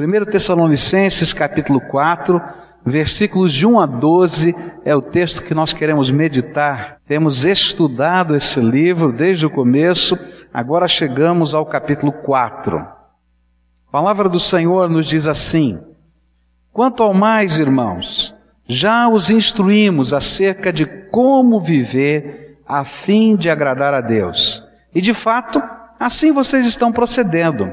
1 0.00 0.24
Tessalonicenses 0.30 1.34
capítulo 1.34 1.78
4, 1.78 2.40
versículos 2.86 3.52
de 3.52 3.66
1 3.66 3.80
a 3.80 3.84
12 3.84 4.54
é 4.82 4.96
o 4.96 5.02
texto 5.02 5.44
que 5.44 5.52
nós 5.52 5.74
queremos 5.74 6.10
meditar. 6.10 6.98
Temos 7.06 7.44
estudado 7.44 8.34
esse 8.34 8.60
livro 8.60 9.12
desde 9.12 9.44
o 9.44 9.50
começo, 9.50 10.18
agora 10.54 10.88
chegamos 10.88 11.54
ao 11.54 11.66
capítulo 11.66 12.12
4. 12.12 12.78
A 12.78 13.92
palavra 13.92 14.26
do 14.28 14.40
Senhor 14.40 14.88
nos 14.88 15.06
diz 15.06 15.26
assim: 15.26 15.78
Quanto 16.72 17.02
ao 17.02 17.12
mais, 17.12 17.58
irmãos, 17.58 18.34
já 18.66 19.06
os 19.06 19.28
instruímos 19.28 20.14
acerca 20.14 20.72
de 20.72 20.86
como 20.86 21.60
viver 21.60 22.58
a 22.66 22.84
fim 22.84 23.36
de 23.36 23.50
agradar 23.50 23.92
a 23.92 24.00
Deus. 24.00 24.64
E 24.94 25.00
de 25.02 25.12
fato, 25.12 25.60
assim 25.98 26.32
vocês 26.32 26.64
estão 26.64 26.90
procedendo. 26.90 27.70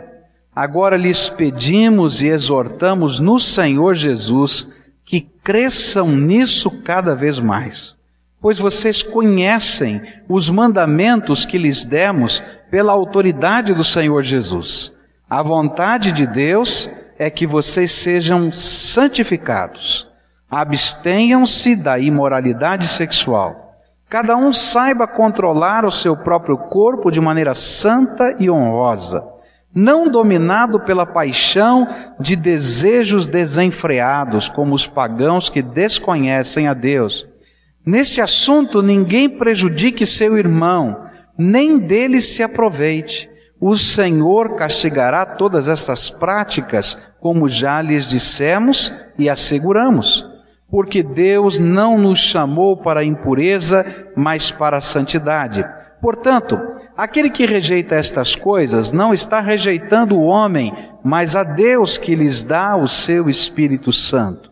Agora 0.57 0.97
lhes 0.97 1.29
pedimos 1.29 2.19
e 2.19 2.29
exortamos 2.29 3.19
no 3.19 3.39
Senhor 3.39 3.93
Jesus 3.93 4.67
que 5.05 5.21
cresçam 5.21 6.07
nisso 6.07 6.71
cada 6.81 7.13
vez 7.15 7.37
mais, 7.37 7.95
pois 8.41 8.57
vocês 8.57 9.03
conhecem 9.03 10.01
os 10.27 10.49
mandamentos 10.49 11.45
que 11.45 11.59
lhes 11.59 11.85
demos 11.85 12.43
pela 12.71 12.91
autoridade 12.91 13.71
do 13.75 13.83
Senhor 13.83 14.23
Jesus. 14.23 14.91
A 15.29 15.43
vontade 15.43 16.11
de 16.11 16.25
Deus 16.25 16.89
é 17.19 17.29
que 17.29 17.45
vocês 17.45 17.91
sejam 17.91 18.51
santificados. 18.51 20.07
Abstenham-se 20.49 21.75
da 21.75 21.99
imoralidade 21.99 22.87
sexual. 22.87 23.75
Cada 24.09 24.35
um 24.35 24.51
saiba 24.51 25.05
controlar 25.05 25.85
o 25.85 25.91
seu 25.91 26.17
próprio 26.17 26.57
corpo 26.57 27.11
de 27.11 27.21
maneira 27.21 27.53
santa 27.53 28.35
e 28.39 28.49
honrosa 28.49 29.36
não 29.77 30.09
dominado 30.09 30.79
pela 30.79 31.05
paixão 31.05 31.87
de 32.19 32.35
desejos 32.35 33.27
desenfreados, 33.27 34.49
como 34.49 34.73
os 34.73 34.87
pagãos 34.87 35.51
que 35.51 35.61
desconhecem 35.61 36.67
a 36.67 36.73
Deus. 36.73 37.27
Neste 37.85 38.19
assunto, 38.19 38.81
ninguém 38.81 39.29
prejudique 39.29 40.03
seu 40.03 40.35
irmão, 40.35 41.05
nem 41.37 41.77
dele 41.77 42.19
se 42.19 42.41
aproveite. 42.41 43.29
O 43.61 43.75
Senhor 43.75 44.55
castigará 44.55 45.23
todas 45.27 45.67
essas 45.67 46.09
práticas, 46.09 46.99
como 47.19 47.47
já 47.47 47.79
lhes 47.79 48.07
dissemos 48.07 48.91
e 49.15 49.29
asseguramos, 49.29 50.25
porque 50.71 51.03
Deus 51.03 51.59
não 51.59 51.99
nos 51.99 52.17
chamou 52.17 52.77
para 52.77 53.01
a 53.01 53.05
impureza, 53.05 53.85
mas 54.15 54.49
para 54.49 54.77
a 54.77 54.81
santidade. 54.81 55.63
Portanto, 56.01 56.59
aquele 56.97 57.29
que 57.29 57.45
rejeita 57.45 57.95
estas 57.95 58.35
coisas 58.35 58.91
não 58.91 59.13
está 59.13 59.39
rejeitando 59.39 60.17
o 60.17 60.25
homem, 60.25 60.73
mas 61.03 61.35
a 61.35 61.43
Deus 61.43 61.97
que 61.97 62.15
lhes 62.15 62.43
dá 62.43 62.75
o 62.75 62.87
seu 62.87 63.29
Espírito 63.29 63.93
Santo. 63.93 64.51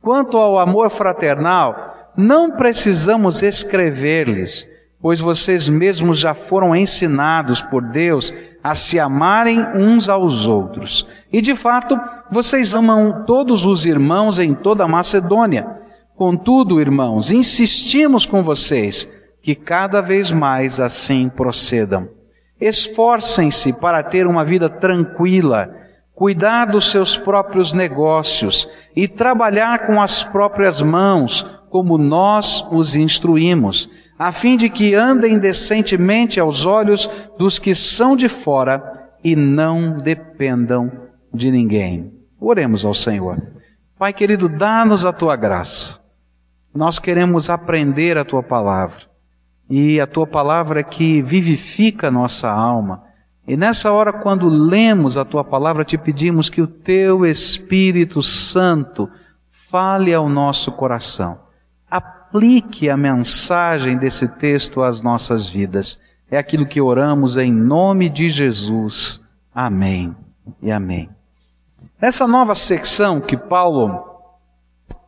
Quanto 0.00 0.36
ao 0.36 0.58
amor 0.58 0.90
fraternal, 0.90 2.10
não 2.16 2.50
precisamos 2.52 3.42
escrever-lhes, 3.42 4.68
pois 5.00 5.20
vocês 5.20 5.68
mesmos 5.68 6.18
já 6.18 6.34
foram 6.34 6.74
ensinados 6.74 7.62
por 7.62 7.82
Deus 7.82 8.34
a 8.64 8.74
se 8.74 8.98
amarem 8.98 9.60
uns 9.74 10.08
aos 10.08 10.46
outros. 10.46 11.06
E 11.32 11.40
de 11.40 11.54
fato, 11.54 11.98
vocês 12.30 12.74
amam 12.74 13.24
todos 13.26 13.66
os 13.66 13.84
irmãos 13.84 14.38
em 14.38 14.54
toda 14.54 14.84
a 14.84 14.88
Macedônia. 14.88 15.66
Contudo, 16.16 16.80
irmãos, 16.80 17.30
insistimos 17.30 18.24
com 18.24 18.42
vocês 18.42 19.08
que 19.42 19.56
cada 19.56 20.00
vez 20.00 20.30
mais 20.30 20.78
assim 20.78 21.28
procedam. 21.28 22.08
Esforcem-se 22.60 23.72
para 23.72 24.02
ter 24.02 24.26
uma 24.26 24.44
vida 24.44 24.70
tranquila, 24.70 25.68
cuidar 26.14 26.66
dos 26.66 26.90
seus 26.90 27.16
próprios 27.16 27.72
negócios 27.72 28.68
e 28.94 29.08
trabalhar 29.08 29.86
com 29.86 30.00
as 30.00 30.22
próprias 30.22 30.80
mãos, 30.80 31.44
como 31.68 31.98
nós 31.98 32.64
os 32.70 32.94
instruímos, 32.94 33.90
a 34.16 34.30
fim 34.30 34.56
de 34.56 34.70
que 34.70 34.94
andem 34.94 35.38
decentemente 35.38 36.38
aos 36.38 36.64
olhos 36.64 37.10
dos 37.36 37.58
que 37.58 37.74
são 37.74 38.14
de 38.14 38.28
fora 38.28 39.10
e 39.24 39.34
não 39.34 39.98
dependam 39.98 40.92
de 41.34 41.50
ninguém. 41.50 42.12
Oremos 42.40 42.84
ao 42.84 42.94
Senhor. 42.94 43.42
Pai 43.98 44.12
querido, 44.12 44.48
dá-nos 44.48 45.04
a 45.04 45.12
tua 45.12 45.34
graça. 45.34 45.98
Nós 46.72 47.00
queremos 47.00 47.50
aprender 47.50 48.16
a 48.16 48.24
tua 48.24 48.42
palavra 48.42 49.11
e 49.74 49.98
a 49.98 50.06
tua 50.06 50.26
palavra 50.26 50.80
é 50.80 50.82
que 50.82 51.22
vivifica 51.22 52.08
a 52.08 52.10
nossa 52.10 52.50
alma. 52.50 53.04
E 53.48 53.56
nessa 53.56 53.90
hora, 53.90 54.12
quando 54.12 54.46
lemos 54.46 55.16
a 55.16 55.24
tua 55.24 55.42
palavra, 55.42 55.82
te 55.82 55.96
pedimos 55.96 56.50
que 56.50 56.60
o 56.60 56.66
teu 56.66 57.24
Espírito 57.24 58.22
Santo 58.22 59.08
fale 59.48 60.12
ao 60.12 60.28
nosso 60.28 60.70
coração. 60.72 61.38
Aplique 61.90 62.90
a 62.90 62.98
mensagem 62.98 63.96
desse 63.96 64.28
texto 64.28 64.82
às 64.82 65.00
nossas 65.00 65.48
vidas. 65.48 65.98
É 66.30 66.36
aquilo 66.36 66.66
que 66.66 66.78
oramos 66.78 67.38
em 67.38 67.50
nome 67.50 68.10
de 68.10 68.28
Jesus. 68.28 69.22
Amém 69.54 70.14
e 70.60 70.70
amém. 70.70 71.08
Nessa 71.98 72.28
nova 72.28 72.54
secção 72.54 73.22
que 73.22 73.38
Paulo 73.38 74.04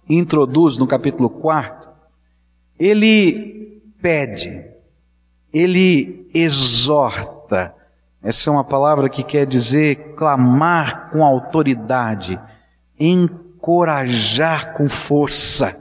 introduz 0.09 0.79
no 0.79 0.87
capítulo 0.87 1.29
4, 1.29 1.87
ele 2.79 3.55
pede, 4.05 4.63
ele 5.51 6.29
exorta. 6.35 7.75
Essa 8.23 8.51
é 8.51 8.53
uma 8.53 8.63
palavra 8.63 9.09
que 9.09 9.25
quer 9.25 9.47
dizer 9.47 10.13
clamar 10.15 11.09
com 11.11 11.25
autoridade, 11.25 12.39
encorajar 13.01 14.75
com 14.75 14.91
força. 14.91 15.75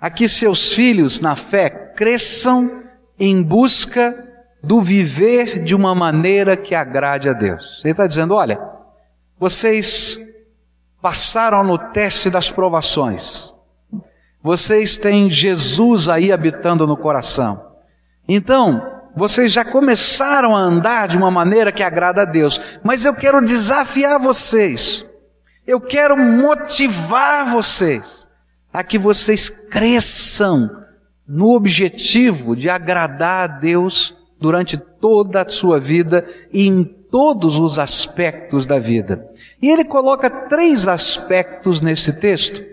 Aqui 0.00 0.28
seus 0.28 0.74
filhos 0.74 1.20
na 1.20 1.34
fé 1.34 1.68
cresçam 1.70 2.84
em 3.18 3.42
busca 3.42 4.14
do 4.62 4.80
viver 4.80 5.64
de 5.64 5.74
uma 5.74 5.96
maneira 5.96 6.56
que 6.56 6.72
agrade 6.72 7.28
a 7.28 7.32
Deus. 7.32 7.80
Ele 7.84 7.90
está 7.90 8.06
dizendo: 8.06 8.32
olha, 8.32 8.60
vocês 9.40 10.20
passaram 11.00 11.64
no 11.64 11.78
teste 11.78 12.30
das 12.30 12.48
provações. 12.48 13.56
Vocês 14.42 14.96
têm 14.96 15.30
Jesus 15.30 16.08
aí 16.08 16.32
habitando 16.32 16.86
no 16.86 16.96
coração. 16.96 17.64
Então, 18.28 18.82
vocês 19.14 19.52
já 19.52 19.64
começaram 19.64 20.56
a 20.56 20.60
andar 20.60 21.06
de 21.06 21.16
uma 21.16 21.30
maneira 21.30 21.70
que 21.70 21.82
agrada 21.82 22.22
a 22.22 22.24
Deus, 22.24 22.60
mas 22.82 23.04
eu 23.04 23.14
quero 23.14 23.40
desafiar 23.40 24.18
vocês. 24.18 25.06
Eu 25.66 25.80
quero 25.80 26.16
motivar 26.16 27.50
vocês 27.52 28.26
a 28.72 28.82
que 28.82 28.98
vocês 28.98 29.48
cresçam 29.48 30.70
no 31.28 31.54
objetivo 31.54 32.56
de 32.56 32.68
agradar 32.68 33.44
a 33.44 33.46
Deus 33.46 34.16
durante 34.40 34.76
toda 34.76 35.42
a 35.42 35.48
sua 35.48 35.78
vida 35.78 36.26
e 36.52 36.66
em 36.66 36.82
todos 36.82 37.58
os 37.58 37.78
aspectos 37.78 38.66
da 38.66 38.78
vida. 38.78 39.24
E 39.60 39.70
ele 39.70 39.84
coloca 39.84 40.28
três 40.28 40.88
aspectos 40.88 41.80
nesse 41.80 42.14
texto 42.14 42.71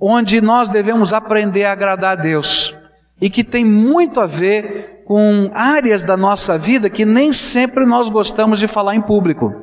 onde 0.00 0.40
nós 0.40 0.68
devemos 0.68 1.12
aprender 1.12 1.64
a 1.64 1.72
agradar 1.72 2.18
a 2.18 2.22
Deus 2.22 2.74
e 3.20 3.30
que 3.30 3.42
tem 3.42 3.64
muito 3.64 4.20
a 4.20 4.26
ver 4.26 5.02
com 5.06 5.50
áreas 5.54 6.04
da 6.04 6.16
nossa 6.16 6.58
vida 6.58 6.90
que 6.90 7.04
nem 7.04 7.32
sempre 7.32 7.86
nós 7.86 8.08
gostamos 8.08 8.58
de 8.58 8.66
falar 8.66 8.94
em 8.94 9.00
público. 9.00 9.54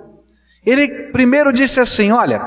Ele 0.66 0.88
primeiro 1.12 1.52
disse 1.52 1.80
assim: 1.80 2.12
Olha, 2.12 2.42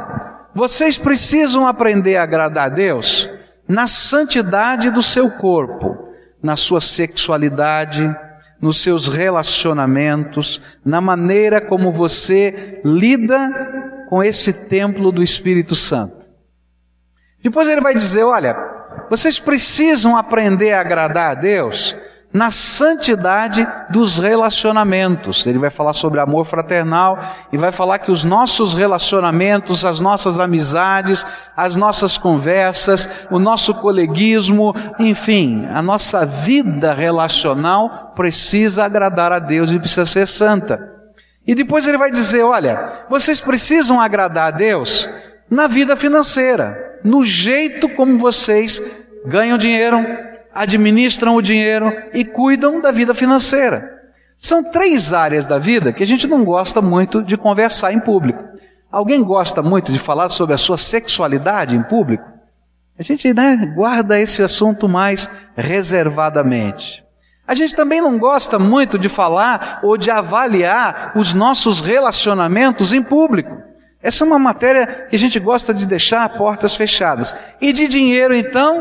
vocês 0.55 0.97
precisam 0.97 1.67
aprender 1.67 2.17
a 2.17 2.23
agradar 2.23 2.67
a 2.67 2.75
Deus 2.75 3.31
na 3.69 3.87
santidade 3.87 4.91
do 4.91 5.03
seu 5.03 5.31
corpo, 5.31 5.97
na 6.43 6.57
sua 6.57 6.81
sexualidade, 6.81 8.15
nos 8.61 8.81
seus 8.83 9.09
relacionamentos, 9.09 10.63
na 10.85 11.01
maneira 11.01 11.61
como 11.61 11.93
você 11.93 12.81
lida 12.85 14.07
com 14.09 14.23
esse 14.23 14.53
templo 14.53 15.13
do 15.13 15.23
Espírito 15.23 15.75
Santo. 15.75 16.16
Depois 17.47 17.69
ele 17.69 17.81
vai 17.81 17.95
dizer: 17.95 18.25
olha, 18.25 18.57
vocês 19.09 19.39
precisam 19.39 20.17
aprender 20.17 20.73
a 20.73 20.81
agradar 20.81 21.31
a 21.31 21.35
Deus 21.35 21.97
na 22.33 22.51
santidade 22.51 23.65
dos 23.89 24.19
relacionamentos. 24.19 25.47
Ele 25.47 25.61
vai 25.61 25.71
falar 25.71 25.93
sobre 25.93 26.19
amor 26.19 26.45
fraternal 26.45 27.17
e 27.53 27.57
vai 27.57 27.71
falar 27.71 28.01
que 28.01 28.11
os 28.11 28.25
nossos 28.25 28.75
relacionamentos, 28.75 29.85
as 29.85 30.01
nossas 30.01 30.41
amizades, 30.41 31.25
as 31.57 31.77
nossas 31.77 32.19
conversas, 32.19 33.09
o 33.31 33.39
nosso 33.39 33.73
coleguismo, 33.75 34.75
enfim, 34.99 35.69
a 35.73 35.81
nossa 35.81 36.27
vida 36.27 36.93
relacional 36.93 38.13
precisa 38.17 38.85
agradar 38.85 39.31
a 39.31 39.39
Deus 39.39 39.71
e 39.71 39.79
precisa 39.79 40.05
ser 40.05 40.27
santa. 40.27 40.81
E 41.47 41.55
depois 41.55 41.87
ele 41.87 41.97
vai 41.97 42.11
dizer: 42.11 42.43
olha, 42.43 43.05
vocês 43.09 43.41
precisam 43.41 44.01
agradar 44.01 44.49
a 44.49 44.57
Deus 44.57 45.09
na 45.49 45.67
vida 45.67 45.97
financeira, 45.97 46.99
no 47.05 47.23
jeito 47.23 47.89
como 47.91 48.19
vocês 48.19 48.83
ganham 49.25 49.57
dinheiro, 49.57 49.99
administram 50.55 51.37
o 51.37 51.43
dinheiro 51.43 51.93
e 52.13 52.25
cuidam 52.25 52.81
da 52.81 52.91
vida 52.91 53.15
financeira. 53.15 53.97
São 54.37 54.63
três 54.63 55.13
áreas 55.13 55.47
da 55.47 55.59
vida 55.59 55.93
que 55.93 56.03
a 56.03 56.07
gente 56.07 56.27
não 56.27 56.45
gosta 56.45 56.83
muito 56.83 57.23
de 57.23 57.37
conversar 57.37 57.93
em 57.93 58.01
público. 58.01 58.43
Alguém 58.91 59.23
gosta 59.23 59.63
muito 59.63 59.93
de 59.93 59.99
falar 59.99 60.29
sobre 60.29 60.55
a 60.55 60.59
sua 60.59 60.79
sexualidade 60.79 61.77
em 61.77 61.83
público? 61.83 62.25
A 62.99 63.03
gente 63.03 63.33
né, 63.33 63.73
guarda 63.75 64.19
esse 64.19 64.43
assunto 64.43 64.89
mais 64.89 65.31
reservadamente. 65.55 67.05
A 67.47 67.55
gente 67.55 67.75
também 67.75 68.01
não 68.01 68.19
gosta 68.19 68.59
muito 68.59 68.99
de 68.99 69.09
falar 69.09 69.81
ou 69.83 69.97
de 69.97 70.11
avaliar 70.11 71.13
os 71.15 71.33
nossos 71.33 71.81
relacionamentos 71.81 72.93
em 72.93 73.03
público. 73.03 73.57
Essa 74.07 74.23
é 74.23 74.27
uma 74.27 74.39
matéria 74.39 75.09
que 75.11 75.17
a 75.17 75.19
gente 75.19 75.41
gosta 75.41 75.75
de 75.75 75.85
deixar 75.85 76.29
portas 76.39 76.77
fechadas. 76.77 77.37
E 77.61 77.73
de 77.73 77.89
dinheiro, 77.89 78.33
então, 78.33 78.81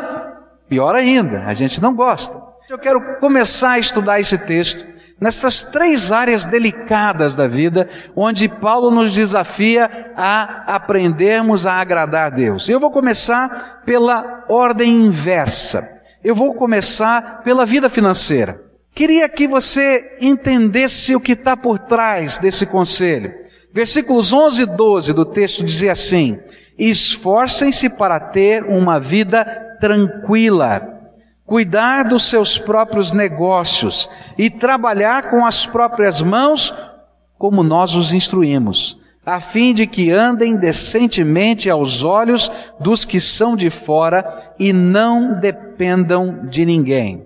pior 0.69 0.93
ainda, 0.93 1.45
a 1.47 1.53
gente 1.55 1.81
não 1.81 1.95
gosta. 1.95 2.39
Eu 2.69 2.77
quero 2.77 3.17
começar 3.19 3.71
a 3.71 3.79
estudar 3.79 4.19
esse 4.19 4.37
texto 4.37 4.85
nessas 5.19 5.63
três 5.63 6.11
áreas 6.11 6.45
delicadas 6.45 7.33
da 7.33 7.47
vida, 7.47 7.89
onde 8.15 8.47
Paulo 8.47 8.91
nos 8.91 9.15
desafia 9.15 10.11
a 10.15 10.75
aprendermos 10.75 11.65
a 11.65 11.73
agradar 11.73 12.27
a 12.27 12.35
Deus. 12.35 12.69
Eu 12.69 12.79
vou 12.79 12.91
começar 12.91 13.81
pela 13.83 14.45
ordem 14.47 15.05
inversa. 15.05 15.89
Eu 16.23 16.35
vou 16.35 16.53
começar 16.53 17.41
pela 17.43 17.65
vida 17.65 17.89
financeira. 17.89 18.61
Queria 18.93 19.27
que 19.27 19.47
você 19.47 20.17
entendesse 20.21 21.15
o 21.15 21.19
que 21.19 21.31
está 21.31 21.57
por 21.57 21.79
trás 21.79 22.37
desse 22.37 22.67
conselho. 22.67 23.44
Versículos 23.75 24.31
11 24.31 24.63
e 24.63 24.65
12 24.65 25.11
do 25.13 25.25
texto 25.25 25.61
dizia 25.61 25.91
assim: 25.91 26.39
Esforcem-se 26.79 27.89
para 27.89 28.21
ter 28.21 28.63
uma 28.63 29.01
vida 29.01 29.43
tranquila 29.81 30.95
cuidar 31.45 32.03
dos 32.05 32.23
seus 32.23 32.57
próprios 32.57 33.11
negócios 33.11 34.09
e 34.37 34.49
trabalhar 34.49 35.29
com 35.29 35.45
as 35.45 35.65
próprias 35.65 36.21
mãos, 36.21 36.73
como 37.37 37.61
nós 37.63 37.95
os 37.95 38.13
instruímos, 38.13 38.97
a 39.25 39.39
fim 39.39 39.73
de 39.73 39.85
que 39.85 40.09
andem 40.09 40.55
decentemente 40.55 41.69
aos 41.69 42.01
olhos 42.01 42.51
dos 42.79 43.05
que 43.05 43.19
são 43.19 43.55
de 43.55 43.69
fora 43.69 44.53
e 44.57 44.73
não 44.73 45.39
dependam 45.39 46.47
de 46.47 46.65
ninguém. 46.65 47.25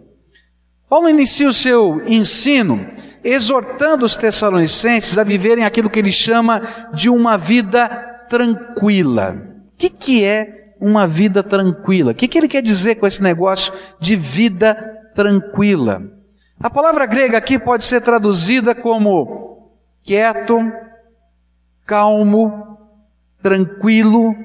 Paulo 0.89 1.07
inicia 1.07 1.47
o 1.47 1.53
seu 1.53 2.01
ensino 2.07 2.87
exortando 3.23 4.05
os 4.05 4.17
tessalonicenses 4.17 5.17
a 5.17 5.23
viverem 5.23 5.65
aquilo 5.65 5.89
que 5.89 5.99
ele 5.99 6.11
chama 6.11 6.89
de 6.93 7.09
uma 7.09 7.37
vida 7.37 7.87
tranquila. 8.29 9.35
O 9.73 9.77
que, 9.77 9.89
que 9.89 10.23
é 10.23 10.59
uma 10.79 11.05
vida 11.05 11.43
tranquila. 11.43 12.11
O 12.11 12.15
que, 12.15 12.27
que 12.27 12.37
ele 12.37 12.47
quer 12.47 12.61
dizer 12.61 12.95
com 12.95 13.05
esse 13.05 13.21
negócio 13.21 13.73
de 13.99 14.15
vida 14.15 14.75
tranquila? 15.13 16.01
A 16.59 16.69
palavra 16.69 17.05
grega 17.05 17.37
aqui 17.37 17.59
pode 17.59 17.85
ser 17.85 18.01
traduzida 18.01 18.73
como 18.73 19.71
quieto, 20.03 20.59
calmo, 21.85 22.77
tranquilo 23.41 24.35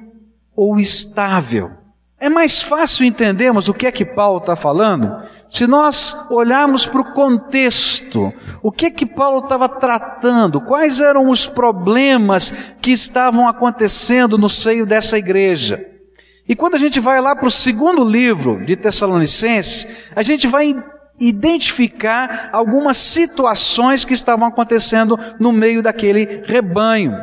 ou 0.57 0.79
estável. 0.79 1.71
É 2.19 2.29
mais 2.29 2.63
fácil 2.63 3.05
entendermos 3.05 3.69
o 3.69 3.75
que 3.75 3.87
é 3.87 3.93
que 3.93 4.05
Paulo 4.05 4.39
está 4.39 4.57
falando 4.57 5.23
se 5.49 5.67
nós 5.67 6.17
olharmos 6.31 6.87
para 6.87 7.01
o 7.01 7.13
contexto, 7.13 8.33
o 8.63 8.73
que 8.73 8.91
que 8.91 9.07
Paulo 9.07 9.45
estava 9.45 9.69
tratando, 9.69 10.61
quais 10.61 11.01
eram 11.01 11.31
os 11.31 11.47
problemas 11.47 12.53
que 12.81 12.91
estavam 12.91 13.47
acontecendo 13.47 14.37
no 14.37 14.49
seio 14.49 14.85
dessa 14.85 15.17
igreja. 15.17 15.85
E 16.49 16.55
quando 16.55 16.75
a 16.75 16.79
gente 16.79 17.01
vai 17.01 17.21
lá 17.21 17.35
para 17.37 17.47
o 17.47 17.51
segundo 17.51 18.05
livro 18.05 18.65
de 18.65 18.77
Tessalonicenses, 18.77 19.89
a 20.15 20.23
gente 20.23 20.47
vai 20.47 20.75
identificar 21.19 22.51
algumas 22.53 22.99
situações 22.99 24.05
que 24.05 24.13
estavam 24.15 24.49
acontecendo 24.49 25.19
no 25.39 25.53
meio 25.53 25.83
daquele 25.83 26.43
rebanho. 26.45 27.17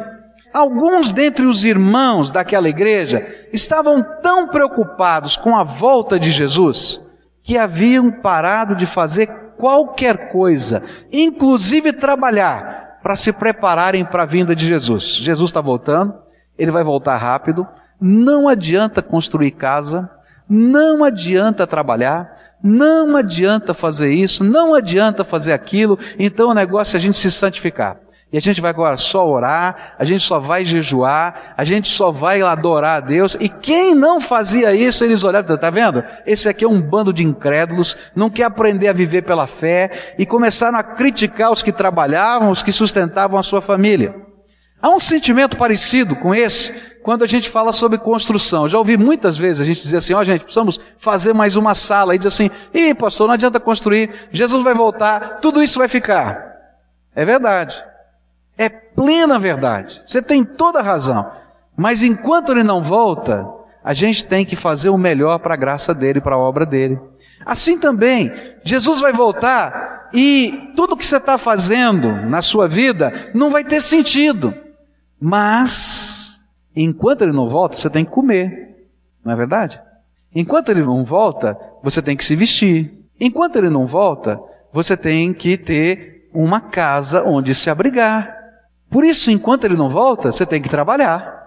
Alguns 0.53 1.12
dentre 1.12 1.45
os 1.45 1.65
irmãos 1.65 2.31
daquela 2.31 2.69
igreja 2.69 3.25
estavam 3.53 4.03
tão 4.21 4.47
preocupados 4.47 5.35
com 5.35 5.56
a 5.56 5.63
volta 5.63 6.19
de 6.19 6.31
Jesus 6.31 7.01
que 7.43 7.57
haviam 7.57 8.11
parado 8.11 8.75
de 8.75 8.85
fazer 8.85 9.27
qualquer 9.57 10.29
coisa, 10.29 10.81
inclusive 11.11 11.93
trabalhar, 11.93 12.99
para 13.03 13.15
se 13.15 13.31
prepararem 13.31 14.05
para 14.05 14.23
a 14.23 14.27
vinda 14.27 14.55
de 14.55 14.65
Jesus. 14.65 15.15
Jesus 15.15 15.49
está 15.49 15.61
voltando, 15.61 16.13
ele 16.57 16.71
vai 16.71 16.83
voltar 16.83 17.17
rápido, 17.17 17.67
não 17.99 18.47
adianta 18.47 19.01
construir 19.01 19.51
casa, 19.51 20.09
não 20.49 21.03
adianta 21.03 21.65
trabalhar, 21.65 22.35
não 22.63 23.15
adianta 23.15 23.73
fazer 23.73 24.13
isso, 24.13 24.44
não 24.44 24.73
adianta 24.73 25.23
fazer 25.23 25.53
aquilo, 25.53 25.97
então 26.19 26.49
o 26.49 26.53
negócio 26.53 26.95
é 26.95 26.97
a 26.97 27.01
gente 27.01 27.17
se 27.17 27.31
santificar. 27.31 27.97
E 28.31 28.38
a 28.38 28.42
gente 28.42 28.62
vai 28.62 28.69
agora 28.69 28.95
só 28.95 29.28
orar, 29.28 29.95
a 30.00 30.06
gente 30.06 30.24
só 30.24 30.39
vai 30.39 30.63
jejuar, 30.63 31.54
a 31.57 31.66
gente 31.66 31.89
só 31.89 32.12
vai 32.12 32.42
adorar 32.42 32.98
a 32.98 33.00
Deus. 33.01 33.36
E 33.38 33.50
quem 33.50 33.94
não 33.94 34.22
fazia 34.22 34.74
isso, 34.74 35.04
eles 35.04 35.22
olharam, 35.24 35.57
tá 35.57 35.69
vendo? 35.69 36.01
Esse 36.25 36.48
aqui 36.48 36.63
é 36.63 36.68
um 36.68 36.81
bando 36.81 37.12
de 37.12 37.25
incrédulos, 37.25 37.98
não 38.16 38.30
quer 38.30 38.45
aprender 38.45 38.88
a 38.88 38.94
viver 38.94 39.24
pela 39.24 39.48
fé, 39.48 40.16
e 40.18 40.25
começaram 40.25 40.78
a 40.78 40.83
criticar 40.83 41.51
os 41.51 41.62
que 41.62 41.74
trabalhavam, 41.74 42.50
os 42.50 42.63
que 42.63 42.72
sustentavam 42.72 43.38
a 43.38 43.44
sua 43.44 43.62
família. 43.62 44.16
Há 44.81 44.89
um 44.89 45.00
sentimento 45.00 45.57
parecido 45.57 46.16
com 46.16 46.33
esse 46.33 46.74
quando 47.04 47.24
a 47.24 47.28
gente 47.28 47.50
fala 47.50 47.74
sobre 47.74 48.00
construção. 48.00 48.68
Já 48.68 48.78
ouvi 48.78 48.95
muitas 48.95 49.38
vezes 49.38 49.62
a 49.62 49.66
gente 49.66 49.81
dizer 49.81 49.98
assim: 49.98 50.13
ó, 50.13 50.22
oh, 50.22 50.24
gente, 50.24 50.44
precisamos 50.44 50.80
fazer 50.98 51.33
mais 51.33 51.56
uma 51.56 51.75
sala. 51.75 52.16
E 52.16 52.18
diz 52.18 52.28
assim: 52.28 52.50
ih, 52.74 52.95
pastor, 52.95 53.28
não 53.28 53.36
adianta 53.36 53.60
construir, 53.60 54.10
Jesus 54.31 54.63
vai 54.63 54.74
voltar, 54.74 55.39
tudo 55.39 55.62
isso 55.62 55.78
vai 55.78 55.88
ficar. 55.88 56.50
É 57.13 57.24
verdade. 57.24 57.90
É 58.61 58.69
plena 58.69 59.39
verdade. 59.39 59.99
Você 60.05 60.21
tem 60.21 60.45
toda 60.45 60.77
a 60.77 60.83
razão. 60.83 61.25
Mas 61.75 62.03
enquanto 62.03 62.51
ele 62.51 62.61
não 62.61 62.79
volta, 62.79 63.43
a 63.83 63.91
gente 63.91 64.23
tem 64.23 64.45
que 64.45 64.55
fazer 64.55 64.89
o 64.89 64.99
melhor 64.99 65.39
para 65.39 65.55
a 65.55 65.57
graça 65.57 65.95
dele, 65.95 66.21
para 66.21 66.35
a 66.35 66.37
obra 66.37 66.63
dele. 66.63 66.99
Assim 67.43 67.79
também, 67.79 68.31
Jesus 68.63 69.01
vai 69.01 69.11
voltar 69.11 70.11
e 70.13 70.71
tudo 70.75 70.95
que 70.95 71.03
você 71.03 71.17
está 71.17 71.39
fazendo 71.39 72.11
na 72.27 72.43
sua 72.43 72.67
vida 72.67 73.31
não 73.33 73.49
vai 73.49 73.63
ter 73.63 73.81
sentido. 73.81 74.53
Mas, 75.19 76.39
enquanto 76.75 77.23
ele 77.23 77.31
não 77.31 77.49
volta, 77.49 77.75
você 77.75 77.89
tem 77.89 78.05
que 78.05 78.11
comer. 78.11 78.85
Não 79.25 79.33
é 79.33 79.35
verdade? 79.35 79.81
Enquanto 80.35 80.69
ele 80.69 80.83
não 80.83 81.03
volta, 81.03 81.57
você 81.81 81.99
tem 81.99 82.15
que 82.15 82.23
se 82.23 82.35
vestir. 82.35 82.93
Enquanto 83.19 83.55
ele 83.55 83.71
não 83.71 83.87
volta, 83.87 84.39
você 84.71 84.95
tem 84.95 85.33
que 85.33 85.57
ter 85.57 86.29
uma 86.31 86.61
casa 86.61 87.23
onde 87.23 87.55
se 87.55 87.67
abrigar. 87.67 88.40
Por 88.91 89.05
isso, 89.05 89.31
enquanto 89.31 89.63
ele 89.63 89.77
não 89.77 89.89
volta, 89.89 90.33
você 90.33 90.45
tem 90.45 90.61
que 90.61 90.69
trabalhar. 90.69 91.41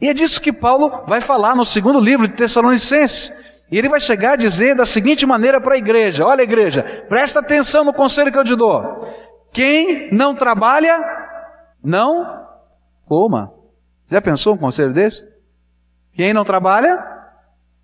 E 0.00 0.08
é 0.08 0.14
disso 0.14 0.40
que 0.40 0.52
Paulo 0.52 1.04
vai 1.06 1.20
falar 1.20 1.56
no 1.56 1.64
segundo 1.64 1.98
livro 1.98 2.28
de 2.28 2.34
Tessalonicenses. 2.34 3.32
E 3.70 3.78
ele 3.78 3.88
vai 3.88 4.00
chegar 4.00 4.32
a 4.32 4.36
dizer 4.36 4.76
da 4.76 4.84
seguinte 4.84 5.24
maneira 5.24 5.60
para 5.60 5.74
a 5.74 5.78
igreja: 5.78 6.26
Olha, 6.26 6.42
igreja, 6.42 7.06
presta 7.08 7.40
atenção 7.40 7.84
no 7.84 7.94
conselho 7.94 8.30
que 8.30 8.38
eu 8.38 8.44
te 8.44 8.54
dou. 8.54 8.82
Quem 9.50 10.12
não 10.12 10.34
trabalha, 10.34 11.02
não 11.82 12.44
coma. 13.06 13.50
Já 14.10 14.20
pensou 14.20 14.54
um 14.54 14.58
conselho 14.58 14.92
desse? 14.92 15.26
Quem 16.12 16.34
não 16.34 16.44
trabalha, 16.44 17.02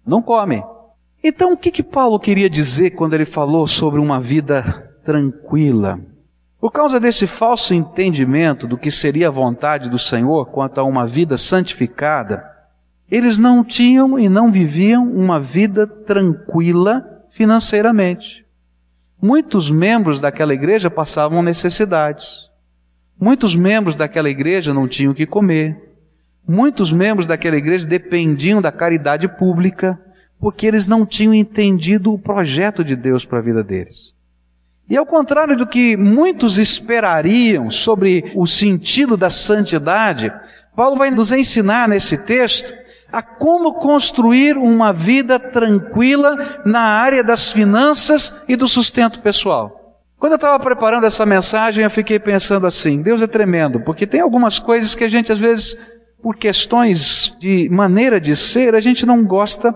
não 0.06 0.20
come. 0.20 0.62
Então, 1.22 1.52
o 1.52 1.56
que, 1.56 1.70
que 1.70 1.82
Paulo 1.82 2.18
queria 2.18 2.50
dizer 2.50 2.90
quando 2.90 3.14
ele 3.14 3.24
falou 3.24 3.66
sobre 3.66 3.98
uma 3.98 4.20
vida 4.20 4.92
tranquila? 5.04 5.98
Por 6.64 6.72
causa 6.72 6.98
desse 6.98 7.26
falso 7.26 7.74
entendimento 7.74 8.66
do 8.66 8.78
que 8.78 8.90
seria 8.90 9.28
a 9.28 9.30
vontade 9.30 9.90
do 9.90 9.98
Senhor 9.98 10.46
quanto 10.46 10.80
a 10.80 10.82
uma 10.82 11.06
vida 11.06 11.36
santificada, 11.36 12.42
eles 13.10 13.38
não 13.38 13.62
tinham 13.62 14.18
e 14.18 14.30
não 14.30 14.50
viviam 14.50 15.06
uma 15.06 15.38
vida 15.38 15.86
tranquila 15.86 17.04
financeiramente. 17.28 18.46
Muitos 19.20 19.70
membros 19.70 20.22
daquela 20.22 20.54
igreja 20.54 20.88
passavam 20.88 21.42
necessidades. 21.42 22.48
Muitos 23.20 23.54
membros 23.54 23.94
daquela 23.94 24.30
igreja 24.30 24.72
não 24.72 24.88
tinham 24.88 25.12
o 25.12 25.14
que 25.14 25.26
comer. 25.26 25.78
Muitos 26.48 26.90
membros 26.90 27.26
daquela 27.26 27.56
igreja 27.56 27.86
dependiam 27.86 28.62
da 28.62 28.72
caridade 28.72 29.28
pública, 29.28 30.00
porque 30.40 30.66
eles 30.66 30.86
não 30.86 31.04
tinham 31.04 31.34
entendido 31.34 32.10
o 32.10 32.18
projeto 32.18 32.82
de 32.82 32.96
Deus 32.96 33.22
para 33.22 33.40
a 33.40 33.42
vida 33.42 33.62
deles. 33.62 34.14
E 34.88 34.96
ao 34.96 35.06
contrário 35.06 35.56
do 35.56 35.66
que 35.66 35.96
muitos 35.96 36.58
esperariam 36.58 37.70
sobre 37.70 38.32
o 38.34 38.46
sentido 38.46 39.16
da 39.16 39.30
santidade, 39.30 40.32
Paulo 40.76 40.96
vai 40.96 41.10
nos 41.10 41.32
ensinar 41.32 41.88
nesse 41.88 42.18
texto 42.18 42.70
a 43.10 43.22
como 43.22 43.74
construir 43.74 44.58
uma 44.58 44.92
vida 44.92 45.38
tranquila 45.38 46.62
na 46.66 46.80
área 46.80 47.22
das 47.22 47.52
finanças 47.52 48.34
e 48.48 48.56
do 48.56 48.66
sustento 48.66 49.20
pessoal. 49.20 50.02
Quando 50.18 50.32
eu 50.32 50.36
estava 50.36 50.58
preparando 50.62 51.06
essa 51.06 51.24
mensagem, 51.24 51.84
eu 51.84 51.90
fiquei 51.90 52.18
pensando 52.18 52.66
assim: 52.66 53.00
Deus 53.00 53.22
é 53.22 53.26
tremendo, 53.26 53.80
porque 53.80 54.06
tem 54.06 54.20
algumas 54.20 54.58
coisas 54.58 54.94
que 54.94 55.04
a 55.04 55.08
gente, 55.08 55.30
às 55.30 55.38
vezes, 55.38 55.78
por 56.22 56.36
questões 56.36 57.36
de 57.38 57.68
maneira 57.70 58.20
de 58.20 58.34
ser, 58.34 58.74
a 58.74 58.80
gente 58.80 59.06
não 59.06 59.24
gosta 59.24 59.72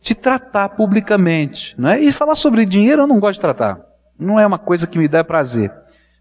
de 0.00 0.14
tratar 0.14 0.70
publicamente. 0.70 1.74
Não 1.78 1.90
é? 1.90 2.00
E 2.00 2.12
falar 2.12 2.34
sobre 2.34 2.66
dinheiro 2.66 3.02
eu 3.02 3.06
não 3.06 3.18
gosto 3.18 3.34
de 3.34 3.40
tratar. 3.40 3.91
Não 4.22 4.38
é 4.38 4.46
uma 4.46 4.58
coisa 4.58 4.86
que 4.86 4.98
me 4.98 5.08
dá 5.08 5.22
prazer. 5.22 5.72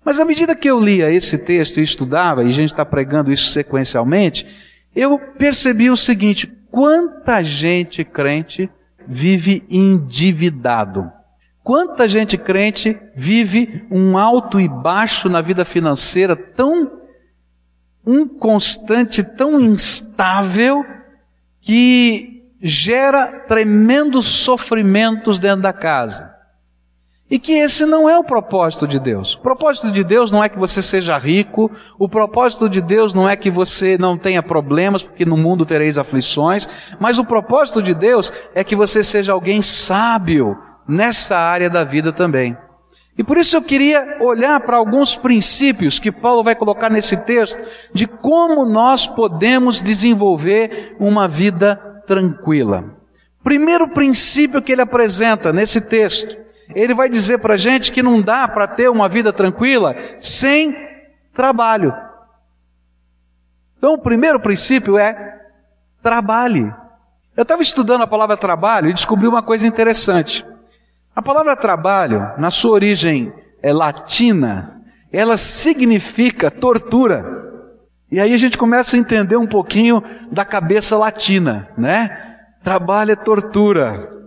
Mas 0.03 0.20
à 0.20 0.25
medida 0.25 0.55
que 0.55 0.70
eu 0.70 0.79
lia 0.79 1.12
esse 1.12 1.38
texto 1.38 1.79
e 1.79 1.84
estudava, 1.84 2.43
e 2.43 2.48
a 2.48 2.53
gente 2.53 2.72
está 2.72 2.86
pregando 2.86 3.31
isso 3.31 3.50
sequencialmente, 3.50 4.48
eu 4.96 5.17
percebi 5.20 5.89
o 5.89 5.98
seguinte: 5.98 6.48
quanta 6.70 7.43
gente 7.43 8.03
crente 8.03 8.70
vive 9.08 9.63
endividado. 9.70 11.12
Quanta 11.63 12.08
gente 12.08 12.38
crente 12.38 12.98
vive 13.15 13.86
um 13.91 14.17
alto 14.17 14.60
e 14.60 14.67
baixo 14.67 15.29
na 15.29 15.41
vida 15.41 15.63
financeira 15.63 16.36
tão 16.36 17.00
inconstante, 18.05 19.24
tão 19.24 19.60
instável, 19.60 20.84
que 21.62 22.43
gera 22.62 23.27
tremendos 23.48 24.25
sofrimentos 24.25 25.38
dentro 25.38 25.62
da 25.62 25.72
casa. 25.74 26.31
E 27.32 27.40
que 27.40 27.54
esse 27.54 27.86
não 27.86 28.10
é 28.10 28.20
o 28.20 28.26
propósito 28.26 28.86
de 28.86 29.00
Deus. 29.00 29.36
O 29.36 29.40
propósito 29.40 29.90
de 29.90 30.04
Deus 30.04 30.34
não 30.34 30.44
é 30.44 30.50
que 30.50 30.60
você 30.60 30.82
seja 30.82 31.18
rico, 31.18 31.72
o 31.98 32.10
propósito 32.10 32.68
de 32.68 32.82
Deus 32.82 33.14
não 33.14 33.28
é 33.28 33.38
que 33.38 33.50
você 33.50 33.98
não 33.98 34.18
tenha 34.18 34.44
problemas, 34.44 35.02
porque 35.02 35.24
no 35.24 35.38
mundo 35.38 35.66
tereis 35.66 35.98
aflições, 35.98 36.68
mas 37.00 37.18
o 37.18 37.24
propósito 37.24 37.82
de 37.82 37.94
Deus 37.94 38.34
é 38.54 38.66
que 38.66 38.76
você 38.76 39.02
seja 39.02 39.32
alguém 39.32 39.62
sábio 39.62 40.58
nessa 40.86 41.38
área 41.38 41.70
da 41.70 41.86
vida 41.86 42.12
também. 42.12 42.58
E 43.18 43.24
por 43.24 43.38
isso 43.38 43.56
eu 43.56 43.62
queria 43.62 44.18
olhar 44.20 44.60
para 44.60 44.76
alguns 44.76 45.16
princípios 45.16 46.00
que 46.00 46.12
Paulo 46.12 46.44
vai 46.44 46.54
colocar 46.56 46.90
nesse 46.90 47.16
texto 47.16 47.62
de 47.94 48.08
como 48.08 48.66
nós 48.66 49.08
podemos 49.08 49.82
desenvolver 49.82 50.98
uma 51.00 51.30
vida 51.30 51.78
tranquila. 52.06 52.84
Primeiro 53.42 53.88
princípio 53.90 54.62
que 54.62 54.74
ele 54.74 54.82
apresenta 54.82 55.54
nesse 55.54 55.80
texto 55.80 56.42
ele 56.75 56.94
vai 56.94 57.10
dizer 57.10 57.40
para 57.40 57.56
a 57.56 57.58
gente 57.58 57.92
que 57.92 58.04
não 58.04 58.22
dá 58.22 58.48
para 58.48 58.68
ter 58.68 58.90
uma 58.90 59.08
vida 59.08 59.32
tranquila 59.34 59.96
sem 60.20 60.75
trabalho. 61.34 61.94
Então, 63.78 63.94
o 63.94 64.01
primeiro 64.01 64.40
princípio 64.40 64.98
é 64.98 65.42
trabalhe. 66.04 66.72
Eu 67.36 67.44
estava 67.44 67.62
estudando 67.62 68.01
a 68.01 68.08
palavra 68.08 68.38
trabalho 68.38 68.90
e 68.90 68.94
descobri 68.94 69.28
uma 69.28 69.42
coisa 69.42 69.66
interessante. 69.66 70.46
A 71.16 71.22
palavra 71.22 71.56
trabalho, 71.56 72.32
na 72.38 72.51
sua 72.51 72.72
origem 72.72 73.34
é 73.62 73.74
latina, 73.74 74.82
ela 75.12 75.36
significa 75.38 76.51
tortura. 76.51 77.42
E 78.12 78.20
aí 78.20 78.34
a 78.34 78.38
gente 78.38 78.58
começa 78.58 78.96
a 78.96 79.00
entender 79.00 79.38
um 79.38 79.48
pouquinho 79.48 80.04
da 80.32 80.46
cabeça 80.46 80.98
latina, 80.98 81.70
né? 81.78 82.38
Trabalho 82.63 83.12
é 83.12 83.16
tortura. 83.16 84.21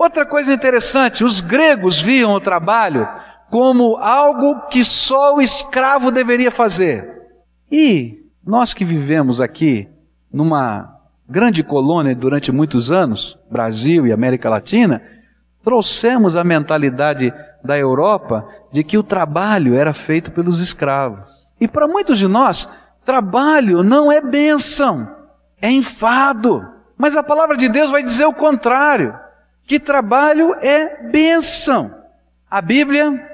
Outra 0.00 0.24
coisa 0.24 0.50
interessante, 0.50 1.22
os 1.22 1.42
gregos 1.42 2.00
viam 2.00 2.32
o 2.32 2.40
trabalho 2.40 3.06
como 3.50 3.98
algo 3.98 4.62
que 4.70 4.82
só 4.82 5.34
o 5.34 5.42
escravo 5.42 6.10
deveria 6.10 6.50
fazer. 6.50 7.28
E 7.70 8.24
nós 8.42 8.72
que 8.72 8.82
vivemos 8.82 9.42
aqui 9.42 9.86
numa 10.32 10.90
grande 11.28 11.62
colônia 11.62 12.16
durante 12.16 12.50
muitos 12.50 12.90
anos, 12.90 13.38
Brasil 13.50 14.06
e 14.06 14.12
América 14.12 14.48
Latina, 14.48 15.02
trouxemos 15.62 16.34
a 16.34 16.42
mentalidade 16.42 17.30
da 17.62 17.78
Europa 17.78 18.48
de 18.72 18.82
que 18.82 18.96
o 18.96 19.02
trabalho 19.02 19.74
era 19.74 19.92
feito 19.92 20.32
pelos 20.32 20.62
escravos. 20.62 21.46
E 21.60 21.68
para 21.68 21.86
muitos 21.86 22.18
de 22.18 22.26
nós, 22.26 22.66
trabalho 23.04 23.82
não 23.82 24.10
é 24.10 24.22
bênção, 24.22 25.14
é 25.60 25.70
enfado. 25.70 26.66
Mas 26.96 27.18
a 27.18 27.22
palavra 27.22 27.54
de 27.54 27.68
Deus 27.68 27.90
vai 27.90 28.02
dizer 28.02 28.24
o 28.24 28.32
contrário 28.32 29.14
que 29.70 29.78
trabalho 29.78 30.56
é 30.60 31.00
bênção. 31.12 31.94
A 32.50 32.60
Bíblia 32.60 33.24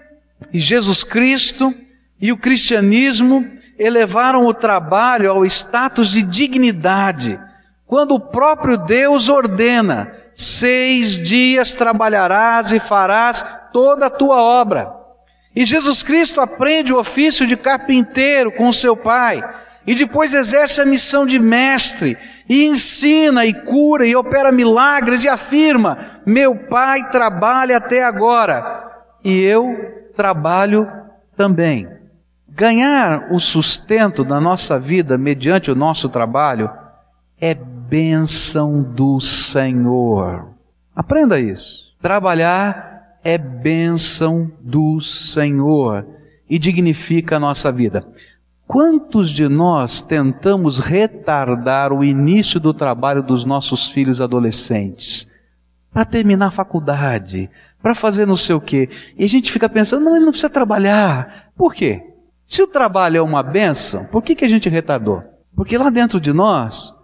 e 0.52 0.58
Jesus 0.58 1.02
Cristo 1.02 1.72
e 2.20 2.30
o 2.30 2.36
cristianismo 2.36 3.50
elevaram 3.78 4.44
o 4.44 4.52
trabalho 4.52 5.30
ao 5.30 5.46
status 5.46 6.10
de 6.10 6.22
dignidade, 6.22 7.40
quando 7.86 8.14
o 8.14 8.20
próprio 8.20 8.76
Deus 8.76 9.30
ordena: 9.30 10.12
seis 10.34 11.18
dias 11.18 11.74
trabalharás 11.74 12.70
e 12.70 12.78
farás 12.78 13.42
toda 13.72 14.04
a 14.04 14.10
tua 14.10 14.42
obra. 14.42 14.92
E 15.54 15.64
Jesus 15.64 16.02
Cristo 16.02 16.38
aprende 16.38 16.92
o 16.92 16.98
ofício 16.98 17.46
de 17.46 17.56
carpinteiro 17.56 18.52
com 18.52 18.70
seu 18.70 18.94
pai, 18.94 19.42
e 19.86 19.94
depois 19.94 20.34
exerce 20.34 20.80
a 20.80 20.86
missão 20.86 21.24
de 21.24 21.38
mestre, 21.38 22.18
e 22.48 22.64
ensina 22.64 23.46
e 23.46 23.54
cura 23.54 24.06
e 24.06 24.16
opera 24.16 24.50
milagres 24.50 25.22
e 25.24 25.28
afirma: 25.28 26.20
Meu 26.26 26.56
pai 26.56 27.08
trabalha 27.10 27.76
até 27.76 28.04
agora 28.04 28.84
e 29.24 29.42
eu 29.42 30.10
trabalho 30.16 30.88
também. 31.36 31.88
Ganhar 32.48 33.32
o 33.32 33.38
sustento 33.38 34.24
da 34.24 34.40
nossa 34.40 34.78
vida 34.78 35.18
mediante 35.18 35.70
o 35.70 35.74
nosso 35.74 36.08
trabalho 36.08 36.70
é 37.38 37.54
bênção 37.54 38.82
do 38.82 39.20
Senhor. 39.20 40.48
Aprenda 40.94 41.38
isso. 41.38 41.94
Trabalhar 42.00 43.18
é 43.22 43.36
bênção 43.36 44.50
do 44.60 45.00
Senhor 45.00 46.06
e 46.48 46.58
dignifica 46.58 47.36
a 47.36 47.40
nossa 47.40 47.70
vida. 47.70 48.06
Quantos 48.66 49.30
de 49.30 49.48
nós 49.48 50.02
tentamos 50.02 50.78
retardar 50.78 51.92
o 51.92 52.02
início 52.02 52.58
do 52.58 52.74
trabalho 52.74 53.22
dos 53.22 53.44
nossos 53.44 53.88
filhos 53.88 54.20
adolescentes? 54.20 55.28
Para 55.92 56.04
terminar 56.04 56.46
a 56.48 56.50
faculdade, 56.50 57.48
para 57.80 57.94
fazer 57.94 58.26
não 58.26 58.36
sei 58.36 58.56
o 58.56 58.60
quê. 58.60 58.88
E 59.16 59.24
a 59.24 59.28
gente 59.28 59.52
fica 59.52 59.68
pensando, 59.68 60.04
não, 60.04 60.16
ele 60.16 60.24
não 60.24 60.32
precisa 60.32 60.50
trabalhar. 60.50 61.50
Por 61.56 61.72
quê? 61.72 62.02
Se 62.46 62.62
o 62.62 62.66
trabalho 62.66 63.18
é 63.18 63.22
uma 63.22 63.42
benção, 63.42 64.04
por 64.04 64.22
que, 64.22 64.34
que 64.34 64.44
a 64.44 64.48
gente 64.48 64.68
retardou? 64.68 65.22
Porque 65.54 65.76
lá 65.76 65.90
dentro 65.90 66.20
de 66.20 66.32
nós, 66.32 66.94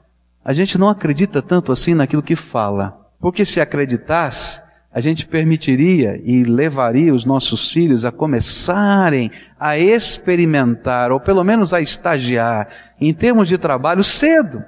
a 0.45 0.53
gente 0.53 0.77
não 0.77 0.89
acredita 0.89 1.41
tanto 1.41 1.73
assim 1.73 1.95
naquilo 1.95 2.23
que 2.23 2.37
fala. 2.37 2.99
Porque 3.21 3.45
se 3.45 3.61
acreditasse, 3.61 4.62
a 4.95 5.01
gente 5.01 5.27
permitiria 5.27 6.21
e 6.23 6.45
levaria 6.45 7.15
os 7.15 7.25
nossos 7.25 7.73
filhos 7.73 8.05
a 8.05 8.13
começarem 8.13 9.31
a 9.59 9.79
experimentar, 9.79 11.11
ou 11.11 11.19
pelo 11.19 11.43
menos 11.43 11.73
a 11.73 11.81
estagiar, 11.81 12.69
em 13.01 13.15
termos 13.15 13.49
de 13.49 13.57
trabalho 13.57 14.05
cedo. 14.05 14.63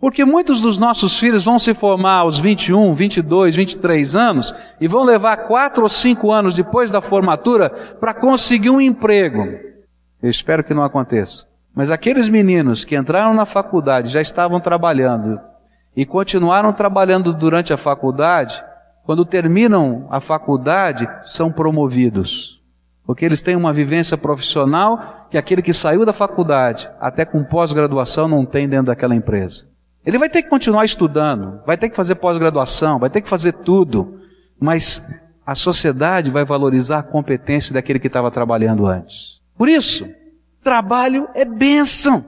Porque 0.00 0.24
muitos 0.24 0.60
dos 0.60 0.78
nossos 0.78 1.18
filhos 1.18 1.44
vão 1.44 1.58
se 1.58 1.72
formar 1.74 2.18
aos 2.18 2.38
21, 2.38 2.92
22, 2.94 3.56
23 3.56 4.16
anos 4.16 4.54
e 4.80 4.86
vão 4.86 5.04
levar 5.04 5.36
quatro 5.48 5.84
ou 5.84 5.88
cinco 5.88 6.32
anos 6.32 6.54
depois 6.54 6.90
da 6.90 7.00
formatura 7.00 7.70
para 8.00 8.12
conseguir 8.12 8.70
um 8.70 8.80
emprego. 8.80 9.42
Eu 10.22 10.28
espero 10.28 10.64
que 10.64 10.74
não 10.74 10.82
aconteça. 10.82 11.46
Mas 11.74 11.90
aqueles 11.90 12.28
meninos 12.28 12.84
que 12.84 12.96
entraram 12.96 13.32
na 13.32 13.46
faculdade 13.46 14.10
já 14.10 14.20
estavam 14.20 14.60
trabalhando 14.60 15.40
e 15.96 16.04
continuaram 16.04 16.72
trabalhando 16.72 17.32
durante 17.32 17.72
a 17.72 17.76
faculdade, 17.76 18.62
quando 19.06 19.24
terminam 19.24 20.08
a 20.10 20.20
faculdade, 20.20 21.08
são 21.22 21.50
promovidos. 21.52 22.60
Porque 23.06 23.24
eles 23.24 23.40
têm 23.40 23.54
uma 23.54 23.72
vivência 23.72 24.18
profissional 24.18 25.28
que 25.30 25.38
aquele 25.38 25.62
que 25.62 25.72
saiu 25.72 26.04
da 26.04 26.12
faculdade, 26.12 26.90
até 27.00 27.24
com 27.24 27.44
pós-graduação, 27.44 28.26
não 28.26 28.44
tem 28.44 28.68
dentro 28.68 28.86
daquela 28.86 29.14
empresa. 29.14 29.64
Ele 30.04 30.18
vai 30.18 30.28
ter 30.28 30.42
que 30.42 30.48
continuar 30.48 30.84
estudando, 30.84 31.60
vai 31.64 31.76
ter 31.76 31.88
que 31.88 31.94
fazer 31.94 32.16
pós-graduação, 32.16 32.98
vai 32.98 33.08
ter 33.08 33.20
que 33.20 33.28
fazer 33.28 33.52
tudo, 33.52 34.20
mas 34.60 35.00
a 35.46 35.54
sociedade 35.54 36.28
vai 36.28 36.44
valorizar 36.44 36.98
a 36.98 37.04
competência 37.04 37.72
daquele 37.72 38.00
que 38.00 38.08
estava 38.08 38.30
trabalhando 38.32 38.86
antes. 38.86 39.40
Por 39.56 39.68
isso, 39.68 40.04
trabalho 40.64 41.28
é 41.32 41.44
bênção. 41.44 42.24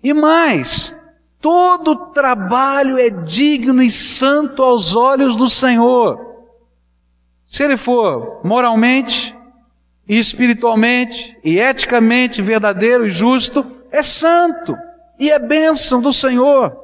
E 0.00 0.14
mais, 0.14 0.96
Todo 1.46 2.06
trabalho 2.06 2.98
é 2.98 3.08
digno 3.08 3.80
e 3.80 3.88
santo 3.88 4.64
aos 4.64 4.96
olhos 4.96 5.36
do 5.36 5.48
Senhor. 5.48 6.18
Se 7.44 7.62
ele 7.62 7.76
for 7.76 8.40
moralmente, 8.42 9.32
e 10.08 10.18
espiritualmente 10.18 11.38
e 11.44 11.60
eticamente 11.60 12.42
verdadeiro 12.42 13.06
e 13.06 13.10
justo, 13.10 13.64
é 13.92 14.02
santo 14.02 14.76
e 15.20 15.30
é 15.30 15.38
bênção 15.38 16.00
do 16.00 16.12
Senhor. 16.12 16.76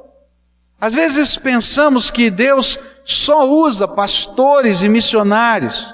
Às 0.79 0.93
vezes 0.93 1.35
pensamos 1.35 2.09
que 2.09 2.29
Deus 2.29 2.79
só 3.03 3.45
usa 3.45 3.85
pastores 3.85 4.81
e 4.81 4.87
missionários. 4.87 5.93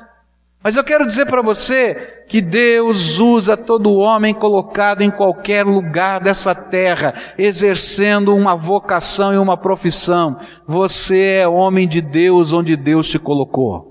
Mas 0.62 0.75
eu 0.75 0.84
quero 0.84 1.06
dizer 1.06 1.25
para 1.25 1.42
você 1.42 2.24
que 2.28 2.42
Deus 2.42 3.18
usa 3.18 3.56
todo 3.56 3.94
homem 3.94 4.34
colocado 4.34 5.01
em 5.01 5.10
qualquer 5.10 5.66
lugar 5.66 6.20
dessa 6.20 6.54
terra, 6.54 7.13
exercendo 7.38 8.36
uma 8.36 8.56
vocação 8.56 9.34
e 9.34 9.38
uma 9.38 9.56
profissão. 9.56 10.38
Você 10.68 11.39
é 11.42 11.48
homem 11.48 11.88
de 11.88 12.01
Deus 12.01 12.51
onde 12.51 12.75
Deus 12.75 13.08
te 13.08 13.18
colocou. 13.18 13.89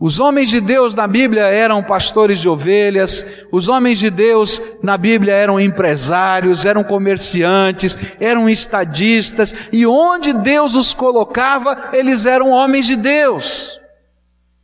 Os 0.00 0.18
homens 0.18 0.48
de 0.48 0.60
Deus 0.60 0.96
na 0.96 1.06
Bíblia 1.06 1.44
eram 1.44 1.84
pastores 1.84 2.40
de 2.40 2.48
ovelhas, 2.48 3.24
os 3.52 3.68
homens 3.68 3.98
de 3.98 4.10
Deus 4.10 4.60
na 4.82 4.96
Bíblia 4.96 5.34
eram 5.34 5.60
empresários, 5.60 6.64
eram 6.64 6.82
comerciantes, 6.82 7.96
eram 8.18 8.48
estadistas, 8.48 9.54
e 9.70 9.86
onde 9.86 10.32
Deus 10.32 10.74
os 10.74 10.92
colocava, 10.92 11.90
eles 11.92 12.26
eram 12.26 12.50
homens 12.50 12.86
de 12.86 12.96
Deus. 12.96 13.81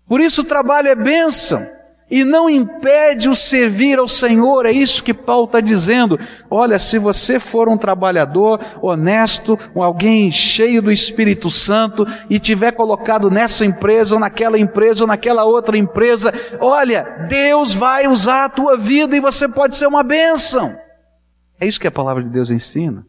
Por 0.09 0.21
isso 0.21 0.41
o 0.41 0.45
trabalho 0.45 0.89
é 0.89 0.95
bênção. 0.95 1.67
e 2.11 2.25
não 2.25 2.49
impede 2.49 3.29
o 3.29 3.35
servir 3.35 3.99
ao 3.99 4.09
Senhor. 4.09 4.65
É 4.65 4.73
isso 4.73 5.05
que 5.05 5.13
Paulo 5.13 5.45
está 5.45 5.61
dizendo. 5.61 6.19
Olha, 6.51 6.79
se 6.79 6.99
você 6.99 7.39
for 7.39 7.69
um 7.69 7.77
trabalhador 7.77 8.61
honesto, 8.81 9.59
alguém 9.75 10.33
cheio 10.33 10.81
do 10.81 10.91
Espírito 10.91 11.51
Santo 11.51 12.07
e 12.31 12.39
tiver 12.39 12.73
colocado 12.73 13.31
nessa 13.31 13.65
empresa 13.65 14.15
ou 14.15 14.21
naquela 14.21 14.59
empresa 14.59 15.05
ou 15.05 15.09
naquela 15.09 15.45
outra 15.45 15.77
empresa, 15.77 16.33
olha, 16.59 17.27
Deus 17.29 17.75
vai 17.75 18.09
usar 18.09 18.47
a 18.47 18.49
tua 18.49 18.77
vida 18.77 19.15
e 19.15 19.21
você 19.21 19.47
pode 19.47 19.77
ser 19.77 19.87
uma 19.87 20.03
bênção. 20.03 20.75
É 21.61 21.67
isso 21.67 21.81
que 21.81 21.89
a 21.89 21.93
palavra 21.93 22.23
de 22.23 22.31
Deus 22.31 22.51
ensina. 22.51 23.05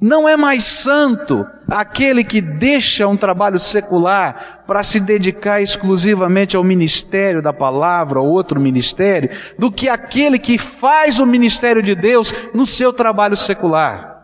Não 0.00 0.28
é 0.28 0.36
mais 0.36 0.64
santo 0.64 1.46
aquele 1.66 2.22
que 2.22 2.40
deixa 2.40 3.08
um 3.08 3.16
trabalho 3.16 3.58
secular 3.58 4.62
para 4.66 4.82
se 4.82 5.00
dedicar 5.00 5.62
exclusivamente 5.62 6.54
ao 6.54 6.62
ministério 6.62 7.40
da 7.40 7.52
palavra 7.52 8.20
ou 8.20 8.28
outro 8.28 8.60
ministério, 8.60 9.30
do 9.58 9.72
que 9.72 9.88
aquele 9.88 10.38
que 10.38 10.58
faz 10.58 11.18
o 11.18 11.24
ministério 11.24 11.82
de 11.82 11.94
Deus 11.94 12.32
no 12.54 12.66
seu 12.66 12.92
trabalho 12.92 13.36
secular. 13.36 14.16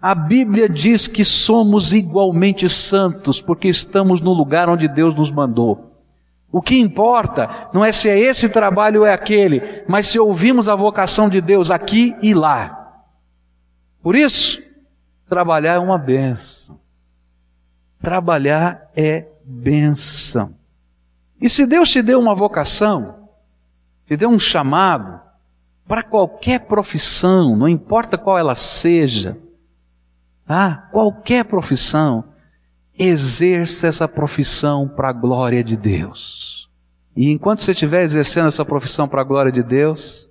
A 0.00 0.14
Bíblia 0.14 0.68
diz 0.68 1.08
que 1.08 1.24
somos 1.24 1.94
igualmente 1.94 2.68
santos 2.68 3.40
porque 3.40 3.68
estamos 3.68 4.20
no 4.20 4.32
lugar 4.32 4.68
onde 4.68 4.86
Deus 4.86 5.14
nos 5.14 5.30
mandou. 5.30 5.92
O 6.50 6.60
que 6.60 6.78
importa 6.78 7.68
não 7.72 7.82
é 7.82 7.90
se 7.90 8.10
é 8.10 8.18
esse 8.18 8.50
trabalho 8.50 9.00
ou 9.00 9.06
é 9.06 9.12
aquele, 9.14 9.82
mas 9.88 10.08
se 10.08 10.20
ouvimos 10.20 10.68
a 10.68 10.76
vocação 10.76 11.26
de 11.26 11.40
Deus 11.40 11.70
aqui 11.70 12.14
e 12.22 12.34
lá. 12.34 12.81
Por 14.02 14.16
isso, 14.16 14.60
trabalhar 15.28 15.74
é 15.74 15.78
uma 15.78 15.96
benção. 15.96 16.78
Trabalhar 18.00 18.90
é 18.96 19.28
benção. 19.44 20.54
E 21.40 21.48
se 21.48 21.66
Deus 21.66 21.90
te 21.90 22.02
deu 22.02 22.18
uma 22.18 22.34
vocação, 22.34 23.28
te 24.06 24.16
deu 24.16 24.28
um 24.28 24.38
chamado, 24.38 25.20
para 25.86 26.02
qualquer 26.02 26.60
profissão, 26.60 27.56
não 27.56 27.68
importa 27.68 28.16
qual 28.16 28.38
ela 28.38 28.54
seja, 28.54 29.36
ah, 30.48 30.88
qualquer 30.90 31.44
profissão, 31.44 32.24
exerça 32.98 33.86
essa 33.86 34.08
profissão 34.08 34.88
para 34.88 35.08
a 35.08 35.12
glória 35.12 35.62
de 35.62 35.76
Deus. 35.76 36.68
E 37.14 37.30
enquanto 37.30 37.62
você 37.62 37.72
estiver 37.72 38.04
exercendo 38.04 38.48
essa 38.48 38.64
profissão 38.64 39.08
para 39.08 39.20
a 39.20 39.24
glória 39.24 39.52
de 39.52 39.62
Deus, 39.62 40.30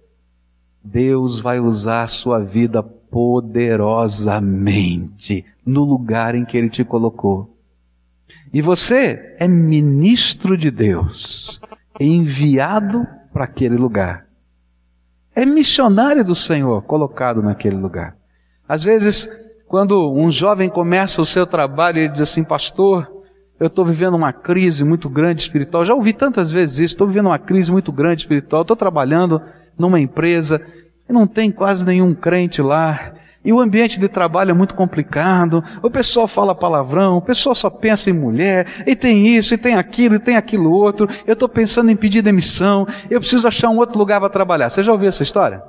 Deus 0.83 1.39
vai 1.39 1.59
usar 1.59 2.03
a 2.03 2.07
sua 2.07 2.39
vida 2.39 2.83
poderosamente 3.11 5.45
no 5.65 5.83
lugar 5.83 6.33
em 6.33 6.45
que 6.45 6.57
Ele 6.57 6.69
te 6.69 6.85
colocou. 6.85 7.53
E 8.53 8.61
você 8.61 9.35
é 9.37 9.45
ministro 9.47 10.57
de 10.57 10.69
Deus, 10.71 11.61
enviado 11.99 13.05
para 13.31 13.43
aquele 13.43 13.75
lugar. 13.75 14.25
É 15.35 15.45
missionário 15.45 16.25
do 16.25 16.35
Senhor 16.35 16.81
colocado 16.83 17.43
naquele 17.43 17.77
lugar. 17.77 18.15
Às 18.67 18.83
vezes, 18.83 19.29
quando 19.67 20.11
um 20.11 20.31
jovem 20.31 20.69
começa 20.69 21.21
o 21.21 21.25
seu 21.25 21.47
trabalho, 21.47 21.99
ele 21.99 22.09
diz 22.09 22.21
assim: 22.21 22.43
Pastor, 22.43 23.09
eu 23.59 23.67
estou 23.67 23.85
vivendo 23.85 24.15
uma 24.15 24.33
crise 24.33 24.83
muito 24.83 25.07
grande 25.09 25.41
espiritual. 25.41 25.85
Já 25.85 25.93
ouvi 25.93 26.11
tantas 26.11 26.51
vezes 26.51 26.79
isso: 26.79 26.95
estou 26.95 27.07
vivendo 27.07 27.27
uma 27.27 27.39
crise 27.39 27.71
muito 27.71 27.91
grande 27.91 28.21
espiritual. 28.21 28.63
Estou 28.63 28.75
trabalhando 28.75 29.39
numa 29.77 29.99
empresa 29.99 30.59
não 31.11 31.27
tem 31.27 31.51
quase 31.51 31.85
nenhum 31.85 32.13
crente 32.13 32.61
lá. 32.61 33.13
E 33.43 33.51
o 33.51 33.59
ambiente 33.59 33.99
de 33.99 34.07
trabalho 34.07 34.51
é 34.51 34.53
muito 34.53 34.75
complicado. 34.75 35.63
O 35.81 35.89
pessoal 35.89 36.27
fala 36.27 36.53
palavrão, 36.53 37.17
o 37.17 37.21
pessoal 37.21 37.55
só 37.55 37.69
pensa 37.69 38.09
em 38.09 38.13
mulher, 38.13 38.83
e 38.85 38.95
tem 38.95 39.25
isso, 39.25 39.53
e 39.53 39.57
tem 39.57 39.75
aquilo, 39.75 40.15
e 40.15 40.19
tem 40.19 40.37
aquilo 40.37 40.71
outro. 40.71 41.07
Eu 41.25 41.33
estou 41.33 41.49
pensando 41.49 41.89
em 41.89 41.95
pedir 41.95 42.21
demissão, 42.21 42.87
eu 43.09 43.19
preciso 43.19 43.47
achar 43.47 43.69
um 43.69 43.77
outro 43.77 43.97
lugar 43.97 44.19
para 44.19 44.29
trabalhar. 44.29 44.69
Você 44.69 44.83
já 44.83 44.91
ouviu 44.91 45.09
essa 45.09 45.23
história? 45.23 45.63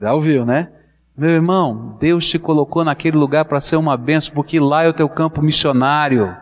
Já 0.00 0.12
ouviu, 0.12 0.44
né? 0.44 0.68
Meu 1.16 1.30
irmão, 1.30 1.96
Deus 2.00 2.28
te 2.28 2.38
colocou 2.38 2.84
naquele 2.84 3.16
lugar 3.16 3.44
para 3.44 3.60
ser 3.60 3.76
uma 3.76 3.96
benção, 3.96 4.34
porque 4.34 4.60
lá 4.60 4.82
é 4.82 4.88
o 4.88 4.92
teu 4.92 5.08
campo 5.08 5.40
missionário. 5.40 6.36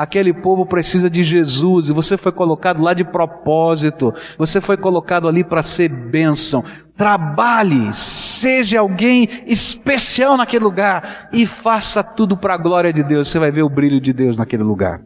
Aquele 0.00 0.32
povo 0.32 0.64
precisa 0.64 1.10
de 1.10 1.22
Jesus 1.22 1.90
e 1.90 1.92
você 1.92 2.16
foi 2.16 2.32
colocado 2.32 2.82
lá 2.82 2.94
de 2.94 3.04
propósito. 3.04 4.14
Você 4.38 4.58
foi 4.58 4.78
colocado 4.78 5.28
ali 5.28 5.44
para 5.44 5.62
ser 5.62 5.90
bênção. 5.90 6.64
Trabalhe, 6.96 7.92
seja 7.92 8.80
alguém 8.80 9.28
especial 9.44 10.38
naquele 10.38 10.64
lugar 10.64 11.28
e 11.34 11.44
faça 11.44 12.02
tudo 12.02 12.34
para 12.34 12.54
a 12.54 12.56
glória 12.56 12.94
de 12.94 13.02
Deus. 13.02 13.28
Você 13.28 13.38
vai 13.38 13.52
ver 13.52 13.62
o 13.62 13.68
brilho 13.68 14.00
de 14.00 14.10
Deus 14.10 14.38
naquele 14.38 14.62
lugar. 14.62 15.02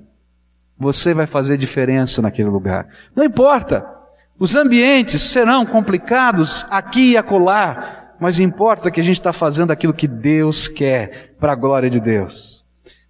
Você 0.78 1.12
vai 1.12 1.26
fazer 1.26 1.59
diferença 1.59 2.22
naquele 2.22 2.48
lugar. 2.48 2.87
Não 3.16 3.24
importa. 3.24 3.85
Os 4.38 4.54
ambientes 4.54 5.22
serão 5.22 5.66
complicados 5.66 6.64
aqui 6.70 7.14
e 7.14 7.16
acolá, 7.16 8.14
mas 8.20 8.38
importa 8.38 8.92
que 8.92 9.00
a 9.00 9.04
gente 9.04 9.18
está 9.18 9.33
fazendo 9.33 9.72
aquilo 9.72 9.92
que 9.92 10.07
Deus 10.07 10.68
quer 10.68 11.35
para 11.40 11.50
a 11.50 11.57
glória 11.57 11.90
de 11.90 11.98
Deus. 11.98 12.63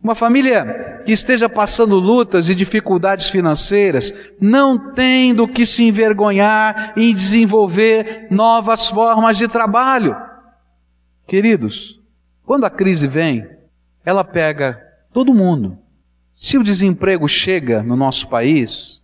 Uma 0.05 0.15
família 0.15 1.03
que 1.07 1.13
esteja 1.13 1.49
passando 1.49 1.99
lutas 1.99 2.51
e 2.51 2.55
dificuldades 2.55 3.31
financeiras 3.31 4.13
não 4.39 4.93
tem 4.93 5.35
do 5.35 5.49
que 5.49 5.65
se 5.65 5.83
envergonhar 5.83 6.93
em 6.95 7.15
desenvolver 7.15 8.29
novas 8.31 8.87
formas 8.87 9.39
de 9.39 9.49
trabalho. 9.49 10.15
Queridos, 11.27 11.99
quando 12.45 12.65
a 12.67 12.71
crise 12.71 13.09
vem, 13.09 13.49
ela 14.05 14.23
pega 14.23 14.79
todo 15.11 15.33
mundo. 15.33 15.79
Se 16.35 16.59
o 16.59 16.63
desemprego 16.63 17.27
chega 17.27 17.83
no 17.83 17.97
nosso 17.97 18.29
país, 18.29 19.03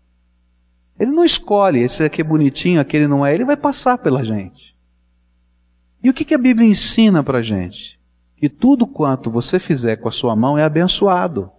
ele 0.99 1.13
não 1.13 1.25
escolhe 1.25 1.81
esse 1.81 2.05
aqui 2.05 2.21
é 2.21 2.25
bonitinho, 2.25 2.79
aquele 2.79 3.09
não 3.09 3.25
é, 3.25 3.35
ele 3.35 3.47
vai 3.47 3.57
passar 3.57 3.97
pela 3.97 4.23
gente. 4.23 4.77
E 6.03 6.11
o 6.11 6.13
que, 6.13 6.35
a 6.35 6.39
Bíblia 6.39 6.69
ensina 6.69 7.23
para 7.23 7.39
a 7.39 7.43
gente? 7.43 8.00
Que 8.40 8.48
tudo 8.48 8.87
quanto 8.87 9.31
você 9.31 9.59
fizer 9.59 9.96
com 9.96 10.09
a 10.09 10.12
sua 10.12 10.35
mão 10.35 10.57
é 10.57 10.64
abençoado. 10.64 11.50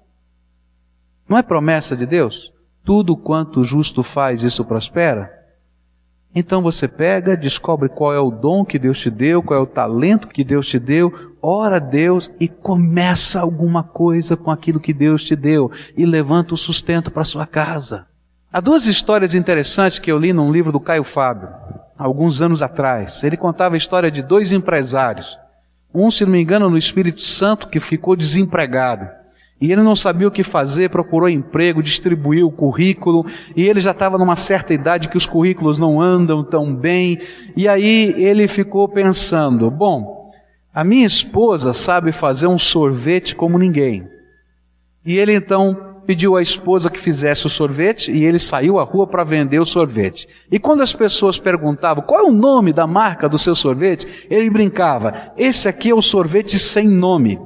Não 1.30 1.38
é 1.38 1.44
promessa 1.44 1.96
de 1.96 2.08
Deus? 2.08 2.52
Tudo 2.84 3.16
quanto 3.16 3.60
o 3.60 3.64
justo 3.64 4.02
faz, 4.02 4.42
isso 4.42 4.66
prospera? 4.66 5.32
Então 6.34 6.62
você 6.64 6.88
pega, 6.88 7.38
descobre 7.38 7.88
qual 7.88 8.12
é 8.14 8.20
o 8.20 8.32
dom 8.32 8.66
que 8.66 8.80
Deus 8.80 9.00
te 9.00 9.12
deu, 9.12 9.44
qual 9.44 9.60
é 9.60 9.62
o 9.62 9.68
talento 9.68 10.28
que 10.28 10.44
Deus 10.44 10.68
te 10.68 10.80
deu, 10.80 11.36
ora 11.40 11.76
a 11.76 11.80
Deus 11.80 12.32
e 12.40 12.48
começa 12.48 13.40
alguma 13.40 13.84
coisa 13.84 14.36
com 14.36 14.50
aquilo 14.50 14.80
que 14.80 14.94
Deus 14.94 15.24
te 15.24 15.36
deu 15.36 15.70
e 15.96 16.04
levanta 16.04 16.56
o 16.56 16.58
sustento 16.58 17.12
para 17.12 17.24
sua 17.24 17.46
casa. 17.46 18.08
Há 18.52 18.60
duas 18.60 18.88
histórias 18.88 19.36
interessantes 19.36 20.00
que 20.00 20.12
eu 20.12 20.18
li 20.18 20.34
num 20.34 20.52
livro 20.52 20.72
do 20.72 20.80
Caio 20.80 21.04
Fábio, 21.04 21.50
alguns 21.96 22.42
anos 22.42 22.64
atrás. 22.64 23.24
Ele 23.24 23.38
contava 23.38 23.76
a 23.76 23.78
história 23.78 24.10
de 24.10 24.24
dois 24.24 24.52
empresários. 24.52 25.38
Um, 25.94 26.10
se 26.10 26.26
não 26.26 26.32
me 26.32 26.42
engano, 26.42 26.70
no 26.70 26.78
Espírito 26.78 27.22
Santo, 27.22 27.68
que 27.68 27.80
ficou 27.80 28.16
desempregado. 28.16 29.08
E 29.62 29.72
ele 29.72 29.84
não 29.84 29.96
sabia 29.96 30.28
o 30.28 30.32
que 30.32 30.44
fazer, 30.44 30.90
procurou 30.90 31.30
emprego, 31.30 31.84
distribuiu 31.84 32.48
o 32.48 32.52
currículo, 32.52 33.26
e 33.56 33.64
ele 33.64 33.80
já 33.80 33.92
estava 33.92 34.18
numa 34.18 34.36
certa 34.36 34.74
idade 34.74 35.08
que 35.08 35.18
os 35.18 35.28
currículos 35.28 35.78
não 35.78 36.02
andam 36.02 36.44
tão 36.44 36.74
bem. 36.74 37.20
E 37.56 37.68
aí 37.68 38.16
ele 38.18 38.48
ficou 38.48 38.90
pensando: 38.90 39.70
bom, 39.70 40.32
a 40.74 40.84
minha 40.84 41.06
esposa 41.06 41.74
sabe 41.74 42.12
fazer 42.12 42.48
um 42.48 42.58
sorvete 42.58 43.36
como 43.36 43.60
ninguém. 43.60 44.08
E 45.06 45.18
ele 45.18 45.34
então 45.34 45.91
pediu 46.06 46.36
à 46.36 46.42
esposa 46.42 46.90
que 46.90 47.00
fizesse 47.00 47.46
o 47.46 47.50
sorvete 47.50 48.12
e 48.12 48.24
ele 48.26 48.40
saiu 48.40 48.80
à 48.80 48.84
rua 48.84 49.08
para 49.08 49.24
vender 49.24 49.60
o 49.60 49.66
sorvete. 49.66 50.28
E 50.52 50.60
quando 50.60 50.82
as 50.82 50.94
pessoas 50.94 51.38
perguntavam 51.38 52.04
qual 52.04 52.26
é 52.26 52.30
o 52.30 52.32
nome 52.32 52.74
da 52.74 52.88
marca 52.88 53.30
do 53.30 53.38
seu 53.38 53.56
sorvete, 53.56 54.26
ele 54.30 54.50
brincava: 54.50 55.32
esse 55.38 55.68
aqui 55.68 55.90
é 55.90 55.96
o 55.96 56.02
sorvete 56.02 56.58
sem 56.60 56.88
nome. 56.88 57.40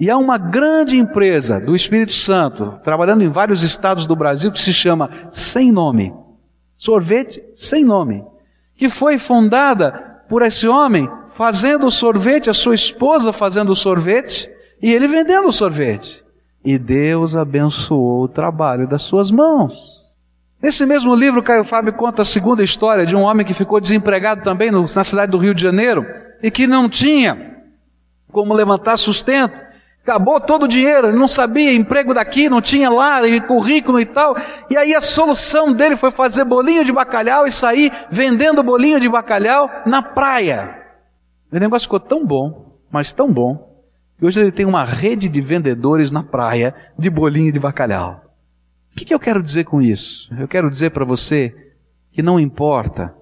E 0.00 0.08
há 0.10 0.16
uma 0.16 0.38
grande 0.38 0.96
empresa 0.96 1.58
do 1.58 1.74
Espírito 1.74 2.12
Santo, 2.12 2.78
trabalhando 2.84 3.24
em 3.24 3.28
vários 3.28 3.64
estados 3.64 4.06
do 4.06 4.14
Brasil, 4.14 4.52
que 4.52 4.60
se 4.60 4.72
chama 4.72 5.10
Sem 5.32 5.72
Nome. 5.72 6.12
Sorvete 6.76 7.42
sem 7.54 7.84
nome. 7.84 8.22
Que 8.76 8.88
foi 8.88 9.18
fundada 9.18 9.90
por 10.28 10.42
esse 10.42 10.68
homem 10.68 11.10
fazendo 11.32 11.86
o 11.86 11.90
sorvete, 11.90 12.48
a 12.48 12.54
sua 12.54 12.76
esposa 12.76 13.32
fazendo 13.32 13.72
o 13.72 13.76
sorvete 13.76 14.48
e 14.80 14.92
ele 14.92 15.08
vendendo 15.08 15.48
o 15.48 15.52
sorvete 15.52 16.22
e 16.64 16.78
Deus 16.78 17.36
abençoou 17.36 18.24
o 18.24 18.28
trabalho 18.28 18.88
das 18.88 19.02
suas 19.02 19.30
mãos. 19.30 19.98
Nesse 20.60 20.84
mesmo 20.84 21.14
livro, 21.14 21.42
Caio 21.42 21.64
Fábio 21.64 21.92
conta 21.92 22.22
a 22.22 22.24
segunda 22.24 22.64
história 22.64 23.06
de 23.06 23.14
um 23.14 23.22
homem 23.22 23.46
que 23.46 23.54
ficou 23.54 23.80
desempregado 23.80 24.42
também 24.42 24.70
no, 24.70 24.82
na 24.82 25.04
cidade 25.04 25.30
do 25.30 25.38
Rio 25.38 25.54
de 25.54 25.62
Janeiro 25.62 26.04
e 26.42 26.50
que 26.50 26.66
não 26.66 26.88
tinha 26.88 27.62
como 28.32 28.52
levantar 28.52 28.96
sustento. 28.96 29.68
Acabou 30.02 30.40
todo 30.40 30.64
o 30.64 30.68
dinheiro, 30.68 31.08
ele 31.08 31.18
não 31.18 31.28
sabia, 31.28 31.72
emprego 31.72 32.14
daqui, 32.14 32.48
não 32.48 32.62
tinha 32.62 32.90
lá, 32.90 33.20
currículo 33.46 34.00
e 34.00 34.06
tal. 34.06 34.36
E 34.70 34.76
aí 34.76 34.94
a 34.94 35.00
solução 35.00 35.72
dele 35.72 35.96
foi 35.96 36.10
fazer 36.10 36.44
bolinho 36.44 36.84
de 36.84 36.92
bacalhau 36.92 37.46
e 37.46 37.52
sair 37.52 37.92
vendendo 38.10 38.62
bolinho 38.62 38.98
de 38.98 39.08
bacalhau 39.08 39.70
na 39.86 40.02
praia. 40.02 40.76
O 41.52 41.58
negócio 41.58 41.86
ficou 41.86 42.00
tão 42.00 42.26
bom, 42.26 42.78
mas 42.90 43.12
tão 43.12 43.30
bom, 43.30 43.77
e 44.20 44.26
hoje 44.26 44.40
ele 44.40 44.50
tem 44.50 44.66
uma 44.66 44.84
rede 44.84 45.28
de 45.28 45.40
vendedores 45.40 46.10
na 46.10 46.22
praia 46.22 46.74
de 46.98 47.08
bolinho 47.08 47.52
de 47.52 47.58
bacalhau. 47.58 48.24
que, 48.96 49.04
que 49.04 49.14
eu 49.14 49.20
quero 49.20 49.40
dizer 49.42 49.64
com 49.64 49.80
isso? 49.80 50.28
Eu 50.36 50.48
quero 50.48 50.68
dizer 50.68 50.90
para 50.90 51.04
você 51.04 51.54
que 52.10 52.20
não 52.20 52.40
importa 52.40 53.14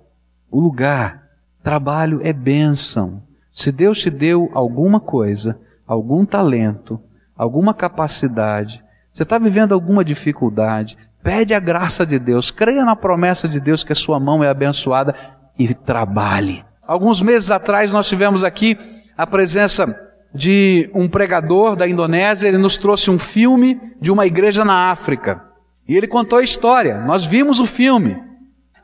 o 0.50 0.58
lugar, 0.58 1.22
trabalho 1.62 2.20
é 2.24 2.32
bênção. 2.32 3.22
Se 3.52 3.70
Deus 3.70 4.00
te 4.00 4.08
deu 4.08 4.50
alguma 4.54 4.98
coisa, 4.98 5.58
algum 5.86 6.24
talento, 6.24 6.98
alguma 7.36 7.74
capacidade, 7.74 8.82
você 9.12 9.22
está 9.22 9.38
vivendo 9.38 9.72
alguma 9.72 10.04
dificuldade, 10.04 10.96
pede 11.22 11.52
a 11.52 11.60
graça 11.60 12.06
de 12.06 12.18
Deus, 12.18 12.50
creia 12.50 12.84
na 12.84 12.96
promessa 12.96 13.46
de 13.46 13.60
Deus 13.60 13.84
que 13.84 13.92
a 13.92 13.96
sua 13.96 14.18
mão 14.18 14.42
é 14.42 14.48
abençoada 14.48 15.14
e 15.58 15.74
trabalhe. 15.74 16.64
Alguns 16.86 17.20
meses 17.20 17.50
atrás 17.50 17.92
nós 17.92 18.08
tivemos 18.08 18.44
aqui 18.44 18.78
a 19.16 19.26
presença 19.26 20.05
de 20.34 20.90
um 20.94 21.08
pregador 21.08 21.76
da 21.76 21.88
Indonésia, 21.88 22.48
ele 22.48 22.58
nos 22.58 22.76
trouxe 22.76 23.10
um 23.10 23.18
filme 23.18 23.80
de 24.00 24.10
uma 24.10 24.26
igreja 24.26 24.64
na 24.64 24.90
África. 24.90 25.42
E 25.88 25.96
ele 25.96 26.08
contou 26.08 26.38
a 26.38 26.42
história, 26.42 27.00
nós 27.00 27.24
vimos 27.24 27.60
o 27.60 27.66
filme. 27.66 28.26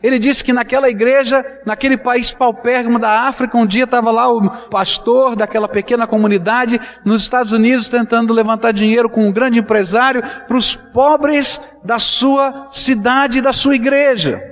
Ele 0.03 0.19
disse 0.19 0.43
que 0.43 0.53
naquela 0.53 0.91
igreja, 0.91 1.45
naquele 1.65 1.97
país 1.97 2.33
paupérrimo 2.33 2.99
da 2.99 3.29
África, 3.29 3.57
um 3.57 3.65
dia 3.65 3.85
estava 3.85 4.11
lá 4.11 4.29
o 4.29 4.69
pastor 4.69 5.37
daquela 5.37 5.69
pequena 5.69 6.09
comunidade 6.09 6.81
nos 7.05 7.23
Estados 7.23 7.53
Unidos 7.53 7.89
tentando 7.89 8.33
levantar 8.33 8.73
dinheiro 8.73 9.09
com 9.09 9.29
um 9.29 9.33
grande 9.33 9.61
empresário 9.61 10.21
para 10.49 10.57
os 10.57 10.75
pobres 10.75 11.63
da 11.85 12.01
sua 12.01 12.67
cidade 12.73 13.39
e 13.39 13.43
da 13.43 13.53
sua 13.53 13.77
igreja. 13.77 14.43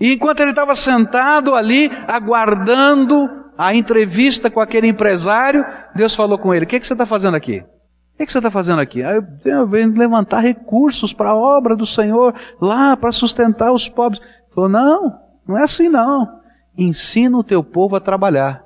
E 0.00 0.14
enquanto 0.14 0.40
ele 0.40 0.50
estava 0.50 0.74
sentado 0.74 1.54
ali, 1.54 1.92
aguardando 2.08 3.28
a 3.60 3.74
entrevista 3.74 4.50
com 4.50 4.58
aquele 4.58 4.86
empresário, 4.86 5.66
Deus 5.94 6.14
falou 6.14 6.38
com 6.38 6.54
ele: 6.54 6.64
O 6.64 6.68
que, 6.68 6.80
que 6.80 6.86
você 6.86 6.94
está 6.94 7.04
fazendo 7.04 7.36
aqui? 7.36 7.58
O 7.60 8.24
que 8.24 8.32
você 8.32 8.38
está 8.38 8.50
fazendo 8.50 8.80
aqui? 8.80 9.02
Ah, 9.02 9.22
eu 9.44 9.66
venho 9.66 9.92
levantar 9.92 10.40
recursos 10.40 11.12
para 11.12 11.30
a 11.30 11.36
obra 11.36 11.76
do 11.76 11.84
Senhor, 11.84 12.34
lá 12.58 12.96
para 12.96 13.12
sustentar 13.12 13.70
os 13.70 13.86
pobres. 13.86 14.20
Ele 14.20 14.54
falou, 14.54 14.70
não, 14.70 15.18
não 15.46 15.58
é 15.58 15.64
assim 15.64 15.90
não. 15.90 16.40
Ensina 16.76 17.36
o 17.36 17.44
teu 17.44 17.62
povo 17.62 17.96
a 17.96 18.00
trabalhar. 18.00 18.64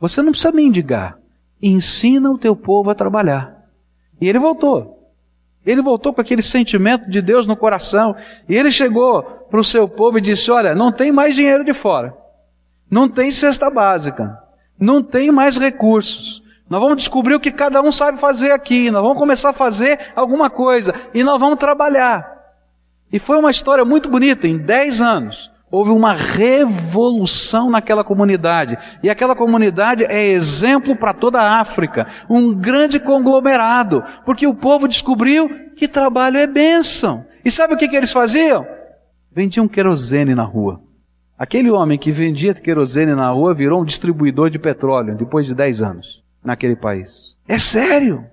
Você 0.00 0.22
não 0.22 0.30
precisa 0.30 0.52
mendigar. 0.52 1.18
Ensina 1.62 2.30
o 2.30 2.38
teu 2.38 2.56
povo 2.56 2.90
a 2.90 2.94
trabalhar. 2.94 3.54
E 4.20 4.28
ele 4.28 4.38
voltou. 4.38 5.10
Ele 5.64 5.80
voltou 5.80 6.12
com 6.12 6.20
aquele 6.20 6.42
sentimento 6.42 7.10
de 7.10 7.20
Deus 7.22 7.46
no 7.46 7.56
coração. 7.56 8.14
E 8.48 8.54
ele 8.54 8.70
chegou 8.70 9.22
para 9.22 9.60
o 9.60 9.64
seu 9.64 9.88
povo 9.88 10.18
e 10.18 10.22
disse: 10.22 10.50
Olha, 10.50 10.74
não 10.74 10.92
tem 10.92 11.10
mais 11.10 11.34
dinheiro 11.34 11.64
de 11.64 11.72
fora. 11.72 12.14
Não 12.90 13.08
tem 13.08 13.30
cesta 13.30 13.68
básica. 13.68 14.38
Não 14.78 15.02
tem 15.02 15.30
mais 15.30 15.56
recursos. 15.56 16.42
Nós 16.68 16.80
vamos 16.80 16.98
descobrir 16.98 17.34
o 17.34 17.40
que 17.40 17.52
cada 17.52 17.80
um 17.80 17.92
sabe 17.92 18.18
fazer 18.18 18.50
aqui. 18.50 18.90
Nós 18.90 19.02
vamos 19.02 19.18
começar 19.18 19.50
a 19.50 19.54
fazer 19.54 20.12
alguma 20.14 20.50
coisa. 20.50 20.94
E 21.14 21.22
nós 21.22 21.38
vamos 21.38 21.58
trabalhar. 21.58 22.36
E 23.12 23.18
foi 23.18 23.38
uma 23.38 23.50
história 23.50 23.84
muito 23.84 24.08
bonita. 24.08 24.48
Em 24.48 24.58
10 24.58 25.00
anos, 25.00 25.50
houve 25.70 25.90
uma 25.90 26.12
revolução 26.12 27.70
naquela 27.70 28.02
comunidade. 28.02 28.76
E 29.02 29.08
aquela 29.08 29.36
comunidade 29.36 30.04
é 30.04 30.26
exemplo 30.26 30.96
para 30.96 31.12
toda 31.12 31.40
a 31.40 31.60
África. 31.60 32.06
Um 32.28 32.52
grande 32.52 32.98
conglomerado. 32.98 34.02
Porque 34.24 34.46
o 34.46 34.54
povo 34.54 34.88
descobriu 34.88 35.48
que 35.76 35.86
trabalho 35.86 36.36
é 36.36 36.46
bênção. 36.46 37.24
E 37.44 37.50
sabe 37.50 37.74
o 37.74 37.76
que, 37.76 37.88
que 37.88 37.96
eles 37.96 38.10
faziam? 38.10 38.66
Vendiam 39.30 39.68
querosene 39.68 40.34
na 40.34 40.42
rua. 40.42 40.80
Aquele 41.38 41.70
homem 41.70 41.98
que 41.98 42.12
vendia 42.12 42.54
querosene 42.54 43.14
na 43.14 43.30
rua 43.30 43.52
virou 43.52 43.82
um 43.82 43.84
distribuidor 43.84 44.48
de 44.48 44.58
petróleo 44.58 45.14
depois 45.14 45.46
de 45.46 45.54
10 45.54 45.82
anos 45.82 46.24
naquele 46.42 46.74
país. 46.74 47.36
É 47.46 47.58
sério, 47.58 48.24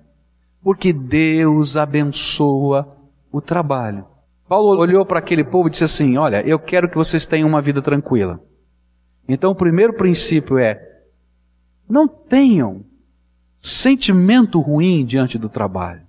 porque 0.62 0.92
Deus 0.92 1.76
abençoa 1.76 2.96
o 3.30 3.40
trabalho. 3.40 4.06
Paulo 4.48 4.78
olhou 4.78 5.04
para 5.04 5.18
aquele 5.18 5.44
povo 5.44 5.68
e 5.68 5.70
disse 5.70 5.84
assim: 5.84 6.16
Olha, 6.16 6.46
eu 6.46 6.58
quero 6.58 6.88
que 6.88 6.96
vocês 6.96 7.26
tenham 7.26 7.48
uma 7.48 7.60
vida 7.60 7.82
tranquila. 7.82 8.40
Então, 9.28 9.52
o 9.52 9.56
primeiro 9.56 9.94
princípio 9.94 10.58
é: 10.58 10.80
não 11.88 12.08
tenham 12.08 12.84
sentimento 13.58 14.60
ruim 14.60 15.04
diante 15.04 15.38
do 15.38 15.48
trabalho. 15.48 16.02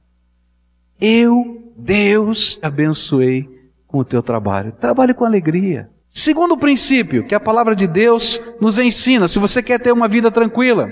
Eu, 0.99 1.73
Deus, 1.75 2.59
abençoei 2.61 3.49
com 3.87 3.99
o 3.99 4.05
teu 4.05 4.23
trabalho. 4.23 4.71
Trabalhe 4.73 5.13
com 5.13 5.25
alegria. 5.25 5.89
Segundo 6.09 6.57
princípio 6.57 7.25
que 7.25 7.35
a 7.35 7.39
palavra 7.39 7.75
de 7.75 7.87
Deus 7.87 8.41
nos 8.61 8.77
ensina, 8.77 9.27
se 9.27 9.39
você 9.39 9.61
quer 9.61 9.79
ter 9.79 9.91
uma 9.91 10.07
vida 10.07 10.31
tranquila, 10.31 10.89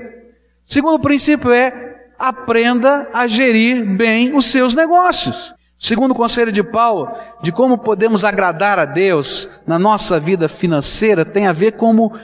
Segundo 0.66 1.00
princípio 1.00 1.52
é 1.52 1.94
aprenda 2.18 3.10
a 3.14 3.28
gerir 3.28 3.86
bem 3.86 4.36
os 4.36 4.46
seus 4.46 4.74
negócios. 4.74 5.54
Segundo 5.78 6.16
conselho 6.16 6.52
de 6.52 6.64
Paulo, 6.64 7.10
de 7.42 7.52
como 7.52 7.78
podemos 7.78 8.24
agradar 8.24 8.80
a 8.80 8.86
Deus 8.86 9.50
na 9.68 9.78
nossa 9.78 10.20
vida 10.20 10.48
financeira, 10.48 11.26
tem 11.26 11.48
a 11.48 11.52
ver 11.52 11.74
como, 11.74 12.18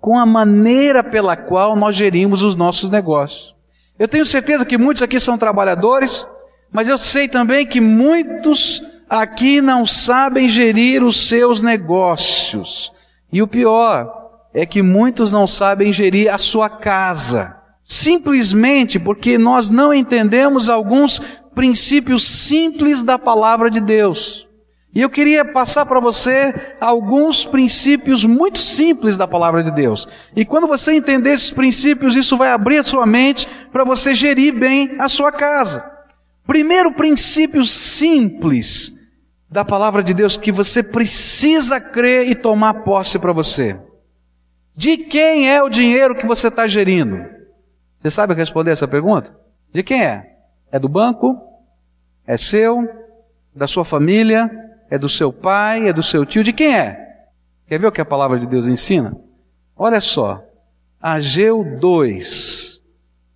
com 0.00 0.18
a 0.18 0.24
maneira 0.24 1.04
pela 1.04 1.36
qual 1.36 1.76
nós 1.76 1.94
gerimos 1.94 2.42
os 2.42 2.56
nossos 2.56 2.88
negócios. 2.88 3.54
Eu 3.98 4.08
tenho 4.08 4.24
certeza 4.24 4.64
que 4.64 4.78
muitos 4.78 5.02
aqui 5.02 5.20
são 5.20 5.36
trabalhadores, 5.36 6.26
mas 6.72 6.88
eu 6.88 6.96
sei 6.96 7.28
também 7.28 7.66
que 7.66 7.80
muitos 7.80 8.82
aqui 9.08 9.60
não 9.60 9.84
sabem 9.84 10.48
gerir 10.48 11.02
os 11.02 11.28
seus 11.28 11.62
negócios. 11.62 12.92
E 13.32 13.42
o 13.42 13.48
pior 13.48 14.12
é 14.52 14.64
que 14.64 14.82
muitos 14.82 15.32
não 15.32 15.46
sabem 15.46 15.92
gerir 15.92 16.32
a 16.32 16.38
sua 16.38 16.68
casa 16.68 17.64
simplesmente 17.84 18.98
porque 18.98 19.36
nós 19.36 19.68
não 19.68 19.92
entendemos 19.92 20.70
alguns 20.70 21.20
princípios 21.54 22.26
simples 22.26 23.02
da 23.04 23.18
palavra 23.18 23.70
de 23.70 23.78
Deus. 23.78 24.48
E 24.94 25.00
eu 25.00 25.10
queria 25.10 25.44
passar 25.44 25.84
para 25.84 26.00
você 26.00 26.54
alguns 26.80 27.44
princípios 27.44 28.24
muito 28.24 28.58
simples 28.58 29.18
da 29.18 29.26
palavra 29.26 29.62
de 29.62 29.70
Deus. 29.70 30.08
E 30.34 30.44
quando 30.44 30.68
você 30.68 30.94
entender 30.94 31.32
esses 31.32 31.50
princípios, 31.50 32.14
isso 32.16 32.36
vai 32.36 32.50
abrir 32.50 32.78
a 32.78 32.84
sua 32.84 33.04
mente 33.04 33.46
para 33.72 33.84
você 33.84 34.14
gerir 34.14 34.54
bem 34.54 34.96
a 34.98 35.08
sua 35.08 35.32
casa. 35.32 35.84
Primeiro 36.46 36.92
princípio 36.92 37.64
simples 37.64 38.93
da 39.54 39.64
palavra 39.64 40.02
de 40.02 40.12
Deus 40.12 40.36
que 40.36 40.50
você 40.50 40.82
precisa 40.82 41.80
crer 41.80 42.28
e 42.28 42.34
tomar 42.34 42.82
posse 42.82 43.20
para 43.20 43.32
você. 43.32 43.78
De 44.74 44.96
quem 44.96 45.48
é 45.48 45.62
o 45.62 45.68
dinheiro 45.68 46.16
que 46.16 46.26
você 46.26 46.48
está 46.48 46.66
gerindo? 46.66 47.24
Você 48.00 48.10
sabe 48.10 48.34
responder 48.34 48.72
essa 48.72 48.88
pergunta? 48.88 49.32
De 49.72 49.84
quem 49.84 50.04
é? 50.04 50.38
É 50.72 50.78
do 50.80 50.88
banco? 50.88 51.40
É 52.26 52.36
seu? 52.36 52.82
Da 53.54 53.68
sua 53.68 53.84
família? 53.84 54.50
É 54.90 54.98
do 54.98 55.08
seu 55.08 55.32
pai? 55.32 55.88
É 55.88 55.92
do 55.92 56.02
seu 56.02 56.26
tio? 56.26 56.42
De 56.42 56.52
quem 56.52 56.76
é? 56.76 57.28
Quer 57.68 57.78
ver 57.78 57.86
o 57.86 57.92
que 57.92 58.00
a 58.00 58.04
palavra 58.04 58.40
de 58.40 58.48
Deus 58.48 58.66
ensina? 58.66 59.16
Olha 59.76 60.00
só. 60.00 60.42
Ageu 61.00 61.62
2 61.78 62.82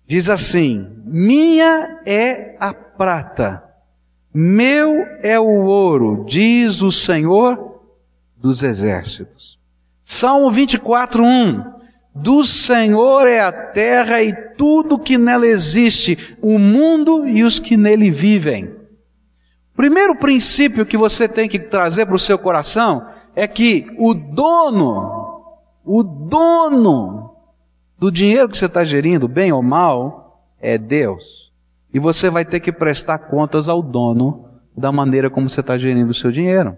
diz 0.05 0.29
assim: 0.29 0.85
Minha 1.05 2.01
é 2.05 2.57
a 2.59 2.73
prata, 2.73 3.63
meu 4.41 5.05
é 5.21 5.37
o 5.37 5.65
ouro, 5.65 6.23
diz 6.25 6.81
o 6.81 6.93
Senhor 6.93 7.81
dos 8.37 8.63
exércitos. 8.63 9.59
Salmo 10.01 10.49
24, 10.49 11.21
1. 11.21 11.63
Do 12.15 12.45
Senhor 12.45 13.27
é 13.27 13.41
a 13.41 13.51
terra 13.51 14.21
e 14.21 14.33
tudo 14.55 14.97
que 14.97 15.17
nela 15.17 15.45
existe, 15.45 16.37
o 16.41 16.57
mundo 16.57 17.27
e 17.27 17.43
os 17.43 17.59
que 17.59 17.75
nele 17.75 18.09
vivem. 18.09 18.73
Primeiro 19.75 20.15
princípio 20.15 20.85
que 20.85 20.97
você 20.97 21.27
tem 21.27 21.49
que 21.49 21.59
trazer 21.59 22.05
para 22.05 22.15
o 22.15 22.19
seu 22.19 22.39
coração 22.39 23.05
é 23.35 23.45
que 23.45 23.87
o 23.97 24.13
dono, 24.13 25.43
o 25.83 26.01
dono 26.01 27.35
do 27.97 28.09
dinheiro 28.09 28.47
que 28.47 28.57
você 28.57 28.67
está 28.67 28.85
gerindo, 28.85 29.27
bem 29.27 29.51
ou 29.51 29.61
mal, 29.61 30.49
é 30.61 30.77
Deus. 30.77 31.48
E 31.93 31.99
você 31.99 32.29
vai 32.29 32.45
ter 32.45 32.59
que 32.59 32.71
prestar 32.71 33.17
contas 33.17 33.67
ao 33.67 33.81
dono 33.81 34.49
da 34.77 34.91
maneira 34.91 35.29
como 35.29 35.49
você 35.49 35.61
está 35.61 35.77
gerindo 35.77 36.11
o 36.11 36.13
seu 36.13 36.31
dinheiro. 36.31 36.77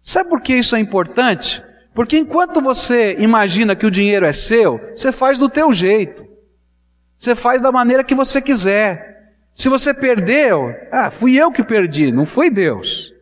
Sabe 0.00 0.28
por 0.28 0.40
que 0.40 0.54
isso 0.54 0.76
é 0.76 0.80
importante? 0.80 1.62
Porque 1.94 2.18
enquanto 2.18 2.60
você 2.60 3.16
imagina 3.18 3.76
que 3.76 3.86
o 3.86 3.90
dinheiro 3.90 4.26
é 4.26 4.32
seu, 4.32 4.78
você 4.94 5.10
faz 5.10 5.38
do 5.38 5.48
teu 5.48 5.72
jeito. 5.72 6.24
Você 7.16 7.34
faz 7.34 7.62
da 7.62 7.72
maneira 7.72 8.04
que 8.04 8.14
você 8.14 8.42
quiser. 8.42 9.32
Se 9.52 9.68
você 9.68 9.94
perdeu, 9.94 10.74
ah, 10.90 11.10
fui 11.10 11.36
eu 11.36 11.50
que 11.52 11.62
perdi, 11.62 12.10
não 12.10 12.26
foi 12.26 12.50
Deus. 12.50 13.14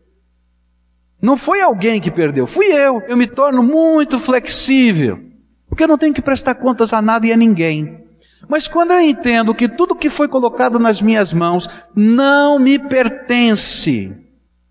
Não 1.21 1.37
foi 1.37 1.61
alguém 1.61 2.01
que 2.01 2.11
perdeu, 2.11 2.47
fui 2.47 2.67
eu. 2.67 3.01
Eu 3.07 3.17
me 3.17 3.29
torno 3.29 3.63
muito 3.63 4.19
flexível, 4.19 5.21
porque 5.69 5.85
eu 5.85 5.89
não 5.89 5.99
tenho 5.99 6.15
que 6.15 6.23
prestar 6.23 6.57
contas 6.57 6.93
a 6.93 7.01
nada 7.01 7.27
e 7.27 7.33
a 7.33 7.37
ninguém. 7.37 8.02
Mas 8.49 8.69
quando 8.69 8.93
eu 8.93 9.01
entendo 9.01 9.55
que 9.55 9.69
tudo 9.69 9.95
que 9.95 10.11
foi 10.11 10.29
colocado 10.29 10.79
nas 10.79 11.01
minhas 11.01 11.33
mãos 11.33 11.69
não 11.95 12.59
me 12.59 12.79
pertence, 12.79 14.13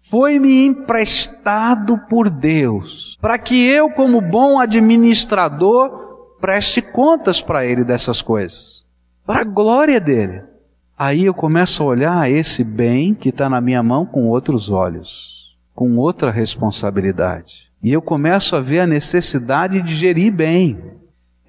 foi-me 0.03 0.65
emprestado 0.65 1.97
por 2.09 2.29
Deus, 2.29 3.17
para 3.21 3.37
que 3.37 3.65
eu, 3.65 3.89
como 3.91 4.19
bom 4.19 4.59
administrador, 4.59 6.35
preste 6.41 6.81
contas 6.81 7.41
para 7.41 7.65
Ele 7.65 7.83
dessas 7.83 8.21
coisas, 8.21 8.83
para 9.25 9.39
a 9.39 9.45
glória 9.45 10.01
dele. 10.01 10.43
aí 10.97 11.25
eu 11.25 11.33
começo 11.33 11.81
a 11.81 11.85
olhar 11.85 12.29
esse 12.29 12.63
bem 12.63 13.15
que 13.15 13.29
está 13.29 13.49
na 13.49 13.61
minha 13.61 13.81
mão 13.81 14.05
com 14.05 14.27
outros 14.27 14.69
olhos, 14.69 15.55
com 15.73 15.97
outra 15.97 16.29
responsabilidade. 16.29 17.71
E 17.81 17.91
eu 17.91 18.01
começo 18.01 18.55
a 18.55 18.61
ver 18.61 18.81
a 18.81 18.87
necessidade 18.87 19.81
de 19.81 19.95
gerir 19.95 20.31
bem. 20.31 20.77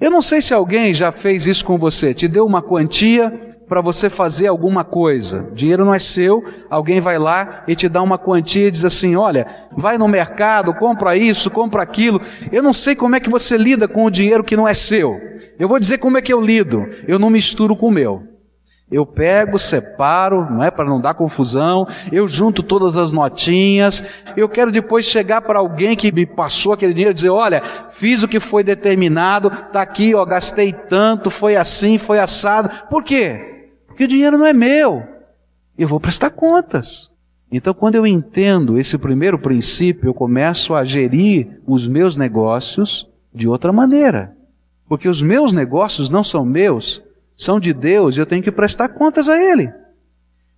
Eu 0.02 0.10
não 0.10 0.20
sei 0.20 0.42
se 0.42 0.52
alguém 0.52 0.92
já 0.92 1.12
fez 1.12 1.46
isso 1.46 1.64
com 1.64 1.78
você, 1.78 2.12
te 2.12 2.26
deu 2.26 2.44
uma 2.44 2.60
quantia 2.60 3.30
para 3.68 3.80
você 3.80 4.10
fazer 4.10 4.48
alguma 4.48 4.82
coisa. 4.82 5.48
Dinheiro 5.54 5.84
não 5.84 5.94
é 5.94 5.98
seu, 6.00 6.42
alguém 6.68 7.00
vai 7.00 7.20
lá 7.20 7.62
e 7.68 7.76
te 7.76 7.88
dá 7.88 8.02
uma 8.02 8.18
quantia 8.18 8.66
e 8.66 8.70
diz 8.72 8.84
assim: 8.84 9.14
olha, 9.14 9.46
vai 9.76 9.96
no 9.96 10.08
mercado, 10.08 10.74
compra 10.74 11.16
isso, 11.16 11.48
compra 11.52 11.84
aquilo. 11.84 12.20
Eu 12.50 12.64
não 12.64 12.72
sei 12.72 12.96
como 12.96 13.14
é 13.14 13.20
que 13.20 13.30
você 13.30 13.56
lida 13.56 13.86
com 13.86 14.04
o 14.04 14.10
dinheiro 14.10 14.42
que 14.42 14.56
não 14.56 14.66
é 14.66 14.74
seu. 14.74 15.20
Eu 15.56 15.68
vou 15.68 15.78
dizer 15.78 15.98
como 15.98 16.18
é 16.18 16.20
que 16.20 16.32
eu 16.32 16.40
lido. 16.40 16.84
Eu 17.06 17.20
não 17.20 17.30
misturo 17.30 17.76
com 17.76 17.86
o 17.86 17.92
meu. 17.92 18.31
Eu 18.92 19.06
pego, 19.06 19.58
separo, 19.58 20.48
não 20.50 20.62
é 20.62 20.70
para 20.70 20.84
não 20.84 21.00
dar 21.00 21.14
confusão. 21.14 21.88
Eu 22.12 22.28
junto 22.28 22.62
todas 22.62 22.98
as 22.98 23.10
notinhas. 23.10 24.04
Eu 24.36 24.50
quero 24.50 24.70
depois 24.70 25.06
chegar 25.06 25.40
para 25.40 25.58
alguém 25.58 25.96
que 25.96 26.12
me 26.12 26.26
passou 26.26 26.74
aquele 26.74 26.92
dinheiro 26.92 27.12
e 27.12 27.14
dizer: 27.14 27.30
olha, 27.30 27.62
fiz 27.92 28.22
o 28.22 28.28
que 28.28 28.38
foi 28.38 28.62
determinado, 28.62 29.50
tá 29.72 29.80
aqui, 29.80 30.14
ó, 30.14 30.22
gastei 30.26 30.74
tanto, 30.74 31.30
foi 31.30 31.56
assim, 31.56 31.96
foi 31.96 32.18
assado. 32.18 32.68
Por 32.90 33.02
quê? 33.02 33.70
Porque 33.86 34.04
o 34.04 34.08
dinheiro 34.08 34.36
não 34.36 34.46
é 34.46 34.52
meu. 34.52 35.02
Eu 35.78 35.88
vou 35.88 35.98
prestar 35.98 36.28
contas. 36.30 37.10
Então, 37.50 37.72
quando 37.72 37.94
eu 37.94 38.06
entendo 38.06 38.78
esse 38.78 38.98
primeiro 38.98 39.38
princípio, 39.38 40.08
eu 40.08 40.14
começo 40.14 40.74
a 40.74 40.84
gerir 40.84 41.60
os 41.66 41.86
meus 41.86 42.16
negócios 42.16 43.08
de 43.34 43.48
outra 43.48 43.72
maneira. 43.72 44.34
Porque 44.86 45.08
os 45.08 45.22
meus 45.22 45.52
negócios 45.52 46.10
não 46.10 46.22
são 46.22 46.44
meus, 46.44 47.02
são 47.36 47.58
de 47.58 47.72
Deus 47.72 48.16
e 48.16 48.20
eu 48.20 48.26
tenho 48.26 48.42
que 48.42 48.52
prestar 48.52 48.90
contas 48.90 49.28
a 49.28 49.36
Ele. 49.42 49.72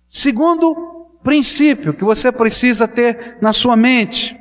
Segundo 0.07 0.75
princípio 1.23 1.93
que 1.93 2.03
você 2.03 2.31
precisa 2.31 2.87
ter 2.87 3.37
na 3.41 3.51
sua 3.51 3.75
mente: 3.75 4.39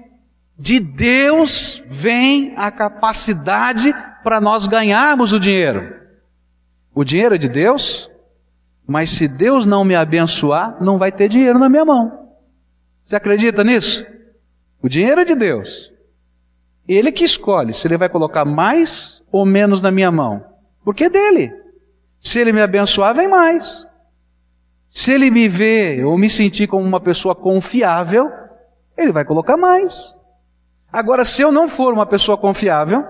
de 0.58 0.78
Deus 0.78 1.82
vem 1.88 2.52
a 2.56 2.70
capacidade 2.70 3.94
para 4.22 4.40
nós 4.40 4.66
ganharmos 4.66 5.32
o 5.32 5.40
dinheiro. 5.40 5.94
O 6.94 7.02
dinheiro 7.02 7.34
é 7.34 7.38
de 7.38 7.48
Deus, 7.48 8.10
mas 8.86 9.10
se 9.10 9.26
Deus 9.26 9.66
não 9.66 9.84
me 9.84 9.94
abençoar, 9.94 10.76
não 10.80 10.98
vai 10.98 11.10
ter 11.10 11.28
dinheiro 11.28 11.58
na 11.58 11.68
minha 11.68 11.84
mão. 11.84 12.30
Você 13.04 13.16
acredita 13.16 13.64
nisso? 13.64 14.06
O 14.80 14.88
dinheiro 14.88 15.20
é 15.20 15.24
de 15.24 15.34
Deus. 15.34 15.92
Ele 16.86 17.10
que 17.10 17.24
escolhe 17.24 17.72
se 17.72 17.86
ele 17.86 17.96
vai 17.96 18.08
colocar 18.08 18.44
mais 18.44 19.22
ou 19.32 19.44
menos 19.44 19.80
na 19.80 19.90
minha 19.90 20.10
mão. 20.10 20.44
Porque 20.84 21.04
é 21.04 21.10
dele. 21.10 21.63
Se 22.24 22.40
ele 22.40 22.52
me 22.52 22.62
abençoar, 22.62 23.14
vem 23.14 23.28
mais. 23.28 23.86
Se 24.88 25.12
ele 25.12 25.30
me 25.30 25.46
ver 25.46 26.04
ou 26.04 26.16
me 26.16 26.30
sentir 26.30 26.66
como 26.66 26.82
uma 26.82 27.00
pessoa 27.00 27.34
confiável, 27.34 28.30
ele 28.96 29.12
vai 29.12 29.24
colocar 29.24 29.56
mais. 29.56 30.16
Agora, 30.90 31.24
se 31.24 31.42
eu 31.42 31.52
não 31.52 31.68
for 31.68 31.92
uma 31.92 32.06
pessoa 32.06 32.38
confiável, 32.38 33.04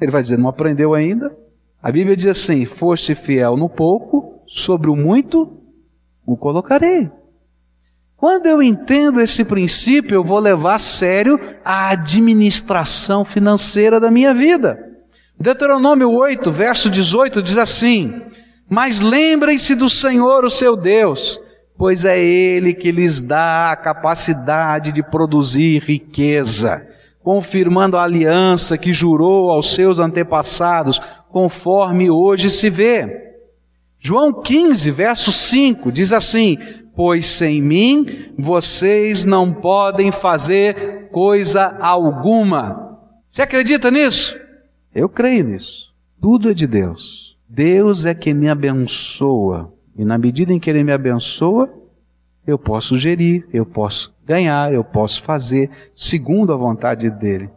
ele 0.00 0.12
vai 0.12 0.22
dizer, 0.22 0.38
não 0.38 0.48
aprendeu 0.48 0.94
ainda? 0.94 1.36
A 1.82 1.90
Bíblia 1.90 2.16
diz 2.16 2.26
assim: 2.26 2.64
foste 2.64 3.14
fiel 3.14 3.56
no 3.56 3.68
pouco, 3.68 4.40
sobre 4.46 4.88
o 4.88 4.96
muito 4.96 5.60
o 6.24 6.36
colocarei. 6.36 7.10
Quando 8.16 8.46
eu 8.46 8.62
entendo 8.62 9.20
esse 9.20 9.44
princípio, 9.44 10.14
eu 10.14 10.22
vou 10.22 10.38
levar 10.38 10.76
a 10.76 10.78
sério 10.78 11.40
a 11.64 11.90
administração 11.90 13.24
financeira 13.24 13.98
da 13.98 14.12
minha 14.12 14.32
vida. 14.32 14.78
Deuteronômio 15.40 16.08
8, 16.08 16.52
verso 16.52 16.88
18 16.88 17.42
diz 17.42 17.56
assim: 17.56 18.22
Mas 18.68 19.00
lembrem-se 19.00 19.74
do 19.74 19.88
Senhor, 19.88 20.44
o 20.44 20.50
seu 20.50 20.76
Deus, 20.76 21.40
pois 21.76 22.04
é 22.04 22.18
Ele 22.18 22.74
que 22.74 22.90
lhes 22.90 23.20
dá 23.20 23.70
a 23.70 23.76
capacidade 23.76 24.92
de 24.92 25.02
produzir 25.02 25.82
riqueza, 25.82 26.86
confirmando 27.22 27.96
a 27.96 28.04
aliança 28.04 28.78
que 28.78 28.92
jurou 28.92 29.50
aos 29.50 29.74
seus 29.74 29.98
antepassados, 29.98 31.00
conforme 31.28 32.10
hoje 32.10 32.50
se 32.50 32.70
vê. 32.70 33.34
João 33.98 34.32
15, 34.32 34.90
verso 34.90 35.30
5 35.30 35.92
diz 35.92 36.12
assim: 36.12 36.58
Pois 36.94 37.24
sem 37.24 37.62
mim 37.62 38.32
vocês 38.38 39.24
não 39.24 39.54
podem 39.54 40.10
fazer 40.10 41.08
coisa 41.10 41.76
alguma. 41.80 42.98
Você 43.30 43.42
acredita 43.42 43.90
nisso? 43.90 44.36
Eu 44.94 45.08
creio 45.08 45.44
nisso. 45.44 45.92
Tudo 46.20 46.50
é 46.50 46.54
de 46.54 46.66
Deus. 46.66 47.31
Deus 47.54 48.06
é 48.06 48.14
quem 48.14 48.32
me 48.32 48.48
abençoa. 48.48 49.70
E 49.94 50.06
na 50.06 50.16
medida 50.16 50.54
em 50.54 50.58
que 50.58 50.70
Ele 50.70 50.82
me 50.82 50.90
abençoa, 50.90 51.68
eu 52.46 52.58
posso 52.58 52.98
gerir, 52.98 53.46
eu 53.52 53.66
posso 53.66 54.10
ganhar, 54.26 54.72
eu 54.72 54.82
posso 54.82 55.22
fazer 55.22 55.68
segundo 55.94 56.50
a 56.50 56.56
vontade 56.56 57.10
dEle. 57.10 57.50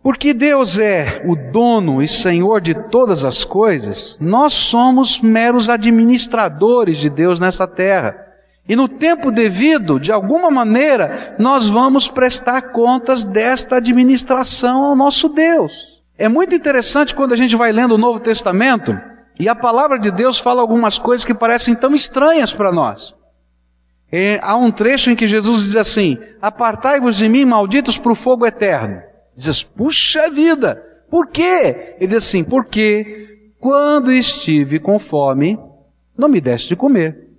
Porque 0.00 0.32
Deus 0.32 0.78
é 0.78 1.24
o 1.26 1.34
dono 1.34 2.00
e 2.00 2.06
senhor 2.06 2.60
de 2.60 2.74
todas 2.74 3.24
as 3.24 3.44
coisas, 3.44 4.16
nós 4.20 4.52
somos 4.52 5.20
meros 5.20 5.68
administradores 5.68 6.98
de 6.98 7.10
Deus 7.10 7.40
nessa 7.40 7.66
terra. 7.66 8.24
E 8.68 8.76
no 8.76 8.86
tempo 8.86 9.32
devido, 9.32 9.98
de 9.98 10.12
alguma 10.12 10.48
maneira, 10.48 11.34
nós 11.40 11.68
vamos 11.68 12.06
prestar 12.06 12.70
contas 12.70 13.24
desta 13.24 13.78
administração 13.78 14.84
ao 14.84 14.94
nosso 14.94 15.28
Deus. 15.28 16.00
É 16.16 16.28
muito 16.28 16.54
interessante 16.54 17.16
quando 17.16 17.32
a 17.32 17.36
gente 17.36 17.56
vai 17.56 17.72
lendo 17.72 17.96
o 17.96 17.98
Novo 17.98 18.20
Testamento 18.20 19.09
e 19.40 19.48
a 19.48 19.54
palavra 19.54 19.98
de 19.98 20.10
Deus 20.10 20.38
fala 20.38 20.60
algumas 20.60 20.98
coisas 20.98 21.24
que 21.24 21.32
parecem 21.32 21.74
tão 21.74 21.94
estranhas 21.94 22.52
para 22.52 22.70
nós. 22.70 23.14
Há 24.42 24.54
um 24.54 24.70
trecho 24.70 25.10
em 25.10 25.16
que 25.16 25.26
Jesus 25.26 25.64
diz 25.64 25.76
assim: 25.76 26.18
Apartai-vos 26.42 27.16
de 27.16 27.26
mim, 27.26 27.46
malditos, 27.46 27.96
para 27.96 28.12
o 28.12 28.14
fogo 28.14 28.44
eterno. 28.44 29.00
Diz, 29.34 29.62
puxa 29.62 30.28
vida, 30.28 30.84
por 31.10 31.28
quê? 31.28 31.96
Ele 31.98 32.08
diz 32.08 32.18
assim, 32.18 32.44
porque 32.44 33.50
quando 33.58 34.12
estive 34.12 34.78
com 34.78 34.98
fome, 34.98 35.58
não 36.16 36.28
me 36.28 36.40
deste 36.40 36.68
de 36.68 36.76
comer. 36.76 37.30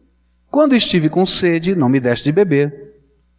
Quando 0.50 0.76
estive 0.76 1.08
com 1.08 1.24
sede, 1.24 1.76
não 1.76 1.88
me 1.88 2.00
deste 2.00 2.24
de 2.24 2.32
beber. 2.32 2.96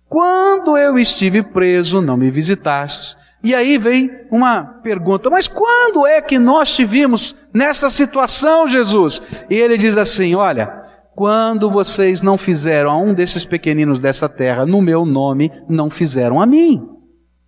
Quando 0.09 0.79
eu 0.79 0.97
estive 0.97 1.43
preso, 1.43 2.01
não 2.01 2.17
me 2.17 2.31
visitastes. 2.31 3.17
E 3.43 3.55
aí 3.55 3.77
vem 3.77 4.11
uma 4.31 4.63
pergunta, 4.63 5.29
mas 5.29 5.49
quando 5.49 6.07
é 6.07 6.23
que 6.23 6.39
nós 6.39 6.75
te 6.75 6.85
vimos 6.85 7.35
nessa 7.53 7.91
situação, 7.91 8.69
Jesus? 8.69 9.21
E 9.51 9.55
ele 9.55 9.77
diz 9.77 9.97
assim: 9.97 10.35
olha, 10.35 10.83
quando 11.15 11.69
vocês 11.69 12.23
não 12.23 12.39
fizeram 12.39 12.91
a 12.91 12.97
um 12.97 13.13
desses 13.13 13.45
pequeninos 13.45 14.01
dessa 14.01 14.29
terra 14.29 14.65
no 14.65 14.81
meu 14.81 15.05
nome, 15.05 15.51
não 15.69 15.91
fizeram 15.91 16.41
a 16.41 16.47
mim. 16.47 16.89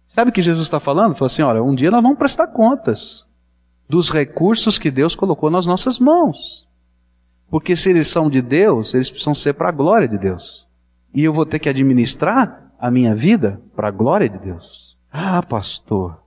Sabe 0.09 0.31
o 0.31 0.33
que 0.33 0.43
Jesus 0.43 0.67
está 0.67 0.81
falando? 0.81 1.15
Falou 1.15 1.27
assim: 1.27 1.43
olha, 1.43 1.63
um 1.63 1.75
dia 1.75 1.91
nós 1.91 2.03
vamos 2.03 2.19
prestar 2.19 2.49
contas 2.49 3.25
dos 3.89 4.11
recursos 4.11 4.79
que 4.79 4.91
Deus 4.91 5.15
colocou 5.15 5.51
nas 5.51 5.67
nossas 5.67 5.99
mãos. 6.01 6.67
Porque 7.49 7.77
se 7.77 7.91
eles 7.91 8.09
são 8.09 8.29
de 8.29 8.43
Deus, 8.43 8.95
eles 8.95 9.11
precisam 9.11 9.35
ser 9.35 9.53
para 9.53 9.69
a 9.69 9.73
glória 9.73 10.09
de 10.09 10.19
Deus. 10.19 10.67
E 11.15 11.23
eu 11.23 11.33
vou 11.33 11.47
ter 11.47 11.61
que 11.61 11.69
administrar 11.69 12.73
a 12.81 12.91
minha 12.91 13.15
vida 13.15 13.61
para 13.77 13.89
a 13.89 13.93
glória 13.93 14.29
de 14.29 14.39
Deus. 14.39 14.84
Ah, 15.17 15.41
pastor, 15.45 16.19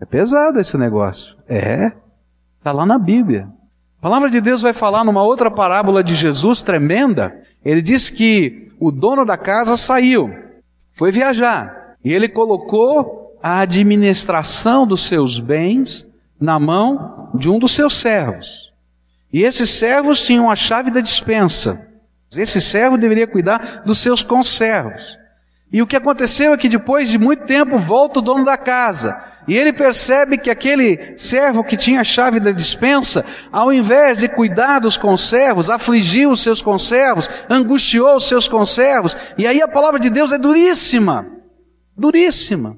é 0.00 0.06
pesado 0.06 0.58
esse 0.58 0.78
negócio. 0.78 1.36
É, 1.46 1.92
está 2.56 2.72
lá 2.72 2.86
na 2.86 2.98
Bíblia. 2.98 3.46
A 3.98 4.00
palavra 4.00 4.30
de 4.30 4.40
Deus 4.40 4.62
vai 4.62 4.72
falar 4.72 5.04
numa 5.04 5.22
outra 5.22 5.50
parábola 5.50 6.02
de 6.02 6.14
Jesus 6.14 6.62
tremenda. 6.62 7.36
Ele 7.62 7.82
diz 7.82 8.08
que 8.08 8.72
o 8.80 8.90
dono 8.90 9.26
da 9.26 9.36
casa 9.36 9.76
saiu, 9.76 10.34
foi 10.90 11.12
viajar, 11.12 11.96
e 12.02 12.14
ele 12.14 12.30
colocou 12.30 13.38
a 13.42 13.60
administração 13.60 14.86
dos 14.86 15.02
seus 15.02 15.38
bens 15.38 16.08
na 16.40 16.58
mão 16.58 17.28
de 17.34 17.50
um 17.50 17.58
dos 17.58 17.72
seus 17.72 17.94
servos. 18.00 18.72
E 19.30 19.42
esses 19.42 19.68
servos 19.68 20.24
tinham 20.24 20.50
a 20.50 20.56
chave 20.56 20.90
da 20.90 21.02
dispensa. 21.02 21.86
Esse 22.34 22.58
servo 22.58 22.96
deveria 22.96 23.26
cuidar 23.26 23.82
dos 23.84 23.98
seus 23.98 24.22
conservos. 24.22 25.19
E 25.72 25.80
o 25.80 25.86
que 25.86 25.96
aconteceu 25.96 26.52
é 26.52 26.56
que 26.56 26.68
depois 26.68 27.08
de 27.10 27.18
muito 27.18 27.46
tempo 27.46 27.78
volta 27.78 28.18
o 28.18 28.22
dono 28.22 28.44
da 28.44 28.56
casa. 28.56 29.16
E 29.46 29.56
ele 29.56 29.72
percebe 29.72 30.36
que 30.36 30.50
aquele 30.50 31.16
servo 31.16 31.62
que 31.62 31.76
tinha 31.76 32.00
a 32.00 32.04
chave 32.04 32.40
da 32.40 32.50
dispensa, 32.50 33.24
ao 33.52 33.72
invés 33.72 34.18
de 34.18 34.28
cuidar 34.28 34.80
dos 34.80 34.96
conservos, 34.96 35.70
afligiu 35.70 36.30
os 36.30 36.42
seus 36.42 36.60
conservos, 36.60 37.28
angustiou 37.48 38.16
os 38.16 38.24
seus 38.24 38.48
conservos. 38.48 39.16
E 39.38 39.46
aí 39.46 39.62
a 39.62 39.68
palavra 39.68 40.00
de 40.00 40.10
Deus 40.10 40.32
é 40.32 40.38
duríssima. 40.38 41.26
Duríssima 41.96 42.76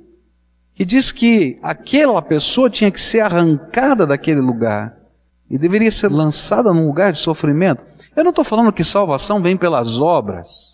que 0.75 0.85
diz 0.85 1.13
que 1.13 1.59
aquela 1.63 2.21
pessoa 2.21 2.71
tinha 2.71 2.91
que 2.91 3.01
ser 3.01 3.21
arrancada 3.21 4.07
daquele 4.07 4.41
lugar 4.41 4.97
e 5.51 5.59
deveria 5.59 5.91
ser 5.91 6.11
lançada 6.11 6.73
num 6.73 6.87
lugar 6.87 7.13
de 7.13 7.19
sofrimento. 7.19 7.83
Eu 8.17 8.25
não 8.25 8.31
estou 8.31 8.45
falando 8.45 8.73
que 8.73 8.83
salvação 8.83 9.43
vem 9.43 9.57
pelas 9.57 10.01
obras, 10.01 10.72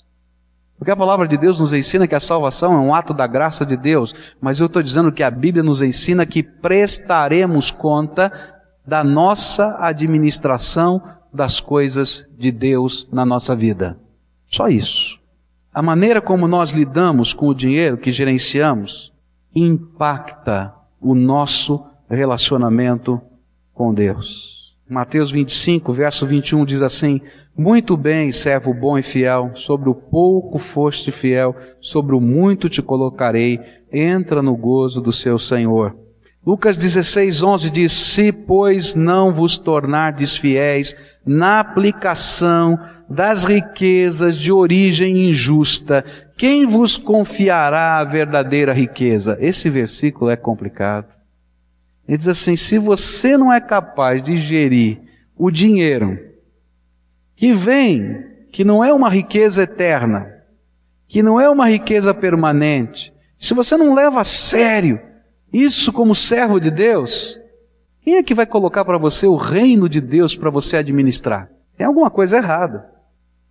porque 0.79 0.93
a 0.93 0.97
palavra 0.97 1.27
de 1.27 1.37
Deus 1.37 1.59
nos 1.59 1.73
ensina 1.73 2.07
que 2.07 2.15
a 2.15 2.21
salvação 2.21 2.73
é 2.73 2.79
um 2.79 2.95
ato 2.95 3.13
da 3.13 3.27
graça 3.27 3.67
de 3.67 3.77
Deus, 3.77 4.15
mas 4.41 4.61
eu 4.61 4.67
estou 4.67 4.81
dizendo 4.81 5.11
que 5.11 5.25
a 5.25 5.31
Bíblia 5.31 5.63
nos 5.63 5.83
ensina 5.83 6.25
que 6.25 6.43
prestaremos 6.43 7.71
conta 7.73 8.33
da 8.87 9.03
nossa 9.03 9.77
administração 9.81 11.03
das 11.35 11.61
coisas 11.61 12.27
de 12.39 12.53
Deus 12.53 13.09
na 13.13 13.27
nossa 13.27 13.57
vida. 13.57 13.99
Só 14.47 14.69
isso. 14.69 15.19
A 15.75 15.83
maneira 15.83 16.21
como 16.21 16.47
nós 16.47 16.73
lidamos 16.73 17.35
com 17.35 17.49
o 17.49 17.55
dinheiro 17.55 17.99
que 17.99 18.13
gerenciamos 18.13 19.13
impacta 19.55 20.73
o 21.01 21.15
nosso 21.15 21.85
relacionamento 22.09 23.21
com 23.75 23.93
Deus. 23.93 24.58
Mateus 24.89 25.31
25, 25.31 25.93
verso 25.93 26.27
21 26.27 26.65
diz 26.65 26.81
assim: 26.81 27.21
Muito 27.55 27.95
bem, 27.95 28.33
servo 28.33 28.73
bom 28.73 28.97
e 28.97 29.03
fiel, 29.03 29.51
sobre 29.55 29.91
o 29.91 29.95
pouco 29.95 30.59
foste 30.59 31.13
fiel, 31.13 31.55
sobre 31.79 32.17
o 32.17 32.21
muito 32.21 32.71
te 32.71 32.81
colocarei, 32.81 33.61
entra 33.93 34.41
no 34.41 34.57
gozo 34.57 35.03
do 35.03 35.13
seu 35.13 35.39
Senhor. 35.39 35.95
Lucas 36.47 36.79
16, 36.79 37.43
11 37.43 37.71
diz: 37.71 37.93
Se, 37.93 38.33
pois, 38.33 38.95
não 38.95 39.31
vos 39.31 39.59
tornardes 39.59 40.39
fiéis 40.39 40.97
na 41.27 41.61
aplicação 41.61 42.79
das 43.11 43.45
riquezas 43.45 44.39
de 44.39 44.51
origem 44.51 45.29
injusta, 45.29 46.03
quem 46.39 46.65
vos 46.65 46.97
confiará 46.97 47.99
a 47.99 48.05
verdadeira 48.05 48.73
riqueza? 48.73 49.37
Esse 49.39 49.69
versículo 49.69 50.31
é 50.31 50.37
complicado. 50.37 51.18
Ele 52.09 52.17
diz 52.17 52.27
assim: 52.27 52.57
se 52.57 52.79
você 52.79 53.37
não 53.37 53.53
é 53.53 53.61
capaz 53.61 54.23
de 54.23 54.39
gerir 54.39 54.99
o 55.37 55.51
dinheiro 55.51 56.19
que 57.37 57.53
vem, 57.53 58.25
que 58.51 58.65
não 58.65 58.83
é 58.83 58.93
uma 58.93 59.11
riqueza 59.11 59.63
eterna, 59.63 60.35
que 61.07 61.23
não 61.23 61.39
é 61.39 61.49
uma 61.49 61.69
riqueza 61.69 62.15
permanente, 62.15 63.13
se 63.37 63.53
você 63.53 63.77
não 63.77 63.95
leva 63.95 64.23
a 64.23 64.25
sério 64.25 64.99
isso 65.53 65.93
como 65.93 66.15
servo 66.15 66.59
de 66.59 66.71
Deus, 66.71 67.39
quem 68.03 68.17
é 68.17 68.23
que 68.23 68.35
vai 68.35 68.47
colocar 68.47 68.85
para 68.85 68.99
você 68.99 69.27
o 69.27 69.37
reino 69.37 69.89
de 69.89 70.01
Deus 70.01 70.35
para 70.35 70.51
você 70.51 70.79
administrar? 70.79 71.51
Tem 71.77 71.87
alguma 71.87 72.11
coisa 72.11 72.39
errada. 72.39 72.91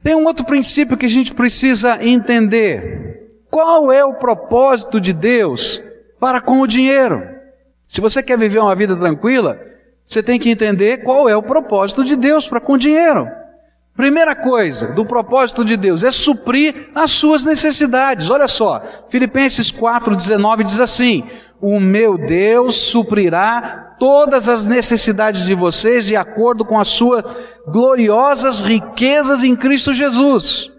Tem 0.03 0.15
um 0.15 0.25
outro 0.25 0.45
princípio 0.45 0.97
que 0.97 1.05
a 1.05 1.09
gente 1.09 1.33
precisa 1.33 2.03
entender. 2.03 3.39
Qual 3.49 3.91
é 3.91 4.03
o 4.03 4.15
propósito 4.15 4.99
de 4.99 5.13
Deus 5.13 5.81
para 6.19 6.41
com 6.41 6.59
o 6.61 6.67
dinheiro? 6.67 7.36
Se 7.87 8.01
você 8.01 8.21
quer 8.21 8.37
viver 8.37 8.59
uma 8.59 8.75
vida 8.75 8.95
tranquila, 8.95 9.59
você 10.05 10.21
tem 10.21 10.39
que 10.39 10.49
entender 10.49 11.03
qual 11.03 11.27
é 11.27 11.35
o 11.35 11.43
propósito 11.43 12.03
de 12.03 12.15
Deus 12.15 12.47
para 12.47 12.61
com 12.61 12.77
dinheiro. 12.77 13.27
Primeira 13.97 14.35
coisa 14.35 14.89
do 14.93 15.03
propósito 15.03 15.65
de 15.65 15.75
Deus 15.75 16.03
é 16.03 16.11
suprir 16.11 16.89
as 16.93 17.09
suas 17.09 17.43
necessidades. 17.43 18.29
Olha 18.29 18.47
só, 18.47 18.83
Filipenses 19.09 19.71
4,19 19.71 20.63
diz 20.63 20.79
assim: 20.79 21.27
O 21.59 21.79
meu 21.79 22.15
Deus 22.15 22.75
suprirá 22.75 23.95
todas 23.99 24.47
as 24.47 24.67
necessidades 24.67 25.45
de 25.45 25.55
vocês 25.55 26.05
de 26.05 26.15
acordo 26.15 26.63
com 26.63 26.79
as 26.79 26.89
suas 26.89 27.23
gloriosas 27.67 28.61
riquezas 28.61 29.43
em 29.43 29.55
Cristo 29.55 29.91
Jesus. 29.91 30.71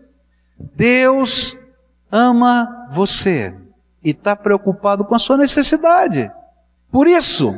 Deus 0.77 1.57
ama 2.13 2.89
você 2.93 3.53
e 4.05 4.11
está 4.11 4.37
preocupado 4.37 5.05
com 5.05 5.17
a 5.17 5.19
sua 5.19 5.37
necessidade. 5.37 6.31
Por 6.91 7.07
isso, 7.07 7.55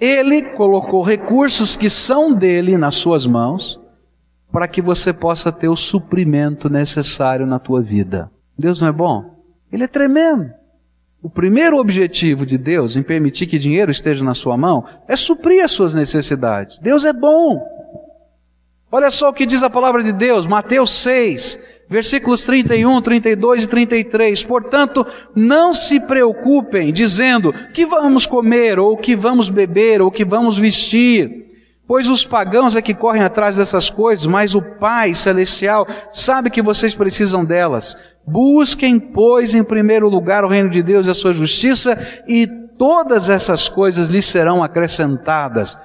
Ele 0.00 0.42
colocou 0.42 1.02
recursos 1.02 1.76
que 1.76 1.90
são 1.90 2.32
dele 2.32 2.76
nas 2.76 2.96
suas 2.96 3.26
mãos 3.26 3.80
para 4.50 4.66
que 4.66 4.82
você 4.82 5.12
possa 5.12 5.52
ter 5.52 5.68
o 5.68 5.76
suprimento 5.76 6.68
necessário 6.68 7.46
na 7.46 7.58
tua 7.58 7.80
vida. 7.80 8.30
Deus 8.58 8.80
não 8.80 8.88
é 8.88 8.92
bom? 8.92 9.36
Ele 9.72 9.84
é 9.84 9.88
tremendo. 9.88 10.50
O 11.22 11.28
primeiro 11.28 11.76
objetivo 11.76 12.46
de 12.46 12.56
Deus 12.56 12.96
em 12.96 13.02
permitir 13.02 13.46
que 13.46 13.58
dinheiro 13.58 13.90
esteja 13.90 14.24
na 14.24 14.34
sua 14.34 14.56
mão 14.56 14.86
é 15.06 15.14
suprir 15.16 15.62
as 15.62 15.70
suas 15.70 15.94
necessidades. 15.94 16.78
Deus 16.78 17.04
é 17.04 17.12
bom. 17.12 17.62
Olha 18.90 19.10
só 19.10 19.28
o 19.28 19.32
que 19.32 19.46
diz 19.46 19.62
a 19.62 19.70
palavra 19.70 20.02
de 20.02 20.12
Deus, 20.12 20.46
Mateus 20.46 20.90
6, 20.90 21.60
versículos 21.90 22.44
31, 22.44 23.02
32 23.02 23.64
e 23.64 23.68
33. 23.68 24.44
Portanto, 24.44 25.06
não 25.34 25.74
se 25.74 26.00
preocupem 26.00 26.92
dizendo 26.92 27.52
que 27.74 27.84
vamos 27.84 28.24
comer, 28.24 28.78
ou 28.78 28.96
que 28.96 29.14
vamos 29.16 29.50
beber, 29.50 30.00
ou 30.00 30.10
que 30.10 30.24
vamos 30.24 30.56
vestir 30.56 31.50
Pois 31.90 32.08
os 32.08 32.24
pagãos 32.24 32.76
é 32.76 32.80
que 32.80 32.94
correm 32.94 33.24
atrás 33.24 33.56
dessas 33.56 33.90
coisas, 33.90 34.24
mas 34.24 34.54
o 34.54 34.62
Pai 34.62 35.12
Celestial 35.12 35.84
sabe 36.12 36.48
que 36.48 36.62
vocês 36.62 36.94
precisam 36.94 37.44
delas. 37.44 37.96
Busquem, 38.24 39.00
pois, 39.00 39.56
em 39.56 39.64
primeiro 39.64 40.08
lugar 40.08 40.44
o 40.44 40.48
reino 40.48 40.70
de 40.70 40.84
Deus 40.84 41.08
e 41.08 41.10
a 41.10 41.14
sua 41.14 41.32
justiça, 41.32 41.98
e 42.28 42.46
todas 42.78 43.28
essas 43.28 43.68
coisas 43.68 44.08
lhes 44.08 44.24
serão 44.24 44.62
acrescentadas. 44.62 45.76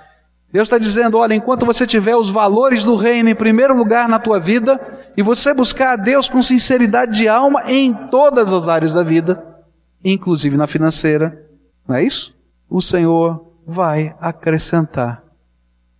Deus 0.55 0.67
está 0.67 0.77
dizendo: 0.77 1.17
olha, 1.17 1.33
enquanto 1.33 1.65
você 1.65 1.85
tiver 1.85 2.15
os 2.15 2.29
valores 2.29 2.83
do 2.83 2.95
reino 2.95 3.29
em 3.29 3.35
primeiro 3.35 3.75
lugar 3.75 4.09
na 4.09 4.19
tua 4.19 4.39
vida, 4.39 4.79
e 5.15 5.21
você 5.21 5.53
buscar 5.53 5.93
a 5.93 5.95
Deus 5.95 6.27
com 6.27 6.41
sinceridade 6.41 7.17
de 7.17 7.27
alma 7.27 7.63
em 7.71 7.93
todas 8.09 8.51
as 8.51 8.67
áreas 8.67 8.93
da 8.93 9.03
vida, 9.03 9.43
inclusive 10.03 10.57
na 10.57 10.67
financeira, 10.67 11.45
não 11.87 11.95
é 11.95 12.03
isso? 12.03 12.33
O 12.69 12.81
Senhor 12.81 13.53
vai 13.67 14.15
acrescentar 14.19 15.25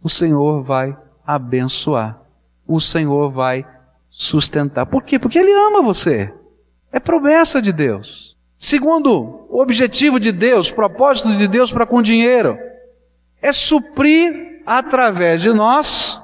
o 0.06 0.10
Senhor 0.10 0.62
vai 0.62 0.96
abençoar. 1.26 2.22
O 2.68 2.80
Senhor 2.80 3.32
vai 3.32 3.65
sustentar. 4.08 4.86
Por 4.86 5.02
quê? 5.02 5.18
Porque 5.18 5.39
Ele 5.39 5.52
ama 5.52 5.82
você. 5.82 6.32
É 6.91 7.00
promessa 7.00 7.60
de 7.60 7.74
Deus. 7.74 8.38
Segundo, 8.56 9.48
o 9.50 9.60
objetivo 9.60 10.20
de 10.20 10.32
Deus, 10.32 10.70
propósito 10.70 11.36
de 11.36 11.48
Deus 11.48 11.72
para 11.72 11.88
com 11.88 11.98
o 11.98 12.04
dinheiro, 12.04 12.56
é 13.45 13.53
suprir 13.53 14.62
através 14.65 15.41
de 15.41 15.53
nós 15.53 16.21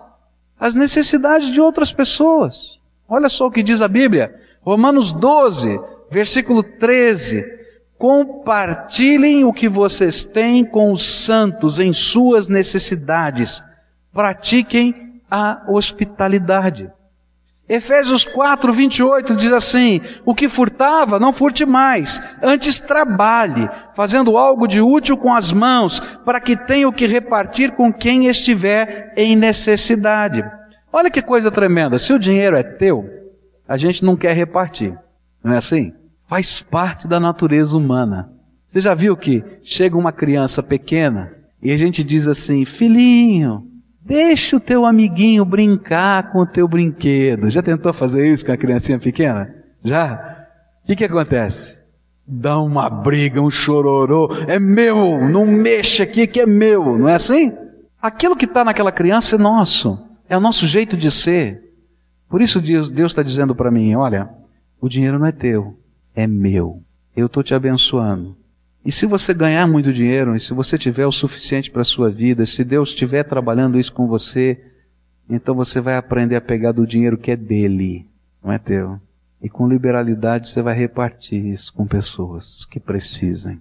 as 0.60 0.75
necessidades 0.75 1.51
de 1.51 1.62
outras 1.62 1.91
pessoas. 1.91 2.79
Olha 3.07 3.29
só 3.29 3.47
o 3.47 3.51
que 3.51 3.63
diz 3.63 3.81
a 3.81 3.88
Bíblia, 3.88 4.34
Romanos 4.62 5.12
12, 5.12 5.79
versículo 6.10 6.63
13. 6.63 7.43
Compartilhem 7.97 9.43
o 9.43 9.53
que 9.53 9.69
vocês 9.69 10.25
têm 10.25 10.65
com 10.65 10.91
os 10.91 11.03
santos 11.03 11.79
em 11.79 11.93
suas 11.93 12.47
necessidades 12.47 13.63
pratiquem 14.13 15.21
a 15.29 15.63
hospitalidade. 15.67 16.91
Efésios 17.71 18.25
4, 18.25 18.73
28 18.73 19.34
diz 19.34 19.53
assim: 19.53 20.01
O 20.25 20.36
que 20.36 20.49
furtava, 20.49 21.17
não 21.17 21.31
furte 21.31 21.65
mais, 21.65 22.21
antes 22.43 22.81
trabalhe, 22.81 23.69
fazendo 23.95 24.38
algo 24.38 24.67
de 24.67 24.81
útil 24.81 25.15
com 25.15 25.31
as 25.31 25.53
mãos, 25.53 26.01
para 26.25 26.41
que 26.41 26.57
tenha 26.57 26.89
o 26.89 26.91
que 26.91 27.07
repartir 27.07 27.71
com 27.71 27.93
quem 27.93 28.25
estiver 28.25 29.13
em 29.15 29.38
necessidade. 29.38 30.43
Olha 30.91 31.10
que 31.10 31.21
coisa 31.21 31.49
tremenda, 31.49 31.97
se 31.97 32.12
o 32.12 32.19
dinheiro 32.19 32.57
é 32.57 32.63
teu, 32.63 33.05
a 33.65 33.77
gente 33.77 34.03
não 34.03 34.17
quer 34.17 34.36
repartir, 34.36 34.93
não 35.41 35.53
é 35.53 35.57
assim? 35.57 35.93
Faz 36.27 36.62
parte 36.62 37.07
da 37.07 37.21
natureza 37.21 37.77
humana. 37.77 38.34
Você 38.65 38.81
já 38.81 38.93
viu 38.93 39.15
que 39.15 39.45
chega 39.63 39.97
uma 39.97 40.12
criança 40.12 40.62
pequena 40.62 41.31
e 41.63 41.71
a 41.71 41.77
gente 41.77 42.03
diz 42.03 42.27
assim: 42.27 42.65
Filhinho, 42.65 43.63
Deixa 44.03 44.57
o 44.57 44.59
teu 44.59 44.85
amiguinho 44.85 45.45
brincar 45.45 46.31
com 46.31 46.39
o 46.39 46.45
teu 46.45 46.67
brinquedo. 46.67 47.49
Já 47.49 47.61
tentou 47.61 47.93
fazer 47.93 48.31
isso 48.31 48.45
com 48.45 48.51
a 48.51 48.57
criancinha 48.57 48.97
pequena? 48.97 49.53
Já? 49.83 50.47
O 50.83 50.87
que, 50.87 50.95
que 50.95 51.05
acontece? 51.05 51.77
Dá 52.25 52.59
uma 52.59 52.89
briga, 52.89 53.41
um 53.41 53.51
chororô. 53.51 54.33
É 54.47 54.59
meu, 54.59 55.29
não 55.29 55.45
mexa 55.45 56.03
aqui 56.03 56.25
que 56.25 56.41
é 56.41 56.45
meu. 56.45 56.97
Não 56.97 57.07
é 57.07 57.15
assim? 57.15 57.53
Aquilo 58.01 58.35
que 58.35 58.45
está 58.45 58.63
naquela 58.63 58.91
criança 58.91 59.35
é 59.35 59.39
nosso. 59.39 59.99
É 60.27 60.35
o 60.35 60.41
nosso 60.41 60.65
jeito 60.65 60.97
de 60.97 61.11
ser. 61.11 61.61
Por 62.27 62.41
isso 62.41 62.61
Deus 62.61 62.89
está 62.89 63.21
dizendo 63.21 63.53
para 63.53 63.69
mim: 63.69 63.93
olha, 63.95 64.29
o 64.79 64.89
dinheiro 64.89 65.19
não 65.19 65.27
é 65.27 65.31
teu, 65.31 65.77
é 66.15 66.25
meu. 66.25 66.81
Eu 67.15 67.27
estou 67.27 67.43
te 67.43 67.53
abençoando. 67.53 68.35
E 68.84 68.91
se 68.91 69.06
você 69.06 69.34
ganhar 69.34 69.67
muito 69.67 69.94
dinheiro, 69.94 70.36
e 70.36 70.39
se 70.39 70.54
você 70.54 70.78
tiver 70.78 71.06
o 71.06 71.12
suficiente 71.12 71.70
para 71.70 71.82
a 71.82 71.86
sua 71.86 72.10
vida, 72.10 72.46
se 72.46 72.63
Deus 72.63 72.89
estiver 72.89 73.24
trabalhando 73.24 73.80
isso 73.80 73.94
com 73.94 74.08
você, 74.08 74.60
então 75.30 75.54
você 75.54 75.80
vai 75.80 75.96
aprender 75.96 76.36
a 76.36 76.41
pegar 76.41 76.72
do 76.72 76.88
dinheiro 76.88 77.17
que 77.17 77.32
é 77.32 77.36
dele, 77.36 78.08
não 78.44 78.52
é 78.52 78.58
teu. 78.58 79.00
E 79.41 79.48
com 79.50 79.67
liberalidade 79.67 80.50
você 80.50 80.62
vai 80.62 80.76
repartir 80.76 81.46
isso 81.46 81.74
com 81.74 81.86
pessoas 81.86 82.65
que 82.65 82.80
precisem. 82.80 83.60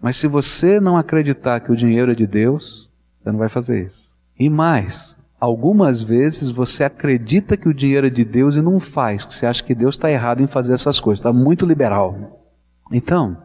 Mas 0.00 0.16
se 0.16 0.26
você 0.26 0.80
não 0.80 0.96
acreditar 0.96 1.60
que 1.60 1.72
o 1.72 1.76
dinheiro 1.76 2.12
é 2.12 2.14
de 2.14 2.26
Deus, 2.26 2.90
você 3.22 3.30
não 3.30 3.38
vai 3.38 3.48
fazer 3.48 3.86
isso. 3.86 4.12
E 4.38 4.50
mais, 4.50 5.16
algumas 5.40 6.02
vezes 6.02 6.50
você 6.50 6.84
acredita 6.84 7.56
que 7.56 7.68
o 7.68 7.74
dinheiro 7.74 8.08
é 8.08 8.10
de 8.10 8.24
Deus 8.24 8.56
e 8.56 8.60
não 8.60 8.78
faz, 8.78 9.22
porque 9.22 9.36
você 9.36 9.46
acha 9.46 9.64
que 9.64 9.74
Deus 9.74 9.94
está 9.94 10.10
errado 10.10 10.42
em 10.42 10.46
fazer 10.46 10.74
essas 10.74 11.00
coisas, 11.00 11.20
está 11.20 11.32
muito 11.32 11.64
liberal. 11.64 12.40
Então, 12.92 13.36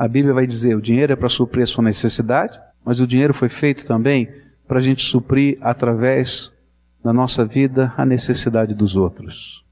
a 0.00 0.08
Bíblia 0.08 0.32
vai 0.32 0.46
dizer: 0.46 0.74
o 0.74 0.80
dinheiro 0.80 1.12
é 1.12 1.16
para 1.16 1.28
suprir 1.28 1.62
a 1.62 1.66
sua 1.66 1.84
necessidade, 1.84 2.58
mas 2.82 3.00
o 3.00 3.06
dinheiro 3.06 3.34
foi 3.34 3.50
feito 3.50 3.84
também 3.84 4.30
para 4.66 4.78
a 4.78 4.82
gente 4.82 5.04
suprir 5.04 5.58
através 5.60 6.50
da 7.04 7.12
nossa 7.12 7.44
vida 7.44 7.92
a 7.98 8.06
necessidade 8.06 8.72
dos 8.72 8.96
outros. 8.96 9.62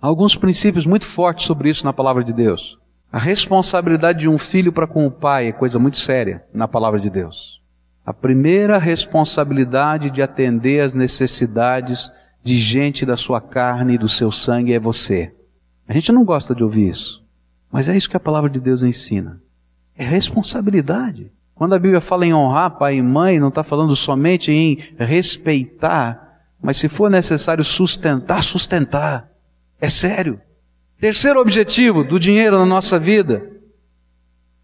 Há 0.00 0.06
alguns 0.06 0.36
princípios 0.36 0.86
muito 0.86 1.04
fortes 1.04 1.46
sobre 1.46 1.68
isso 1.68 1.84
na 1.84 1.92
palavra 1.92 2.22
de 2.22 2.32
Deus. 2.32 2.78
A 3.10 3.18
responsabilidade 3.18 4.20
de 4.20 4.28
um 4.28 4.38
filho 4.38 4.72
para 4.72 4.86
com 4.86 5.04
o 5.04 5.10
pai 5.10 5.48
é 5.48 5.52
coisa 5.52 5.80
muito 5.80 5.98
séria 5.98 6.44
na 6.54 6.68
palavra 6.68 7.00
de 7.00 7.10
Deus. 7.10 7.60
A 8.06 8.14
primeira 8.14 8.78
responsabilidade 8.78 10.10
de 10.10 10.22
atender 10.22 10.80
às 10.80 10.94
necessidades 10.94 12.08
de 12.40 12.56
gente 12.56 13.04
da 13.04 13.16
sua 13.16 13.40
carne 13.40 13.94
e 13.94 13.98
do 13.98 14.08
seu 14.08 14.30
sangue 14.30 14.72
é 14.72 14.78
você. 14.78 15.34
A 15.88 15.92
gente 15.92 16.12
não 16.12 16.24
gosta 16.24 16.54
de 16.54 16.62
ouvir 16.62 16.88
isso, 16.88 17.20
mas 17.70 17.88
é 17.88 17.96
isso 17.96 18.08
que 18.08 18.16
a 18.16 18.20
palavra 18.20 18.48
de 18.48 18.60
Deus 18.60 18.84
ensina. 18.84 19.40
É 19.96 20.04
responsabilidade. 20.04 21.30
Quando 21.54 21.74
a 21.74 21.78
Bíblia 21.78 22.00
fala 22.00 22.26
em 22.26 22.34
honrar 22.34 22.78
pai 22.78 22.96
e 22.96 23.02
mãe, 23.02 23.38
não 23.38 23.48
está 23.48 23.62
falando 23.62 23.94
somente 23.94 24.50
em 24.50 24.78
respeitar, 24.98 26.40
mas 26.60 26.76
se 26.76 26.88
for 26.88 27.10
necessário 27.10 27.62
sustentar, 27.62 28.42
sustentar. 28.42 29.28
É 29.80 29.88
sério. 29.88 30.40
Terceiro 31.00 31.40
objetivo 31.40 32.04
do 32.04 32.18
dinheiro 32.18 32.58
na 32.58 32.64
nossa 32.64 32.98
vida 32.98 33.50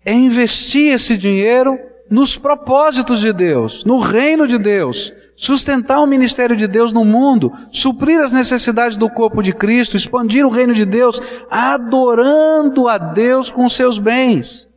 é 0.04 0.12
investir 0.12 0.92
esse 0.94 1.18
dinheiro 1.18 1.78
nos 2.08 2.36
propósitos 2.36 3.20
de 3.20 3.32
Deus, 3.32 3.84
no 3.84 3.98
reino 3.98 4.46
de 4.46 4.56
Deus, 4.56 5.12
sustentar 5.36 6.00
o 6.00 6.06
ministério 6.06 6.56
de 6.56 6.66
Deus 6.66 6.92
no 6.92 7.04
mundo, 7.04 7.52
suprir 7.70 8.20
as 8.20 8.32
necessidades 8.32 8.96
do 8.96 9.10
corpo 9.10 9.42
de 9.42 9.52
Cristo, 9.52 9.96
expandir 9.96 10.46
o 10.46 10.50
reino 10.50 10.72
de 10.72 10.84
Deus, 10.84 11.20
adorando 11.50 12.88
a 12.88 12.96
Deus 12.96 13.50
com 13.50 13.68
seus 13.68 13.98
bens. 13.98 14.67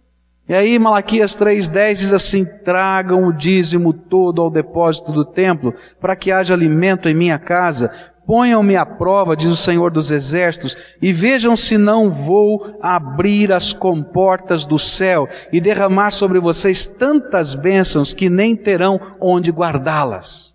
E 0.52 0.54
aí 0.54 0.78
Malaquias 0.78 1.34
3,10 1.34 1.94
diz 1.96 2.12
assim: 2.12 2.44
tragam 2.44 3.26
o 3.26 3.32
dízimo 3.32 3.94
todo 3.94 4.42
ao 4.42 4.52
depósito 4.52 5.10
do 5.14 5.24
templo, 5.24 5.74
para 5.98 6.14
que 6.14 6.30
haja 6.30 6.54
alimento 6.54 7.08
em 7.08 7.16
minha 7.16 7.40
casa, 7.40 7.90
Ponham-me 8.28 8.76
à 8.76 8.86
prova, 8.86 9.36
diz 9.36 9.48
o 9.48 9.56
Senhor 9.56 9.92
dos 9.92 10.12
Exércitos, 10.12 10.78
e 11.02 11.14
vejam 11.14 11.56
se 11.56 11.78
não 11.78 12.12
vou 12.12 12.78
abrir 12.82 13.52
as 13.52 13.72
comportas 13.72 14.66
do 14.66 14.78
céu 14.78 15.28
e 15.54 15.62
derramar 15.62 16.12
sobre 16.12 16.40
vocês 16.40 16.86
tantas 16.86 17.56
bênçãos 17.56 18.14
que 18.14 18.30
nem 18.30 18.54
terão 18.54 19.00
onde 19.22 19.52
guardá-las. 19.52 20.54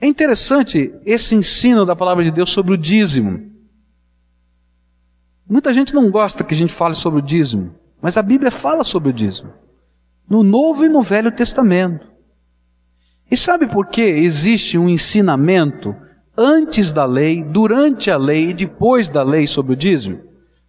É 0.00 0.06
interessante 0.08 0.92
esse 1.06 1.36
ensino 1.36 1.86
da 1.86 1.94
palavra 1.94 2.24
de 2.24 2.32
Deus 2.32 2.50
sobre 2.50 2.74
o 2.74 2.78
dízimo. 2.78 3.48
Muita 5.48 5.72
gente 5.72 5.94
não 5.94 6.10
gosta 6.10 6.42
que 6.42 6.54
a 6.54 6.58
gente 6.58 6.72
fale 6.72 6.96
sobre 6.96 7.20
o 7.20 7.22
dízimo, 7.22 7.74
mas 8.04 8.18
a 8.18 8.22
Bíblia 8.22 8.50
fala 8.50 8.84
sobre 8.84 9.08
o 9.08 9.12
dízimo. 9.14 9.50
No 10.28 10.42
Novo 10.42 10.84
e 10.84 10.90
no 10.90 11.00
Velho 11.00 11.32
Testamento. 11.32 12.06
E 13.30 13.34
sabe 13.34 13.66
por 13.66 13.86
que 13.86 14.02
existe 14.02 14.76
um 14.76 14.90
ensinamento 14.90 15.96
antes 16.36 16.92
da 16.92 17.06
lei, 17.06 17.42
durante 17.42 18.10
a 18.10 18.18
lei 18.18 18.50
e 18.50 18.52
depois 18.52 19.08
da 19.08 19.22
lei 19.22 19.46
sobre 19.46 19.72
o 19.72 19.76
dízimo. 19.76 20.20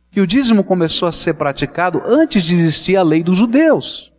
Que 0.09 0.21
o 0.21 0.25
dízimo 0.25 0.63
começou 0.63 1.09
a 1.09 1.11
ser 1.11 1.33
praticado 1.33 2.01
antes 2.05 2.41
de 2.45 2.55
existir 2.55 2.95
a 2.95 3.03
lei 3.03 3.21
dos 3.21 3.37
judeus. 3.37 4.13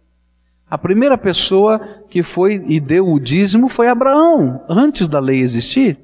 A 0.69 0.77
primeira 0.77 1.17
pessoa 1.17 1.79
que 2.11 2.23
foi 2.23 2.63
e 2.69 2.79
deu 2.79 3.11
o 3.11 3.19
dízimo 3.19 3.71
foi 3.71 3.89
Abraão, 3.89 4.63
antes 4.69 5.09
da 5.09 5.21
lei 5.21 5.41
existir. 5.41 5.99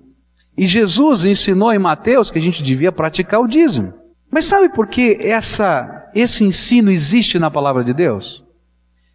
E 0.56 0.64
Jesus 0.64 1.26
ensinou 1.26 1.74
em 1.74 1.78
Mateus 1.78 2.30
que 2.30 2.38
a 2.38 2.42
gente 2.42 2.62
devia 2.62 2.90
praticar 2.90 3.38
o 3.38 3.46
dízimo. 3.46 4.00
Mas 4.32 4.46
sabe 4.46 4.70
por 4.70 4.86
que 4.86 5.18
essa, 5.20 6.10
esse 6.14 6.42
ensino 6.42 6.90
existe 6.90 7.38
na 7.38 7.50
palavra 7.50 7.84
de 7.84 7.92
Deus? 7.92 8.42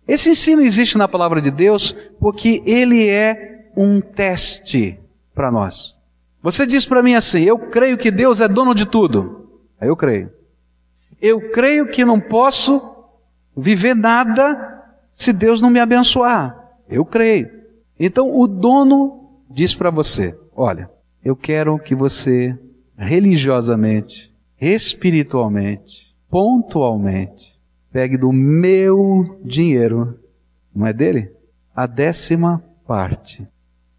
Esse 0.08 0.30
ensino 0.30 0.62
existe 0.62 0.96
na 0.96 1.08
palavra 1.08 1.42
de 1.42 1.50
Deus 1.50 1.92
porque 2.20 2.62
ele 2.68 3.10
é 3.10 3.72
um 3.76 4.00
teste 4.00 5.00
para 5.34 5.52
nós. 5.52 5.98
Você 6.44 6.68
diz 6.68 6.86
para 6.86 7.02
mim 7.02 7.16
assim: 7.16 7.42
eu 7.42 7.58
creio 7.58 7.98
que 7.98 8.12
Deus 8.12 8.40
é 8.40 8.48
dono 8.48 8.76
de 8.76 8.86
tudo. 8.86 9.50
Eu 9.82 9.96
creio. 9.96 10.32
Eu 11.20 11.50
creio 11.50 11.88
que 11.88 12.06
não 12.06 12.20
posso 12.20 12.80
viver 13.58 13.96
nada 13.96 14.84
se 15.12 15.34
Deus 15.34 15.60
não 15.60 15.72
me 15.72 15.80
abençoar. 15.80 16.56
Eu 16.88 17.04
creio. 17.04 17.50
Então 18.00 18.38
o 18.38 18.48
dono 18.48 19.42
diz 19.50 19.74
para 19.74 19.90
você: 19.90 20.38
olha, 20.56 20.92
eu 21.26 21.36
quero 21.36 21.80
que 21.80 21.96
você 21.96 22.56
religiosamente, 22.96 24.32
espiritualmente, 24.60 26.16
pontualmente, 26.30 27.58
pegue 27.92 28.18
do 28.18 28.32
meu 28.32 29.40
dinheiro, 29.44 30.20
não 30.76 30.86
é 30.86 30.94
dele? 30.94 31.32
A 31.76 31.86
décima 31.86 32.64
parte 32.86 33.48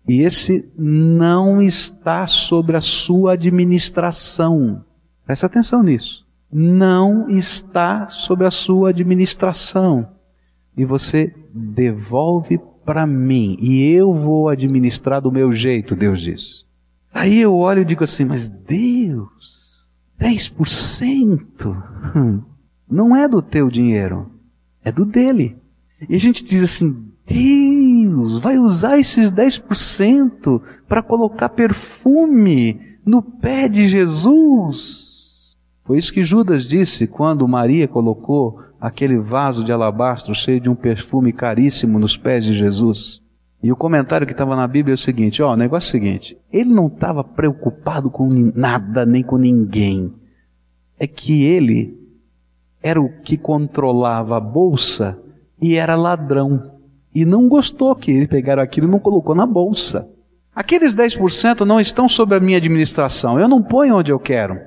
e 0.09 0.23
esse 0.23 0.67
não 0.75 1.61
está 1.61 2.27
sobre 2.27 2.79
a 2.79 2.81
sua 2.81 3.35
administração. 3.35 4.83
Presta 5.27 5.45
atenção 5.45 5.83
nisso. 5.83 6.27
Não 6.51 7.29
está 7.29 8.09
sobre 8.09 8.47
a 8.47 8.51
sua 8.51 8.89
administração. 8.89 10.09
E 10.75 10.83
você 10.87 11.35
devolve 11.53 12.59
para 12.87 13.07
mim. 13.07 13.59
E 13.61 13.93
eu 13.93 14.15
vou 14.15 14.49
administrar 14.49 15.21
do 15.21 15.31
meu 15.31 15.53
jeito, 15.53 15.95
Deus 15.95 16.23
diz. 16.23 16.65
Aí 17.13 17.39
eu 17.39 17.55
olho 17.55 17.83
e 17.83 17.85
digo 17.85 18.03
assim, 18.03 18.25
mas 18.25 18.49
Deus, 18.49 19.29
10% 20.21 21.77
hum, 22.17 22.43
não 22.91 23.15
é 23.15 23.29
do 23.29 23.41
teu 23.41 23.69
dinheiro, 23.69 24.31
é 24.83 24.91
do 24.91 25.05
dele. 25.05 25.57
E 26.09 26.15
a 26.15 26.19
gente 26.19 26.45
diz 26.45 26.63
assim, 26.63 27.09
Deus 27.27 28.39
vai 28.39 28.59
usar 28.59 28.99
esses 28.99 29.31
10% 29.31 30.61
para 30.89 31.03
colocar 31.03 31.51
perfume 31.51 32.81
no 33.05 33.23
pé 33.23 33.69
de 33.69 33.89
Jesus. 33.89 35.57
Foi 35.85 35.99
isso 35.99 36.13
que 36.13 36.23
Judas 36.23 36.65
disse 36.65 37.07
quando 37.07 37.49
Maria 37.49 37.89
colocou 37.89 38.61
aquele 38.81 39.19
vaso 39.19 39.65
de 39.65 39.73
alabastro 39.73 40.35
cheio 40.35 40.61
de 40.61 40.69
um 40.69 40.75
perfume 40.75 41.33
caríssimo 41.33 41.99
nos 41.99 42.17
pés 42.17 42.45
de 42.45 42.55
Jesus. 42.55 43.23
E 43.63 43.73
o 43.73 43.77
comentário 43.77 44.27
que 44.27 44.33
estava 44.33 44.55
na 44.55 44.67
Bíblia 44.67 44.93
é 44.93 44.97
o 44.97 44.99
seguinte: 44.99 45.43
ó, 45.43 45.53
o 45.53 45.57
negócio 45.57 45.89
é 45.89 45.89
o 45.89 46.03
seguinte, 46.03 46.39
ele 46.53 46.71
não 46.71 46.87
estava 46.87 47.25
preocupado 47.25 48.11
com 48.11 48.29
nada 48.55 49.05
nem 49.05 49.23
com 49.23 49.37
ninguém. 49.37 50.13
É 50.99 51.07
que 51.07 51.45
ele 51.45 51.97
era 52.83 53.01
o 53.01 53.09
que 53.23 53.37
controlava 53.37 54.37
a 54.37 54.41
bolsa 54.41 55.19
e 55.61 55.75
era 55.75 55.97
ladrão 55.97 56.79
e 57.15 57.25
não 57.25 57.49
gostou 57.49 57.95
que 57.97 58.11
ele 58.11 58.29
pegaram 58.29 58.63
aquilo 58.63 58.87
e 58.87 58.91
não 58.91 59.01
colocou 59.01 59.35
na 59.35 59.47
bolsa. 59.47 60.09
Aqueles 60.55 60.95
10% 60.95 61.61
não 61.61 61.81
estão 61.81 62.09
sob 62.09 62.35
a 62.35 62.41
minha 62.41 62.59
administração. 62.59 63.39
Eu 63.39 63.49
não 63.49 63.63
ponho 63.63 63.97
onde 63.97 64.11
eu 64.13 64.19
quero. 64.19 64.59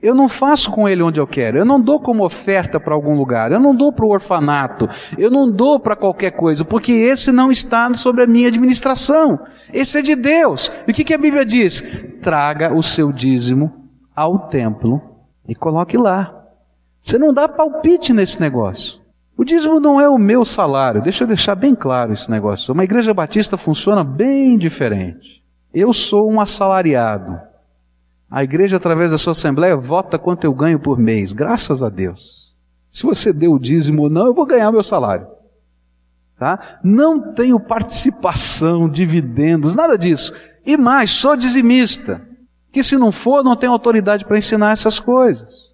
Eu 0.00 0.14
não 0.14 0.28
faço 0.28 0.70
com 0.70 0.88
ele 0.88 1.02
onde 1.02 1.18
eu 1.18 1.26
quero. 1.26 1.58
Eu 1.58 1.64
não 1.64 1.80
dou 1.80 2.00
como 2.00 2.24
oferta 2.24 2.78
para 2.78 2.94
algum 2.94 3.16
lugar. 3.16 3.50
Eu 3.50 3.58
não 3.58 3.74
dou 3.74 3.92
para 3.92 4.06
o 4.06 4.10
orfanato. 4.10 4.88
Eu 5.16 5.30
não 5.30 5.50
dou 5.50 5.80
para 5.80 5.96
qualquer 5.96 6.30
coisa, 6.30 6.64
porque 6.64 6.92
esse 6.92 7.32
não 7.32 7.50
está 7.50 7.92
sobre 7.94 8.22
a 8.22 8.26
minha 8.26 8.48
administração. 8.48 9.38
Esse 9.72 9.98
é 9.98 10.02
de 10.02 10.14
Deus. 10.14 10.70
E 10.86 10.92
o 10.92 10.94
que, 10.94 11.02
que 11.02 11.14
a 11.14 11.18
Bíblia 11.18 11.44
diz? 11.44 11.82
Traga 12.22 12.72
o 12.72 12.82
seu 12.82 13.10
dízimo 13.10 13.72
ao 14.14 14.48
templo 14.48 15.02
e 15.48 15.54
coloque 15.54 15.96
lá. 15.96 16.32
Você 17.00 17.18
não 17.18 17.32
dá 17.32 17.48
palpite 17.48 18.12
nesse 18.12 18.40
negócio. 18.40 19.00
O 19.36 19.44
dízimo 19.44 19.78
não 19.78 20.00
é 20.00 20.08
o 20.08 20.18
meu 20.18 20.44
salário, 20.44 21.00
deixa 21.00 21.22
eu 21.22 21.28
deixar 21.28 21.54
bem 21.54 21.72
claro 21.72 22.12
esse 22.12 22.28
negócio. 22.28 22.74
Uma 22.74 22.82
igreja 22.82 23.14
batista 23.14 23.56
funciona 23.56 24.02
bem 24.02 24.58
diferente. 24.58 25.44
Eu 25.72 25.92
sou 25.92 26.28
um 26.28 26.40
assalariado. 26.40 27.47
A 28.30 28.44
igreja, 28.44 28.76
através 28.76 29.10
da 29.10 29.18
sua 29.18 29.32
assembleia, 29.32 29.76
vota 29.76 30.18
quanto 30.18 30.44
eu 30.44 30.52
ganho 30.52 30.78
por 30.78 30.98
mês, 30.98 31.32
graças 31.32 31.82
a 31.82 31.88
Deus. 31.88 32.54
Se 32.90 33.02
você 33.02 33.32
deu 33.32 33.52
o 33.52 33.58
dízimo 33.58 34.02
ou 34.02 34.10
não, 34.10 34.26
eu 34.26 34.34
vou 34.34 34.46
ganhar 34.46 34.70
meu 34.70 34.82
salário. 34.82 35.26
Tá? 36.38 36.78
Não 36.84 37.32
tenho 37.32 37.58
participação, 37.58 38.88
dividendos, 38.88 39.74
nada 39.74 39.96
disso. 39.96 40.32
E 40.64 40.76
mais, 40.76 41.10
sou 41.10 41.36
dizimista. 41.36 42.22
Que 42.70 42.82
se 42.82 42.96
não 42.96 43.10
for, 43.10 43.42
não 43.42 43.56
tenho 43.56 43.72
autoridade 43.72 44.24
para 44.24 44.38
ensinar 44.38 44.72
essas 44.72 45.00
coisas. 45.00 45.68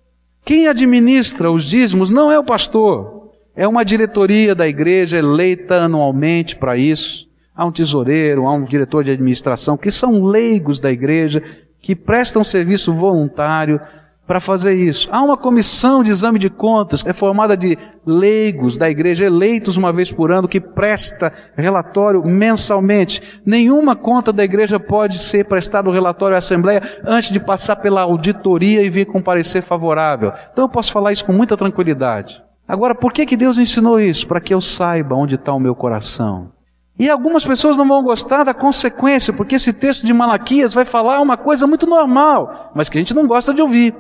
Quem 0.45 0.69
administra 0.69 1.51
os 1.51 1.65
dízimos 1.65 2.11
não 2.11 2.31
é 2.31 2.39
o 2.39 2.45
pastor, 2.45 3.33
é 3.57 3.67
uma 3.67 3.85
diretoria 3.85 4.55
da 4.55 4.67
igreja 4.67 5.19
eleita 5.19 5.83
anualmente 5.83 6.57
para 6.57 6.77
isso. 6.77 7.29
Há 7.55 7.65
um 7.65 7.73
tesoureiro, 7.73 8.47
há 8.47 8.53
um 8.53 8.65
diretor 8.65 9.05
de 9.05 9.13
administração, 9.13 9.77
que 9.77 9.91
são 9.91 10.25
leigos 10.25 10.81
da 10.81 10.91
igreja, 10.91 11.43
que 11.85 11.95
prestam 11.95 12.43
serviço 12.43 12.95
voluntário 12.95 13.79
para 14.27 14.41
fazer 14.41 14.73
isso. 14.73 15.07
Há 15.13 15.21
uma 15.21 15.37
comissão 15.37 16.03
de 16.03 16.11
exame 16.11 16.39
de 16.39 16.49
contas, 16.49 17.05
é 17.05 17.13
formada 17.13 17.55
de 17.55 17.77
leigos 18.07 18.79
da 18.79 18.89
igreja, 18.89 19.27
eleitos 19.27 19.77
uma 19.77 19.93
vez 19.93 20.11
por 20.11 20.33
ano, 20.33 20.49
que 20.49 20.59
presta 20.59 21.31
relatório 21.55 22.25
mensalmente. 22.25 23.21
Nenhuma 23.45 23.95
conta 23.95 24.33
da 24.33 24.43
igreja 24.43 24.81
pode 24.81 25.19
ser 25.19 25.45
prestado 25.45 25.91
relatório 25.91 26.37
à 26.37 26.39
Assembleia 26.39 26.81
antes 27.05 27.31
de 27.31 27.39
passar 27.39 27.77
pela 27.77 28.01
auditoria 28.01 28.83
e 28.83 28.89
vir 28.89 29.05
com 29.05 29.21
parecer 29.21 29.63
favorável. 29.63 30.33
Então 30.55 30.65
eu 30.65 30.71
posso 30.71 30.91
falar 30.91 31.13
isso 31.13 31.27
com 31.27 31.35
muita 31.35 31.55
tranquilidade. 31.55 32.43
Agora, 32.67 32.95
por 32.95 33.13
que, 33.13 33.27
que 33.27 33.37
Deus 33.37 33.59
ensinou 33.59 34.01
isso? 34.01 34.27
Para 34.27 34.41
que 34.41 34.55
eu 34.55 34.61
saiba 34.63 35.15
onde 35.15 35.35
está 35.35 35.53
o 35.53 35.61
meu 35.61 35.75
coração. 35.75 36.54
E 36.99 37.11
algumas 37.11 37.45
pessoas 37.45 37.77
não 37.77 37.87
vão 37.87 38.03
gostar 38.03 38.45
da 38.45 38.55
consequência, 38.55 39.33
porque 39.33 39.57
esse 39.57 39.73
texto 39.73 40.07
de 40.07 40.13
Malaquias 40.13 40.73
vai 40.73 40.85
falar 40.85 41.21
uma 41.21 41.37
coisa 41.37 41.67
muito 41.67 41.87
normal, 41.87 42.71
mas 42.75 42.89
que 42.89 42.97
a 42.97 43.01
gente 43.01 43.15
não 43.15 43.27
gosta 43.27 43.53
de 43.53 43.61
ouvir. 43.61 43.95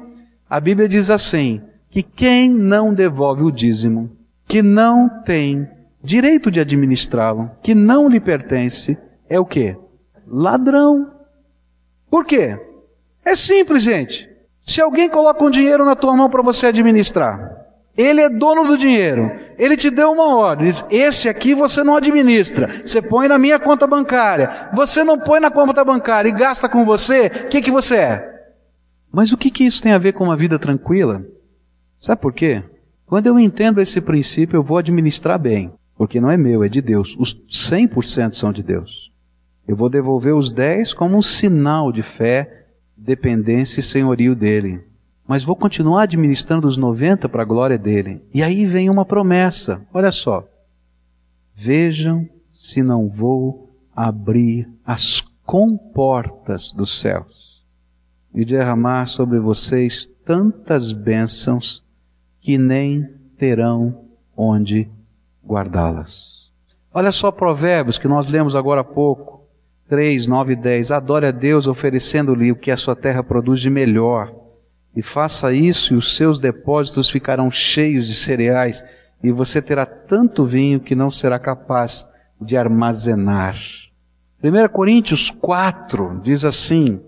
A 0.49 0.61
Bíblia 0.61 0.89
diz 0.89 1.11
assim: 1.11 1.61
que 1.91 2.03
quem 2.03 2.51
não 2.51 2.93
devolve 2.93 3.43
o 3.43 3.53
dízimo, 3.53 4.11
que 4.49 4.63
não 4.63 5.09
tem 5.23 5.69
direito 6.03 6.51
de 6.51 6.59
administrá-lo, 6.61 7.51
que 7.63 7.75
não 7.75 8.09
lhe 8.09 8.19
pertence, 8.19 8.99
é 9.29 9.39
o 9.39 9.45
quê? 9.45 9.77
Ladrão. 10.27 11.11
Por 12.11 12.25
quê? 12.25 12.59
É 13.25 13.35
simples, 13.35 13.85
gente. 13.85 14.29
Se 14.61 14.81
alguém 14.81 15.09
coloca 15.09 15.45
um 15.45 15.51
dinheiro 15.51 15.85
na 15.85 15.95
tua 15.95 16.17
mão 16.17 16.29
para 16.29 16.43
você 16.43 16.67
administrar, 16.67 17.64
ele 17.97 18.21
é 18.21 18.29
dono 18.29 18.67
do 18.67 18.77
dinheiro. 18.77 19.31
Ele 19.57 19.77
te 19.77 19.89
deu 19.89 20.11
uma 20.11 20.37
ordem. 20.37 20.67
Diz, 20.67 20.85
esse 20.91 21.29
aqui 21.29 21.55
você 21.55 21.85
não 21.85 21.97
administra. 21.97 22.83
Você 22.85 23.01
põe 23.01 23.29
na 23.29 23.39
minha 23.39 23.59
conta 23.59 23.87
bancária. 23.87 24.69
Você 24.75 25.05
não 25.05 25.19
põe 25.19 25.39
na 25.39 25.51
conta 25.51 25.85
bancária 25.85 26.29
e 26.29 26.33
gasta 26.33 26.69
com 26.69 26.85
você. 26.85 27.27
O 27.27 27.49
que, 27.49 27.61
que 27.61 27.71
você 27.71 27.97
é? 27.97 28.45
Mas 29.13 29.33
o 29.33 29.37
que, 29.37 29.49
que 29.49 29.65
isso 29.65 29.81
tem 29.81 29.93
a 29.93 29.99
ver 29.99 30.13
com 30.13 30.25
uma 30.25 30.37
vida 30.37 30.59
tranquila? 30.59 31.25
Sabe 32.01 32.21
por 32.21 32.33
quê? 32.33 32.65
Quando 33.07 33.29
eu 33.29 33.39
entendo 33.39 33.81
esse 33.81 34.01
princípio, 34.01 34.57
eu 34.57 34.63
vou 34.63 34.79
administrar 34.79 35.39
bem. 35.39 35.73
Porque 35.97 36.21
não 36.21 36.31
é 36.31 36.37
meu, 36.37 36.65
é 36.65 36.69
de 36.69 36.81
Deus. 36.81 37.17
Os 37.17 37.33
100% 37.49 38.33
são 38.33 38.53
de 38.53 38.65
Deus. 38.65 39.13
Eu 39.69 39.77
vou 39.77 39.89
devolver 39.89 40.35
os 40.35 40.51
10 40.51 40.93
como 40.95 41.17
um 41.17 41.23
sinal 41.23 41.93
de 41.93 42.03
fé, 42.03 42.67
dependência 42.97 43.79
e 43.79 43.85
senhorio 43.85 44.35
dele 44.35 44.83
mas 45.27 45.43
vou 45.43 45.57
continuar 45.57 46.03
administrando 46.03 46.67
os 46.67 46.77
90 46.77 47.29
para 47.29 47.43
a 47.43 47.47
glória 47.47 47.79
dele. 47.79 48.23
E 48.33 48.43
aí 48.43 48.67
vem 48.67 48.91
uma 48.91 49.05
promessa, 49.05 49.81
olha 49.93 50.13
só. 50.13 50.47
Vejam 51.55 52.29
se 52.51 52.83
não 52.83 53.09
vou 53.09 53.71
abrir 53.95 54.69
as 54.85 55.21
comportas 55.47 56.73
dos 56.73 57.01
céus 57.01 57.63
e 58.35 58.45
derramar 58.45 59.07
sobre 59.07 59.39
vocês 59.39 60.07
tantas 60.25 60.93
bênçãos 60.93 61.83
que 62.41 62.59
nem 62.59 63.09
terão 63.39 64.05
onde 64.37 64.89
guardá-las. 65.47 66.51
Olha 66.93 67.13
só 67.13 67.31
provérbios 67.31 67.99
que 67.99 68.09
nós 68.09 68.29
lemos 68.29 68.55
agora 68.55 68.83
há 68.83 68.85
pouco. 68.85 69.43
3, 69.89 70.27
9 70.27 70.53
e 70.53 70.57
10. 70.57 70.93
Adore 70.93 71.27
a 71.27 71.31
Deus 71.31 71.67
oferecendo-lhe 71.67 72.51
o 72.51 72.57
que 72.57 72.71
a 72.71 72.77
sua 72.77 72.97
terra 72.97 73.23
produz 73.23 73.61
de 73.61 73.71
melhor 73.71 74.44
e 74.97 75.03
faça 75.03 75.53
isso 75.53 75.95
e 75.95 75.97
os 75.97 76.17
seus 76.17 76.39
depósitos 76.39 77.11
ficarão 77.11 77.51
cheios 77.51 78.07
de 78.07 78.15
cereais 78.15 78.85
e 79.23 79.33
você 79.33 79.61
terá 79.61 79.87
tanto 79.87 80.45
vinho 80.45 80.81
que 80.81 80.95
não 80.95 81.11
será 81.11 81.39
capaz 81.39 82.07
de 82.41 82.57
armazenar. 82.57 83.57
1 84.43 84.69
Coríntios 84.69 85.31
4 85.31 86.21
diz 86.23 86.45
assim: 86.45 87.01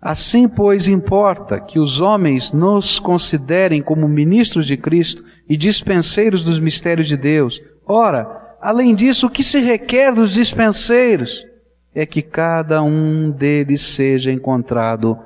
Assim, 0.00 0.48
pois, 0.48 0.88
importa 0.88 1.60
que 1.60 1.78
os 1.78 2.00
homens 2.00 2.52
nos 2.52 2.98
considerem 2.98 3.80
como 3.80 4.08
ministros 4.08 4.66
de 4.66 4.76
Cristo 4.76 5.24
e 5.48 5.56
dispenseiros 5.56 6.42
dos 6.42 6.58
mistérios 6.58 7.08
de 7.08 7.16
Deus. 7.16 7.62
Ora, 7.86 8.56
além 8.60 8.94
disso, 8.94 9.26
o 9.26 9.30
que 9.30 9.42
se 9.42 9.60
requer 9.60 10.12
dos 10.12 10.32
dispenseiros 10.34 11.46
é 11.94 12.04
que 12.04 12.20
cada 12.20 12.82
um 12.82 13.30
deles 13.30 13.82
seja 13.82 14.30
encontrado 14.30 15.16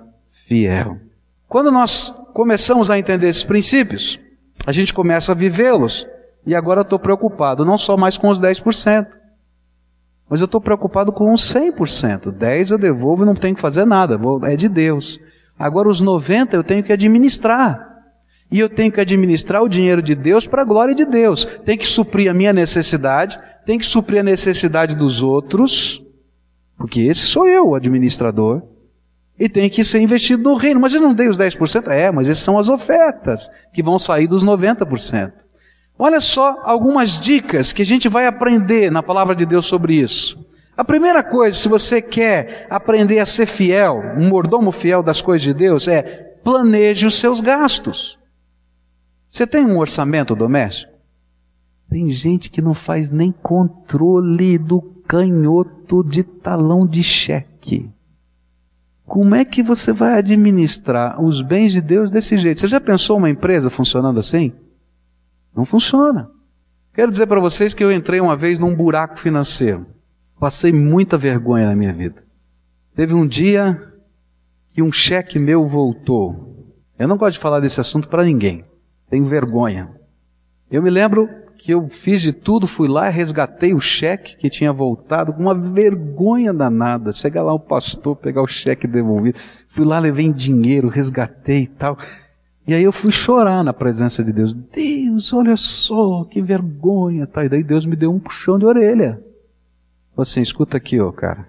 fiel. 0.47 0.99
Quando 1.51 1.73
nós 1.73 2.15
começamos 2.33 2.93
a 2.93 2.99
entender 2.99 3.27
esses 3.27 3.43
princípios, 3.43 4.21
a 4.65 4.71
gente 4.71 4.95
começa 4.95 5.33
a 5.33 5.35
vivê-los. 5.35 6.07
E 6.47 6.55
agora 6.55 6.79
eu 6.79 6.85
estou 6.85 6.97
preocupado 6.97 7.65
não 7.65 7.77
só 7.77 7.97
mais 7.97 8.17
com 8.17 8.29
os 8.29 8.41
10%, 8.41 9.09
mas 10.29 10.41
eu 10.41 10.45
estou 10.45 10.61
preocupado 10.61 11.11
com 11.11 11.33
os 11.33 11.43
100%. 11.53 12.31
10 12.31 12.71
eu 12.71 12.79
devolvo 12.79 13.25
e 13.25 13.27
não 13.27 13.35
tenho 13.35 13.57
que 13.57 13.61
fazer 13.61 13.85
nada, 13.85 14.17
é 14.45 14.55
de 14.55 14.69
Deus. 14.69 15.19
Agora 15.59 15.89
os 15.89 16.01
90 16.01 16.55
eu 16.55 16.63
tenho 16.63 16.85
que 16.85 16.93
administrar. 16.93 17.85
E 18.49 18.61
eu 18.61 18.69
tenho 18.69 18.93
que 18.93 19.01
administrar 19.01 19.61
o 19.61 19.69
dinheiro 19.69 20.01
de 20.01 20.15
Deus 20.15 20.47
para 20.47 20.63
a 20.63 20.65
glória 20.65 20.95
de 20.95 21.05
Deus. 21.05 21.45
Tem 21.65 21.77
que 21.77 21.87
suprir 21.87 22.31
a 22.31 22.35
minha 22.35 22.53
necessidade, 22.53 23.37
tem 23.67 23.77
que 23.77 23.87
suprir 23.87 24.21
a 24.21 24.25
necessidade 24.25 24.95
dos 24.95 25.21
outros, 25.21 26.01
porque 26.77 27.01
esse 27.01 27.23
sou 27.23 27.49
eu, 27.49 27.71
o 27.71 27.75
administrador 27.75 28.70
e 29.41 29.49
tem 29.49 29.71
que 29.71 29.83
ser 29.83 30.01
investido 30.01 30.43
no 30.43 30.55
reino. 30.55 30.79
Mas 30.79 30.95
eu 30.95 31.01
não 31.01 31.15
dei 31.15 31.27
os 31.27 31.39
10%? 31.39 31.89
É, 31.89 32.13
mas 32.13 32.29
essas 32.29 32.45
são 32.45 32.59
as 32.59 32.69
ofertas 32.69 33.51
que 33.73 33.83
vão 33.83 33.99
sair 33.99 34.27
dos 34.27 34.45
90%. 34.45 35.33
Olha 35.99 36.21
só 36.21 36.61
algumas 36.63 37.19
dicas 37.19 37.73
que 37.73 37.81
a 37.81 37.87
gente 37.87 38.07
vai 38.07 38.27
aprender 38.27 38.91
na 38.91 39.03
palavra 39.03 39.35
de 39.35 39.47
Deus 39.47 39.65
sobre 39.65 39.95
isso. 39.95 40.47
A 40.77 40.85
primeira 40.85 41.23
coisa, 41.23 41.59
se 41.59 41.69
você 41.69 42.03
quer 42.03 42.67
aprender 42.69 43.19
a 43.19 43.27
ser 43.27 43.47
fiel, 43.47 44.03
um 44.17 44.29
mordomo 44.29 44.71
fiel 44.71 45.03
das 45.03 45.23
coisas 45.23 45.43
de 45.43 45.55
Deus, 45.55 45.89
é 45.89 46.03
planeje 46.45 47.07
os 47.07 47.17
seus 47.17 47.41
gastos. 47.41 48.19
Você 49.27 49.47
tem 49.47 49.65
um 49.65 49.79
orçamento 49.79 50.35
doméstico? 50.35 50.93
Tem 51.89 52.11
gente 52.11 52.51
que 52.51 52.63
não 52.63 52.75
faz 52.75 53.11
nem 53.11 53.33
controle 53.33 54.59
do 54.59 54.81
canhoto 55.07 56.05
de 56.05 56.23
talão 56.23 56.87
de 56.87 57.03
cheque. 57.03 57.91
Como 59.11 59.35
é 59.35 59.45
que 59.45 59.61
você 59.61 59.93
vai 59.93 60.21
administrar 60.21 61.21
os 61.21 61.43
bens 61.43 61.73
de 61.73 61.81
Deus 61.81 62.13
desse 62.13 62.39
jeito? 62.39 62.61
Você 62.61 62.69
já 62.69 62.81
pensou 62.81 63.17
uma 63.17 63.29
empresa 63.29 63.69
funcionando 63.69 64.21
assim? 64.21 64.53
Não 65.53 65.65
funciona. 65.65 66.31
Quero 66.95 67.11
dizer 67.11 67.27
para 67.27 67.41
vocês 67.41 67.75
que 67.75 67.83
eu 67.83 67.91
entrei 67.91 68.21
uma 68.21 68.37
vez 68.37 68.61
num 68.61 68.73
buraco 68.73 69.19
financeiro. 69.19 69.85
Passei 70.39 70.73
muita 70.73 71.19
vergonha 71.19 71.67
na 71.67 71.75
minha 71.75 71.93
vida. 71.93 72.23
Teve 72.95 73.13
um 73.13 73.27
dia 73.27 73.83
que 74.69 74.81
um 74.81 74.93
cheque 74.93 75.41
meu 75.41 75.67
voltou. 75.67 76.73
Eu 76.97 77.09
não 77.09 77.17
gosto 77.17 77.33
de 77.33 77.41
falar 77.41 77.59
desse 77.59 77.81
assunto 77.81 78.09
para 78.09 78.23
ninguém. 78.23 78.65
Tenho 79.09 79.25
vergonha. 79.25 79.91
Eu 80.71 80.83
me 80.83 80.91
lembro 80.91 81.29
que 81.59 81.75
eu 81.75 81.89
fiz 81.89 82.23
de 82.23 82.33
tudo, 82.33 82.67
fui 82.67 82.89
lá, 82.89 83.09
resgatei 83.09 83.75
o 83.75 83.81
cheque 83.81 84.37
que 84.37 84.49
tinha 84.49 84.73
voltado, 84.73 85.33
com 85.33 85.43
uma 85.43 85.55
vergonha 85.55 86.55
danada. 86.55 87.13
Chega 87.13 87.43
lá 87.43 87.53
o 87.53 87.61
pastor, 87.61 88.17
pegar 88.17 88.41
o 88.41 88.47
cheque 88.47 88.87
devolvido. 88.87 89.39
Fui 89.69 89.85
lá, 89.85 89.99
levei 89.99 90.33
dinheiro, 90.33 90.89
resgatei 90.89 91.63
e 91.63 91.67
tal. 91.67 91.99
E 92.67 92.73
aí 92.73 92.83
eu 92.83 92.93
fui 92.93 93.13
chorar 93.13 93.63
na 93.63 93.73
presença 93.73 94.25
de 94.25 94.33
Deus. 94.33 94.55
Deus, 94.55 95.33
olha 95.33 95.57
só, 95.57 96.25
que 96.25 96.41
vergonha. 96.41 97.27
Tá? 97.27 97.45
E 97.45 97.49
daí 97.49 97.63
Deus 97.63 97.85
me 97.85 97.97
deu 97.97 98.11
um 98.11 98.19
puxão 98.19 98.59
de 98.59 98.65
orelha. 98.65 99.21
Falei 100.15 100.23
assim, 100.23 100.41
escuta 100.41 100.77
aqui, 100.77 101.01
ó, 101.01 101.11
cara. 101.13 101.49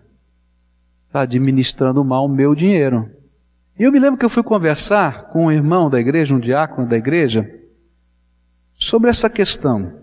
Tá 1.11 1.22
administrando 1.22 2.03
mal 2.03 2.26
o 2.26 2.30
meu 2.30 2.53
dinheiro. 2.55 3.09
E 3.78 3.84
eu 3.84 3.91
me 3.91 3.99
lembro 3.99 4.17
que 4.17 4.26
eu 4.26 4.30
fui 4.30 4.43
conversar 4.43 5.30
com 5.30 5.45
um 5.45 5.51
irmão 5.51 5.89
da 5.89 5.99
igreja, 5.99 6.36
um 6.36 6.39
diácono 6.39 6.88
da 6.88 6.97
igreja, 6.97 7.49
sobre 8.82 9.11
essa 9.11 9.29
questão. 9.29 9.93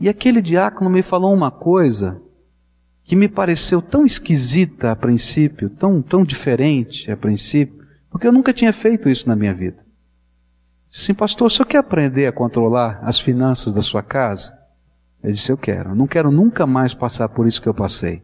E 0.00 0.08
aquele 0.08 0.40
diácono 0.40 0.88
me 0.88 1.02
falou 1.02 1.34
uma 1.34 1.50
coisa 1.50 2.20
que 3.04 3.14
me 3.14 3.28
pareceu 3.28 3.82
tão 3.82 4.06
esquisita 4.06 4.90
a 4.90 4.96
princípio, 4.96 5.68
tão, 5.68 6.00
tão 6.00 6.24
diferente 6.24 7.10
a 7.10 7.16
princípio, 7.16 7.86
porque 8.10 8.26
eu 8.26 8.32
nunca 8.32 8.54
tinha 8.54 8.72
feito 8.72 9.08
isso 9.10 9.28
na 9.28 9.36
minha 9.36 9.52
vida. 9.52 9.84
Assim, 10.90 11.12
pastor, 11.12 11.46
o 11.46 11.50
senhor 11.50 11.66
quer 11.66 11.78
aprender 11.78 12.26
a 12.26 12.32
controlar 12.32 13.00
as 13.02 13.20
finanças 13.20 13.74
da 13.74 13.82
sua 13.82 14.02
casa? 14.02 14.56
Eu 15.22 15.32
disse, 15.32 15.52
eu 15.52 15.58
quero. 15.58 15.94
Não 15.94 16.06
quero 16.06 16.30
nunca 16.30 16.66
mais 16.66 16.94
passar 16.94 17.28
por 17.28 17.46
isso 17.46 17.60
que 17.60 17.68
eu 17.68 17.74
passei. 17.74 18.22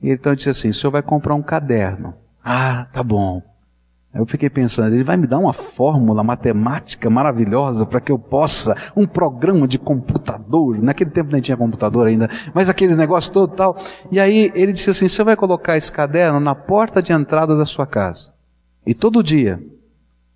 E 0.00 0.08
então 0.08 0.32
ele 0.32 0.38
disse 0.38 0.48
assim, 0.48 0.70
o 0.70 0.74
senhor 0.74 0.90
vai 0.90 1.02
comprar 1.02 1.34
um 1.34 1.42
caderno. 1.42 2.14
Ah, 2.42 2.86
tá 2.90 3.02
bom. 3.02 3.42
Eu 4.12 4.26
fiquei 4.26 4.50
pensando, 4.50 4.92
ele 4.92 5.04
vai 5.04 5.16
me 5.16 5.26
dar 5.26 5.38
uma 5.38 5.52
fórmula 5.52 6.24
matemática 6.24 7.08
maravilhosa 7.08 7.86
para 7.86 8.00
que 8.00 8.10
eu 8.10 8.18
possa, 8.18 8.76
um 8.96 9.06
programa 9.06 9.68
de 9.68 9.78
computador, 9.78 10.82
naquele 10.82 11.10
tempo 11.10 11.30
nem 11.30 11.40
tinha 11.40 11.56
computador 11.56 12.08
ainda, 12.08 12.28
mas 12.52 12.68
aquele 12.68 12.96
negócio 12.96 13.32
todo 13.32 13.54
tal. 13.54 13.76
E 14.10 14.18
aí 14.18 14.50
ele 14.52 14.72
disse 14.72 14.90
assim: 14.90 15.06
você 15.06 15.22
vai 15.22 15.36
colocar 15.36 15.76
esse 15.76 15.92
caderno 15.92 16.40
na 16.40 16.56
porta 16.56 17.00
de 17.00 17.12
entrada 17.12 17.56
da 17.56 17.64
sua 17.64 17.86
casa. 17.86 18.32
E 18.84 18.94
todo 18.94 19.22
dia, 19.22 19.62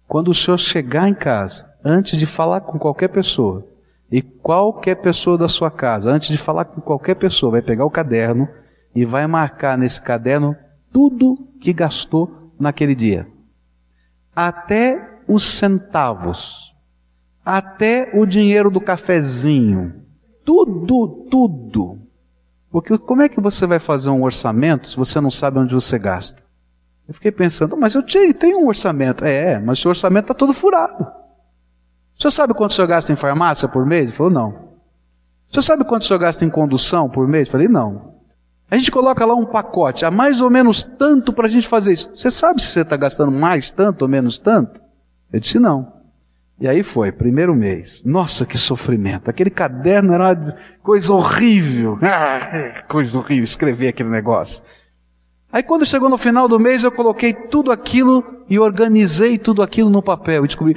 quando 0.06 0.28
o 0.28 0.34
senhor 0.34 0.58
chegar 0.58 1.08
em 1.08 1.14
casa, 1.14 1.68
antes 1.84 2.16
de 2.16 2.26
falar 2.26 2.60
com 2.60 2.78
qualquer 2.78 3.08
pessoa, 3.08 3.66
e 4.10 4.22
qualquer 4.22 4.94
pessoa 4.96 5.36
da 5.36 5.48
sua 5.48 5.70
casa, 5.70 6.12
antes 6.12 6.28
de 6.28 6.38
falar 6.38 6.66
com 6.66 6.80
qualquer 6.80 7.16
pessoa, 7.16 7.52
vai 7.52 7.62
pegar 7.62 7.84
o 7.84 7.90
caderno 7.90 8.48
e 8.94 9.04
vai 9.04 9.26
marcar 9.26 9.76
nesse 9.76 10.00
caderno 10.00 10.54
tudo 10.92 11.36
que 11.60 11.72
gastou 11.72 12.52
naquele 12.56 12.94
dia 12.94 13.33
até 14.34 15.20
os 15.28 15.44
centavos, 15.44 16.74
até 17.44 18.10
o 18.14 18.26
dinheiro 18.26 18.70
do 18.70 18.80
cafezinho, 18.80 20.02
tudo, 20.44 21.26
tudo. 21.30 21.98
Porque 22.70 22.98
como 22.98 23.22
é 23.22 23.28
que 23.28 23.40
você 23.40 23.66
vai 23.66 23.78
fazer 23.78 24.10
um 24.10 24.24
orçamento 24.24 24.88
se 24.88 24.96
você 24.96 25.20
não 25.20 25.30
sabe 25.30 25.58
onde 25.58 25.74
você 25.74 25.98
gasta? 25.98 26.42
Eu 27.06 27.14
fiquei 27.14 27.30
pensando, 27.30 27.76
mas 27.76 27.94
eu 27.94 28.02
tenho 28.02 28.58
um 28.58 28.66
orçamento. 28.68 29.24
É, 29.24 29.52
é 29.52 29.58
mas 29.58 29.84
o 29.84 29.88
orçamento 29.88 30.24
está 30.24 30.34
todo 30.34 30.54
furado. 30.54 31.04
O 32.18 32.22
senhor 32.22 32.30
sabe 32.30 32.54
quanto 32.54 32.70
o 32.70 32.74
senhor 32.74 32.88
gasta 32.88 33.12
em 33.12 33.16
farmácia 33.16 33.68
por 33.68 33.84
mês? 33.84 34.08
Ele 34.08 34.16
falou, 34.16 34.32
não. 34.32 34.48
O 35.48 35.52
senhor 35.52 35.62
sabe 35.62 35.84
quanto 35.84 36.02
o 36.02 36.04
senhor 36.04 36.18
gasta 36.18 36.44
em 36.44 36.50
condução 36.50 37.08
por 37.08 37.28
mês? 37.28 37.48
Eu 37.48 37.52
falei, 37.52 37.68
não. 37.68 38.13
A 38.74 38.76
gente 38.76 38.90
coloca 38.90 39.24
lá 39.24 39.36
um 39.36 39.46
pacote, 39.46 40.04
há 40.04 40.10
mais 40.10 40.40
ou 40.40 40.50
menos 40.50 40.82
tanto 40.82 41.32
para 41.32 41.46
a 41.46 41.48
gente 41.48 41.68
fazer 41.68 41.92
isso. 41.92 42.10
Você 42.12 42.28
sabe 42.28 42.60
se 42.60 42.70
você 42.70 42.80
está 42.80 42.96
gastando 42.96 43.30
mais 43.30 43.70
tanto 43.70 44.02
ou 44.02 44.08
menos 44.08 44.36
tanto? 44.36 44.80
Eu 45.32 45.38
disse 45.38 45.60
não. 45.60 45.92
E 46.60 46.66
aí 46.66 46.82
foi, 46.82 47.12
primeiro 47.12 47.54
mês. 47.54 48.02
Nossa, 48.04 48.44
que 48.44 48.58
sofrimento. 48.58 49.30
Aquele 49.30 49.48
caderno 49.48 50.12
era 50.12 50.32
uma 50.32 50.56
coisa 50.82 51.14
horrível. 51.14 51.96
Ah, 52.02 52.82
coisa 52.88 53.16
horrível 53.16 53.44
escrever 53.44 53.86
aquele 53.86 54.08
negócio. 54.08 54.64
Aí 55.52 55.62
quando 55.62 55.86
chegou 55.86 56.08
no 56.08 56.18
final 56.18 56.48
do 56.48 56.58
mês, 56.58 56.82
eu 56.82 56.90
coloquei 56.90 57.32
tudo 57.32 57.70
aquilo 57.70 58.24
e 58.50 58.58
organizei 58.58 59.38
tudo 59.38 59.62
aquilo 59.62 59.88
no 59.88 60.02
papel 60.02 60.44
e 60.44 60.48
descobri, 60.48 60.74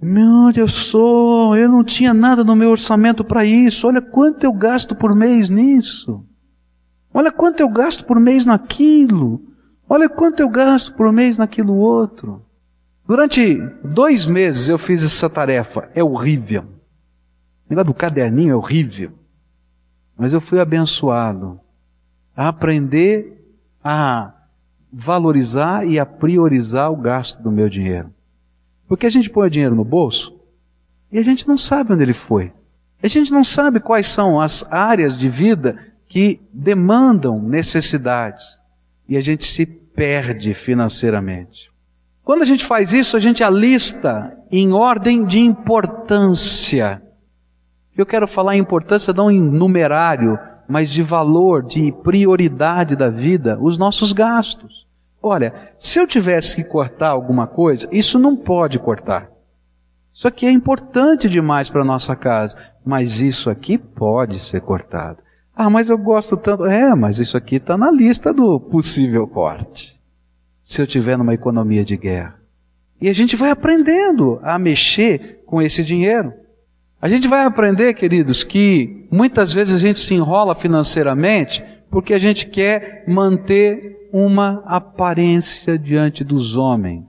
meu 0.00 0.50
Deus, 0.50 0.72
sou, 0.72 1.54
eu 1.54 1.68
não 1.68 1.84
tinha 1.84 2.14
nada 2.14 2.42
no 2.42 2.56
meu 2.56 2.70
orçamento 2.70 3.22
para 3.22 3.44
isso. 3.44 3.86
Olha 3.86 4.00
quanto 4.00 4.44
eu 4.44 4.52
gasto 4.54 4.94
por 4.94 5.14
mês 5.14 5.50
nisso. 5.50 6.24
Olha 7.16 7.32
quanto 7.32 7.60
eu 7.60 7.68
gasto 7.70 8.04
por 8.04 8.20
mês 8.20 8.44
naquilo. 8.44 9.40
Olha 9.88 10.06
quanto 10.06 10.40
eu 10.40 10.50
gasto 10.50 10.92
por 10.92 11.10
mês 11.10 11.38
naquilo 11.38 11.72
outro. 11.74 12.44
Durante 13.08 13.56
dois 13.82 14.26
meses 14.26 14.68
eu 14.68 14.76
fiz 14.76 15.02
essa 15.02 15.30
tarefa. 15.30 15.88
É 15.94 16.04
horrível. 16.04 16.64
O 16.64 17.70
negócio 17.70 17.86
do 17.86 17.94
caderninho 17.94 18.52
é 18.52 18.54
horrível. 18.54 19.12
Mas 20.14 20.34
eu 20.34 20.42
fui 20.42 20.60
abençoado 20.60 21.58
a 22.36 22.48
aprender 22.48 23.42
a 23.82 24.34
valorizar 24.92 25.86
e 25.86 25.98
a 25.98 26.04
priorizar 26.04 26.92
o 26.92 26.96
gasto 26.96 27.42
do 27.42 27.50
meu 27.50 27.70
dinheiro. 27.70 28.12
Porque 28.86 29.06
a 29.06 29.10
gente 29.10 29.30
põe 29.30 29.46
o 29.46 29.50
dinheiro 29.50 29.74
no 29.74 29.86
bolso 29.86 30.38
e 31.10 31.16
a 31.18 31.22
gente 31.22 31.48
não 31.48 31.56
sabe 31.56 31.94
onde 31.94 32.02
ele 32.02 32.12
foi. 32.12 32.52
A 33.02 33.08
gente 33.08 33.32
não 33.32 33.42
sabe 33.42 33.80
quais 33.80 34.06
são 34.06 34.38
as 34.38 34.70
áreas 34.70 35.18
de 35.18 35.30
vida 35.30 35.95
que 36.08 36.40
demandam 36.52 37.40
necessidades 37.40 38.44
e 39.08 39.16
a 39.16 39.20
gente 39.20 39.44
se 39.44 39.66
perde 39.66 40.54
financeiramente. 40.54 41.70
Quando 42.22 42.42
a 42.42 42.44
gente 42.46 42.64
faz 42.64 42.92
isso, 42.92 43.16
a 43.16 43.20
gente 43.20 43.42
alista 43.44 44.36
em 44.50 44.72
ordem 44.72 45.24
de 45.24 45.38
importância. 45.38 47.02
Eu 47.96 48.04
quero 48.04 48.26
falar 48.26 48.56
em 48.56 48.60
importância 48.60 49.12
não 49.12 49.30
em 49.30 49.40
numerário, 49.40 50.38
mas 50.68 50.90
de 50.90 51.02
valor, 51.02 51.62
de 51.62 51.92
prioridade 52.02 52.96
da 52.96 53.08
vida, 53.08 53.58
os 53.60 53.78
nossos 53.78 54.12
gastos. 54.12 54.86
Olha, 55.22 55.72
se 55.76 55.98
eu 55.98 56.06
tivesse 56.06 56.56
que 56.56 56.64
cortar 56.64 57.08
alguma 57.08 57.46
coisa, 57.46 57.88
isso 57.90 58.18
não 58.18 58.36
pode 58.36 58.78
cortar. 58.78 59.30
Isso 60.12 60.26
aqui 60.26 60.46
é 60.46 60.50
importante 60.50 61.28
demais 61.28 61.68
para 61.68 61.82
a 61.82 61.86
nossa 61.86 62.16
casa, 62.16 62.56
mas 62.84 63.20
isso 63.20 63.50
aqui 63.50 63.76
pode 63.76 64.38
ser 64.38 64.60
cortado. 64.60 65.18
Ah, 65.56 65.70
mas 65.70 65.88
eu 65.88 65.96
gosto 65.96 66.36
tanto. 66.36 66.66
É, 66.66 66.94
mas 66.94 67.18
isso 67.18 67.34
aqui 67.34 67.56
está 67.56 67.78
na 67.78 67.90
lista 67.90 68.30
do 68.30 68.60
possível 68.60 69.26
corte. 69.26 69.98
Se 70.62 70.82
eu 70.82 70.86
tiver 70.86 71.16
numa 71.16 71.32
economia 71.32 71.82
de 71.82 71.96
guerra. 71.96 72.36
E 73.00 73.08
a 73.08 73.12
gente 73.14 73.34
vai 73.36 73.50
aprendendo 73.50 74.38
a 74.42 74.58
mexer 74.58 75.42
com 75.46 75.62
esse 75.62 75.82
dinheiro. 75.82 76.32
A 77.00 77.08
gente 77.08 77.26
vai 77.26 77.44
aprender, 77.44 77.94
queridos, 77.94 78.44
que 78.44 79.06
muitas 79.10 79.52
vezes 79.52 79.74
a 79.74 79.78
gente 79.78 79.98
se 79.98 80.14
enrola 80.14 80.54
financeiramente 80.54 81.64
porque 81.90 82.12
a 82.12 82.18
gente 82.18 82.46
quer 82.46 83.04
manter 83.06 84.08
uma 84.12 84.62
aparência 84.66 85.78
diante 85.78 86.24
dos 86.24 86.56
homens. 86.56 87.06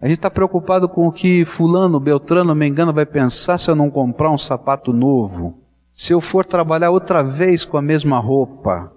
A 0.00 0.06
gente 0.06 0.18
está 0.18 0.30
preocupado 0.30 0.88
com 0.88 1.06
o 1.06 1.12
que 1.12 1.44
fulano, 1.44 2.00
beltrano, 2.00 2.54
mengano 2.54 2.92
vai 2.92 3.06
pensar 3.06 3.58
se 3.58 3.70
eu 3.70 3.74
não 3.74 3.90
comprar 3.90 4.30
um 4.30 4.38
sapato 4.38 4.92
novo. 4.92 5.58
Se 5.96 6.12
eu 6.12 6.20
for 6.20 6.44
trabalhar 6.44 6.90
outra 6.90 7.22
vez 7.22 7.64
com 7.64 7.78
a 7.78 7.82
mesma 7.82 8.18
roupa. 8.18 8.92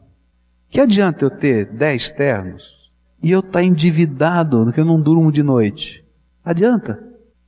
Que 0.69 0.81
adianta 0.81 1.23
eu 1.23 1.29
ter 1.29 1.65
dez 1.65 2.11
ternos 2.11 2.91
e 3.23 3.31
eu 3.31 3.39
estar 3.39 3.53
tá 3.53 3.63
endividado, 3.63 4.65
porque 4.65 4.81
eu 4.81 4.85
não 4.85 5.01
durmo 5.01 5.31
de 5.31 5.41
noite? 5.41 6.03
Adianta? 6.43 7.01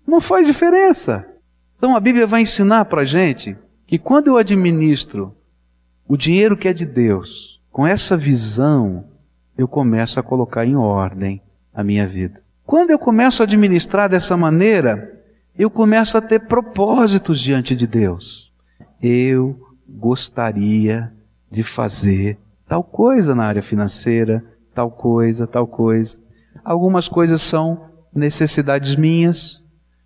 Não 0.08 0.22
faz 0.22 0.48
diferença. 0.48 1.28
Então 1.78 1.98
a 1.98 2.00
Bíblia 2.00 2.26
vai 2.26 2.44
ensinar 2.44 2.86
para 2.86 3.04
gente 3.04 3.58
que 3.86 4.00
quando 4.00 4.28
eu 4.28 4.38
administro 4.38 5.36
o 6.08 6.16
dinheiro 6.16 6.56
que 6.56 6.70
é 6.70 6.74
de 6.74 6.86
Deus, 6.86 7.60
com 7.70 7.86
essa 7.86 8.16
visão, 8.16 9.04
eu 9.58 9.68
começo 9.68 10.18
a 10.18 10.24
colocar 10.24 10.66
em 10.66 10.78
ordem 10.78 11.42
a 11.74 11.84
minha 11.84 12.08
vida. 12.08 12.42
Quando 12.66 12.92
eu 12.92 12.98
começo 12.98 13.44
a 13.44 13.46
administrar 13.46 14.10
dessa 14.10 14.38
maneira, 14.38 15.22
eu 15.60 15.70
começo 15.70 16.18
a 16.18 16.22
ter 16.22 16.40
propósitos 16.40 17.38
diante 17.38 17.76
de 17.76 17.86
Deus. 17.86 18.51
Eu 19.02 19.60
gostaria 19.88 21.12
de 21.52 21.64
fazer 21.64 22.38
tal 22.68 22.84
coisa 22.84 23.36
na 23.36 23.46
área 23.46 23.62
financeira, 23.62 24.44
tal 24.74 24.92
coisa, 24.92 25.48
tal 25.48 25.68
coisa. 25.68 26.18
Algumas 26.64 27.08
coisas 27.08 27.42
são 27.42 27.86
necessidades 28.14 28.96
minhas, 28.96 29.62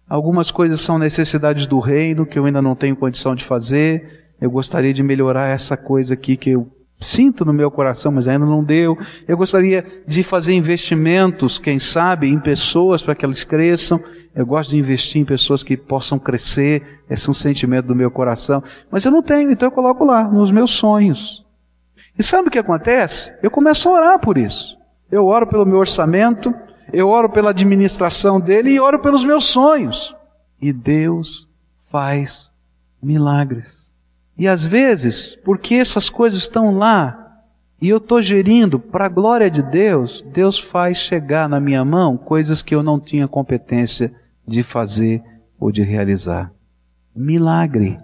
Algumas 0.08 0.52
coisas 0.52 0.82
são 0.82 1.00
necessidades 1.00 1.66
do 1.66 1.80
reino 1.80 2.28
que 2.28 2.38
eu 2.38 2.46
ainda 2.46 2.62
não 2.62 2.76
tenho 2.76 2.96
condição 2.96 3.34
de 3.34 3.44
fazer. 3.44 4.34
Eu 4.40 4.52
gostaria 4.52 4.94
de 4.94 5.02
melhorar 5.02 5.50
essa 5.50 5.76
coisa 5.76 6.14
aqui 6.14 6.38
que 6.38 6.52
eu 6.52 6.72
sinto 7.00 7.46
no 7.46 7.54
meu 7.54 7.70
coração, 7.70 8.12
mas 8.12 8.28
ainda 8.28 8.46
não 8.46 8.64
deu. 8.64 8.98
Eu 9.28 9.38
gostaria 9.38 9.86
de 10.08 10.24
fazer 10.24 10.54
investimentos, 10.54 11.60
quem 11.60 11.80
sabe, 11.80 12.30
em 12.30 12.40
pessoas 12.40 13.04
para 13.04 13.16
que 13.16 13.26
elas 13.26 13.44
cresçam. 13.44 14.02
Eu 14.36 14.46
gosto 14.46 14.72
de 14.72 14.78
investir 14.78 15.22
em 15.22 15.26
pessoas 15.26 15.64
que 15.64 15.78
possam 15.78 16.20
crescer. 16.20 17.02
Esse 17.10 17.28
é 17.28 17.32
um 17.32 17.34
sentimento 17.34 17.88
do 17.88 17.96
meu 17.96 18.12
coração. 18.12 18.64
Mas 18.92 19.06
eu 19.06 19.12
não 19.12 19.22
tenho, 19.22 19.52
então 19.52 19.68
eu 19.68 19.72
coloco 19.72 20.04
lá, 20.04 20.24
nos 20.24 20.52
meus 20.52 20.72
sonhos. 20.72 21.46
E 22.18 22.24
sabe 22.24 22.48
o 22.48 22.52
que 22.52 22.60
acontece? 22.60 23.34
Eu 23.42 23.52
começo 23.52 23.90
a 23.90 23.94
orar 23.94 24.20
por 24.20 24.38
isso. 24.38 24.78
Eu 25.12 25.26
oro 25.26 25.48
pelo 25.48 25.66
meu 25.66 25.78
orçamento, 25.78 26.54
eu 26.92 27.08
oro 27.08 27.30
pela 27.30 27.52
administração 27.52 28.40
dele 28.40 28.72
e 28.72 28.80
oro 28.80 29.00
pelos 29.00 29.24
meus 29.24 29.46
sonhos. 29.46 30.16
E 30.62 30.74
Deus 30.74 31.48
faz 31.90 32.52
milagres. 33.02 33.85
E 34.38 34.48
às 34.48 34.66
vezes, 34.66 35.36
porque 35.44 35.76
essas 35.76 36.10
coisas 36.10 36.42
estão 36.42 36.78
lá 36.78 37.44
e 37.82 37.90
eu 37.90 37.98
estou 37.98 38.22
gerindo 38.22 38.80
para 38.80 39.06
a 39.06 39.10
glória 39.10 39.50
de 39.50 39.62
Deus, 39.62 40.22
Deus 40.34 40.60
faz 40.60 40.98
chegar 40.98 41.48
na 41.48 41.60
minha 41.60 41.84
mão 41.86 42.18
coisas 42.18 42.62
que 42.62 42.74
eu 42.74 42.82
não 42.82 43.00
tinha 43.00 43.28
competência 43.28 44.14
de 44.48 44.64
fazer 44.64 45.24
ou 45.60 45.72
de 45.72 45.84
realizar. 45.84 46.52
Milagre. 47.16 48.00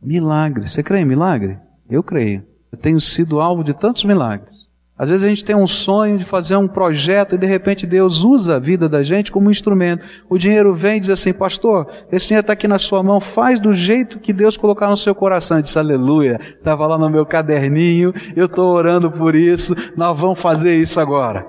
Milagre. 0.00 0.68
Você 0.68 0.82
crê 0.82 1.00
em 1.00 1.04
milagre? 1.04 1.58
Eu 1.88 2.02
creio. 2.02 2.44
Eu 2.70 2.78
tenho 2.78 3.00
sido 3.00 3.40
alvo 3.40 3.64
de 3.64 3.74
tantos 3.74 4.04
milagres. 4.04 4.67
Às 4.98 5.08
vezes 5.08 5.24
a 5.24 5.28
gente 5.28 5.44
tem 5.44 5.54
um 5.54 5.66
sonho 5.66 6.18
de 6.18 6.24
fazer 6.24 6.56
um 6.56 6.66
projeto 6.66 7.36
e 7.36 7.38
de 7.38 7.46
repente 7.46 7.86
Deus 7.86 8.24
usa 8.24 8.56
a 8.56 8.58
vida 8.58 8.88
da 8.88 9.00
gente 9.00 9.30
como 9.30 9.46
um 9.46 9.50
instrumento. 9.50 10.04
O 10.28 10.36
dinheiro 10.36 10.74
vem 10.74 10.96
e 10.96 11.00
diz 11.00 11.10
assim, 11.10 11.32
pastor, 11.32 11.86
esse 12.10 12.26
dinheiro 12.26 12.40
está 12.40 12.54
aqui 12.54 12.66
na 12.66 12.78
sua 12.78 13.00
mão, 13.00 13.20
faz 13.20 13.60
do 13.60 13.72
jeito 13.72 14.18
que 14.18 14.32
Deus 14.32 14.56
colocar 14.56 14.88
no 14.88 14.96
seu 14.96 15.14
coração. 15.14 15.58
Eu 15.58 15.62
disse, 15.62 15.78
aleluia, 15.78 16.40
estava 16.42 16.84
lá 16.84 16.98
no 16.98 17.08
meu 17.08 17.24
caderninho, 17.24 18.12
eu 18.34 18.46
estou 18.46 18.74
orando 18.74 19.08
por 19.08 19.36
isso, 19.36 19.72
nós 19.96 20.18
vamos 20.18 20.40
fazer 20.40 20.74
isso 20.74 20.98
agora. 20.98 21.46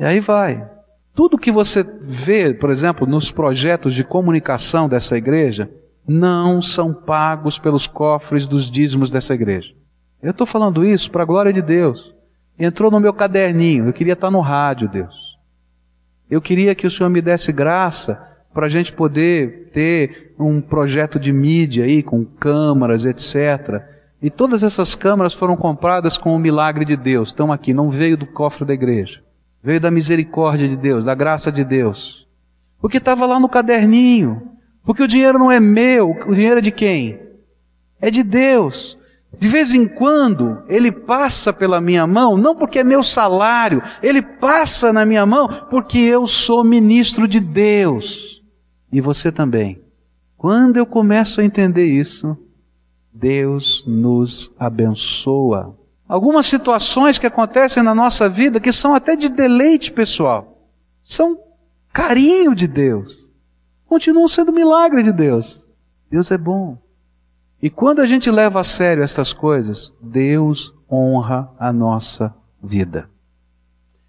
E 0.00 0.04
aí 0.04 0.20
vai. 0.20 0.66
Tudo 1.14 1.36
que 1.36 1.52
você 1.52 1.84
vê, 2.00 2.54
por 2.54 2.70
exemplo, 2.70 3.06
nos 3.06 3.30
projetos 3.30 3.92
de 3.92 4.02
comunicação 4.02 4.88
dessa 4.88 5.14
igreja, 5.14 5.68
não 6.06 6.62
são 6.62 6.94
pagos 6.94 7.58
pelos 7.58 7.86
cofres 7.86 8.46
dos 8.46 8.70
dízimos 8.70 9.10
dessa 9.10 9.34
igreja. 9.34 9.74
Eu 10.22 10.30
estou 10.30 10.46
falando 10.46 10.86
isso 10.86 11.10
para 11.10 11.22
a 11.22 11.26
glória 11.26 11.52
de 11.52 11.60
Deus 11.60 12.16
entrou 12.58 12.90
no 12.90 13.00
meu 13.00 13.12
caderninho. 13.12 13.86
Eu 13.86 13.92
queria 13.92 14.14
estar 14.14 14.30
no 14.30 14.40
rádio, 14.40 14.88
Deus. 14.88 15.38
Eu 16.30 16.40
queria 16.40 16.74
que 16.74 16.86
o 16.86 16.90
Senhor 16.90 17.08
me 17.08 17.22
desse 17.22 17.52
graça 17.52 18.22
para 18.52 18.66
a 18.66 18.68
gente 18.68 18.92
poder 18.92 19.70
ter 19.72 20.34
um 20.38 20.60
projeto 20.60 21.18
de 21.18 21.32
mídia 21.32 21.84
aí, 21.84 22.02
com 22.02 22.24
câmaras, 22.24 23.04
etc. 23.04 23.82
E 24.20 24.30
todas 24.30 24.62
essas 24.62 24.94
câmaras 24.94 25.34
foram 25.34 25.56
compradas 25.56 26.18
com 26.18 26.34
o 26.34 26.38
milagre 26.38 26.84
de 26.84 26.96
Deus. 26.96 27.28
Estão 27.28 27.52
aqui, 27.52 27.72
não 27.72 27.90
veio 27.90 28.16
do 28.16 28.26
cofre 28.26 28.64
da 28.64 28.74
igreja. 28.74 29.22
Veio 29.62 29.80
da 29.80 29.90
misericórdia 29.90 30.68
de 30.68 30.76
Deus, 30.76 31.04
da 31.04 31.14
graça 31.14 31.50
de 31.50 31.64
Deus. 31.64 32.26
Porque 32.80 32.98
estava 32.98 33.26
lá 33.26 33.40
no 33.40 33.48
caderninho. 33.48 34.42
Porque 34.84 35.02
o 35.02 35.08
dinheiro 35.08 35.38
não 35.38 35.50
é 35.50 35.60
meu, 35.60 36.10
o 36.10 36.34
dinheiro 36.34 36.58
é 36.58 36.62
de 36.62 36.70
quem? 36.70 37.20
É 38.00 38.10
de 38.10 38.22
Deus. 38.22 38.98
De 39.38 39.48
vez 39.48 39.72
em 39.72 39.86
quando, 39.86 40.62
ele 40.66 40.90
passa 40.90 41.52
pela 41.52 41.80
minha 41.80 42.06
mão, 42.06 42.36
não 42.36 42.56
porque 42.56 42.80
é 42.80 42.84
meu 42.84 43.04
salário, 43.04 43.80
ele 44.02 44.20
passa 44.20 44.92
na 44.92 45.06
minha 45.06 45.24
mão 45.24 45.48
porque 45.70 45.98
eu 45.98 46.26
sou 46.26 46.64
ministro 46.64 47.28
de 47.28 47.38
Deus. 47.38 48.42
E 48.92 49.00
você 49.00 49.30
também. 49.30 49.80
Quando 50.36 50.76
eu 50.76 50.84
começo 50.84 51.40
a 51.40 51.44
entender 51.44 51.84
isso, 51.86 52.36
Deus 53.12 53.84
nos 53.86 54.50
abençoa. 54.58 55.76
Algumas 56.08 56.46
situações 56.46 57.18
que 57.18 57.26
acontecem 57.26 57.82
na 57.82 57.94
nossa 57.94 58.28
vida 58.28 58.58
que 58.58 58.72
são 58.72 58.94
até 58.94 59.14
de 59.14 59.28
deleite 59.28 59.92
pessoal, 59.92 60.58
são 61.00 61.38
carinho 61.92 62.54
de 62.54 62.66
Deus, 62.66 63.26
continuam 63.86 64.26
sendo 64.26 64.52
milagre 64.52 65.02
de 65.02 65.12
Deus. 65.12 65.66
Deus 66.10 66.30
é 66.30 66.38
bom. 66.38 66.78
E 67.60 67.68
quando 67.68 68.00
a 68.00 68.06
gente 68.06 68.30
leva 68.30 68.60
a 68.60 68.64
sério 68.64 69.02
essas 69.02 69.32
coisas, 69.32 69.92
Deus 70.00 70.72
honra 70.90 71.50
a 71.58 71.72
nossa 71.72 72.34
vida. 72.62 73.08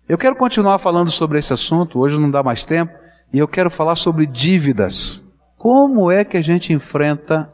Eu 0.07 0.17
quero 0.17 0.35
continuar 0.35 0.77
falando 0.79 1.09
sobre 1.09 1.39
esse 1.39 1.53
assunto, 1.53 1.99
hoje 1.99 2.19
não 2.19 2.29
dá 2.29 2.43
mais 2.43 2.63
tempo, 2.63 2.93
e 3.33 3.39
eu 3.39 3.47
quero 3.47 3.71
falar 3.71 3.95
sobre 3.95 4.25
dívidas. 4.25 5.21
Como 5.57 6.11
é 6.11 6.23
que 6.23 6.37
a 6.37 6.41
gente 6.41 6.73
enfrenta 6.73 7.51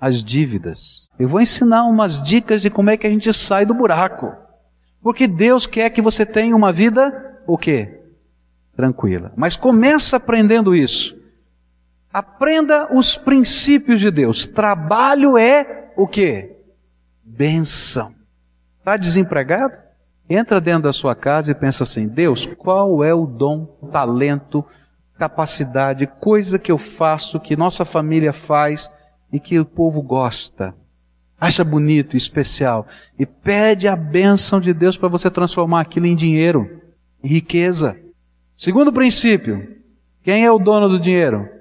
as 0.00 0.22
dívidas? 0.22 1.06
Eu 1.18 1.28
vou 1.28 1.40
ensinar 1.40 1.84
umas 1.84 2.22
dicas 2.22 2.60
de 2.60 2.70
como 2.70 2.90
é 2.90 2.96
que 2.96 3.06
a 3.06 3.10
gente 3.10 3.32
sai 3.32 3.64
do 3.64 3.74
buraco. 3.74 4.32
Porque 5.02 5.26
Deus 5.26 5.66
quer 5.66 5.90
que 5.90 6.02
você 6.02 6.26
tenha 6.26 6.54
uma 6.54 6.72
vida 6.72 7.40
o 7.46 7.56
quê? 7.56 8.00
Tranquila. 8.76 9.32
Mas 9.36 9.56
começa 9.56 10.16
aprendendo 10.16 10.74
isso. 10.74 11.16
Aprenda 12.12 12.94
os 12.94 13.16
princípios 13.16 14.00
de 14.00 14.10
Deus. 14.10 14.46
Trabalho 14.46 15.36
é 15.36 15.92
o 15.96 16.06
quê? 16.06 16.56
Benção. 17.22 18.14
Está 18.78 18.96
desempregado? 18.96 19.74
Entra 20.28 20.60
dentro 20.60 20.84
da 20.84 20.92
sua 20.92 21.14
casa 21.14 21.52
e 21.52 21.54
pensa 21.54 21.82
assim: 21.84 22.06
Deus, 22.06 22.46
qual 22.46 23.04
é 23.04 23.12
o 23.12 23.26
dom, 23.26 23.66
talento, 23.92 24.64
capacidade, 25.18 26.06
coisa 26.06 26.58
que 26.58 26.72
eu 26.72 26.78
faço, 26.78 27.40
que 27.40 27.56
nossa 27.56 27.84
família 27.84 28.32
faz 28.32 28.90
e 29.32 29.38
que 29.38 29.58
o 29.58 29.64
povo 29.64 30.02
gosta? 30.02 30.74
Acha 31.40 31.62
bonito, 31.62 32.16
especial. 32.16 32.86
E 33.18 33.24
pede 33.24 33.86
a 33.86 33.94
bênção 33.94 34.60
de 34.60 34.72
Deus 34.72 34.96
para 34.96 35.08
você 35.08 35.30
transformar 35.30 35.82
aquilo 35.82 36.06
em 36.06 36.16
dinheiro, 36.16 36.82
em 37.22 37.28
riqueza. 37.28 37.96
Segundo 38.56 38.92
princípio: 38.92 39.76
quem 40.22 40.44
é 40.44 40.50
o 40.50 40.58
dono 40.58 40.88
do 40.88 41.00
dinheiro? 41.00 41.57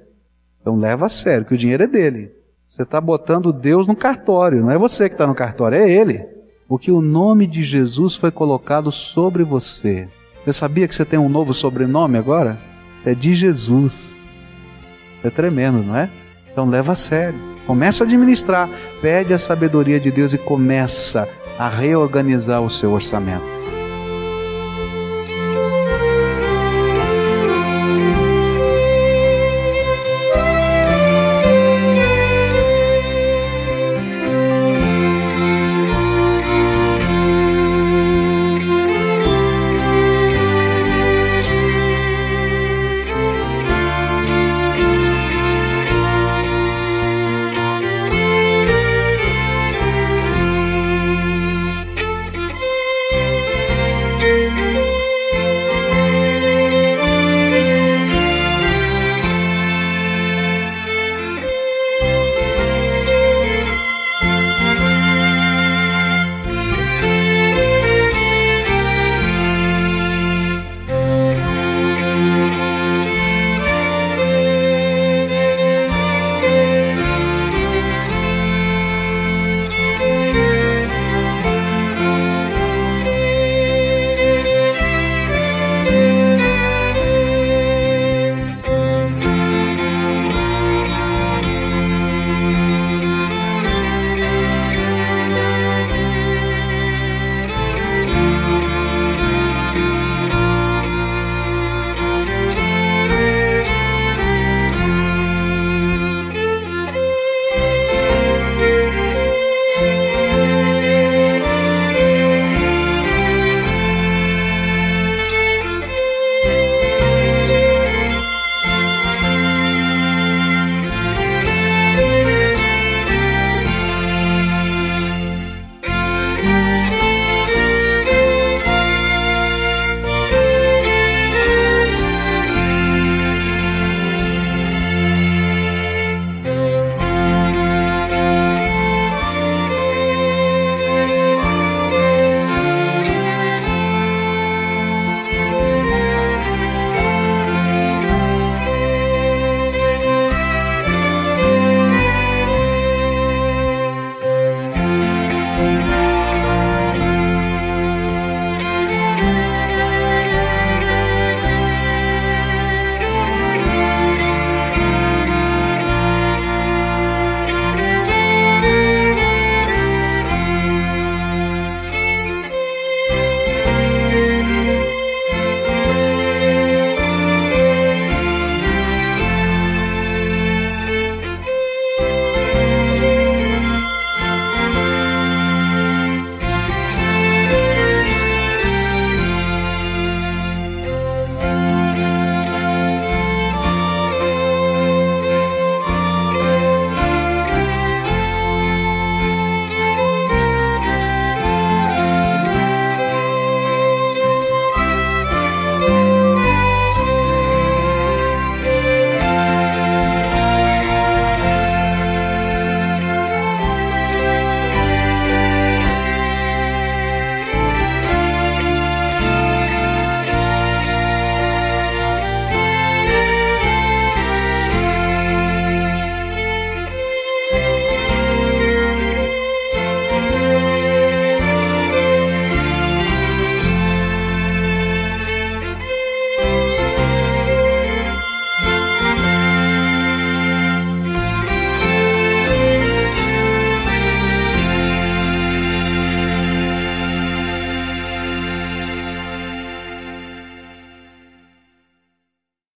Então 0.68 0.78
leva 0.78 1.06
a 1.06 1.10
sério, 1.10 1.46
que 1.46 1.54
o 1.54 1.58
dinheiro 1.58 1.84
é 1.84 1.88
dele. 1.88 2.30
Você 2.68 2.84
está 2.84 3.00
botando 3.00 3.54
Deus 3.54 3.88
no 3.88 3.96
cartório, 3.96 4.60
não 4.60 4.70
é 4.70 4.78
você 4.78 5.08
que 5.08 5.16
está 5.16 5.26
no 5.26 5.34
cartório, 5.34 5.78
é 5.78 5.90
ele. 5.90 6.26
Porque 6.68 6.92
o 6.92 7.00
nome 7.00 7.48
de 7.48 7.64
Jesus 7.64 8.16
foi 8.16 8.32
colocado 8.32 8.92
sobre 8.92 9.46
você. 9.46 10.10
Você 10.44 10.52
sabia 10.52 10.86
que 10.86 10.94
você 10.94 11.06
tem 11.06 11.18
um 11.18 11.30
novo 11.30 11.54
sobrenome 11.54 12.18
agora? 12.18 12.58
É 13.06 13.16
de 13.16 13.34
Jesus. 13.34 14.28
É 15.24 15.30
tremendo, 15.30 15.82
não 15.82 15.96
é? 15.96 16.10
Então 16.52 16.70
leva 16.70 16.92
a 16.92 16.98
sério. 16.98 17.40
Começa 17.66 18.04
a 18.04 18.06
administrar. 18.06 18.70
Pede 19.02 19.34
a 19.34 19.38
sabedoria 19.38 20.02
de 20.02 20.12
Deus 20.12 20.34
e 20.34 20.38
começa 20.38 21.26
a 21.58 21.70
reorganizar 21.70 22.62
o 22.62 22.70
seu 22.70 22.92
orçamento. 22.92 23.57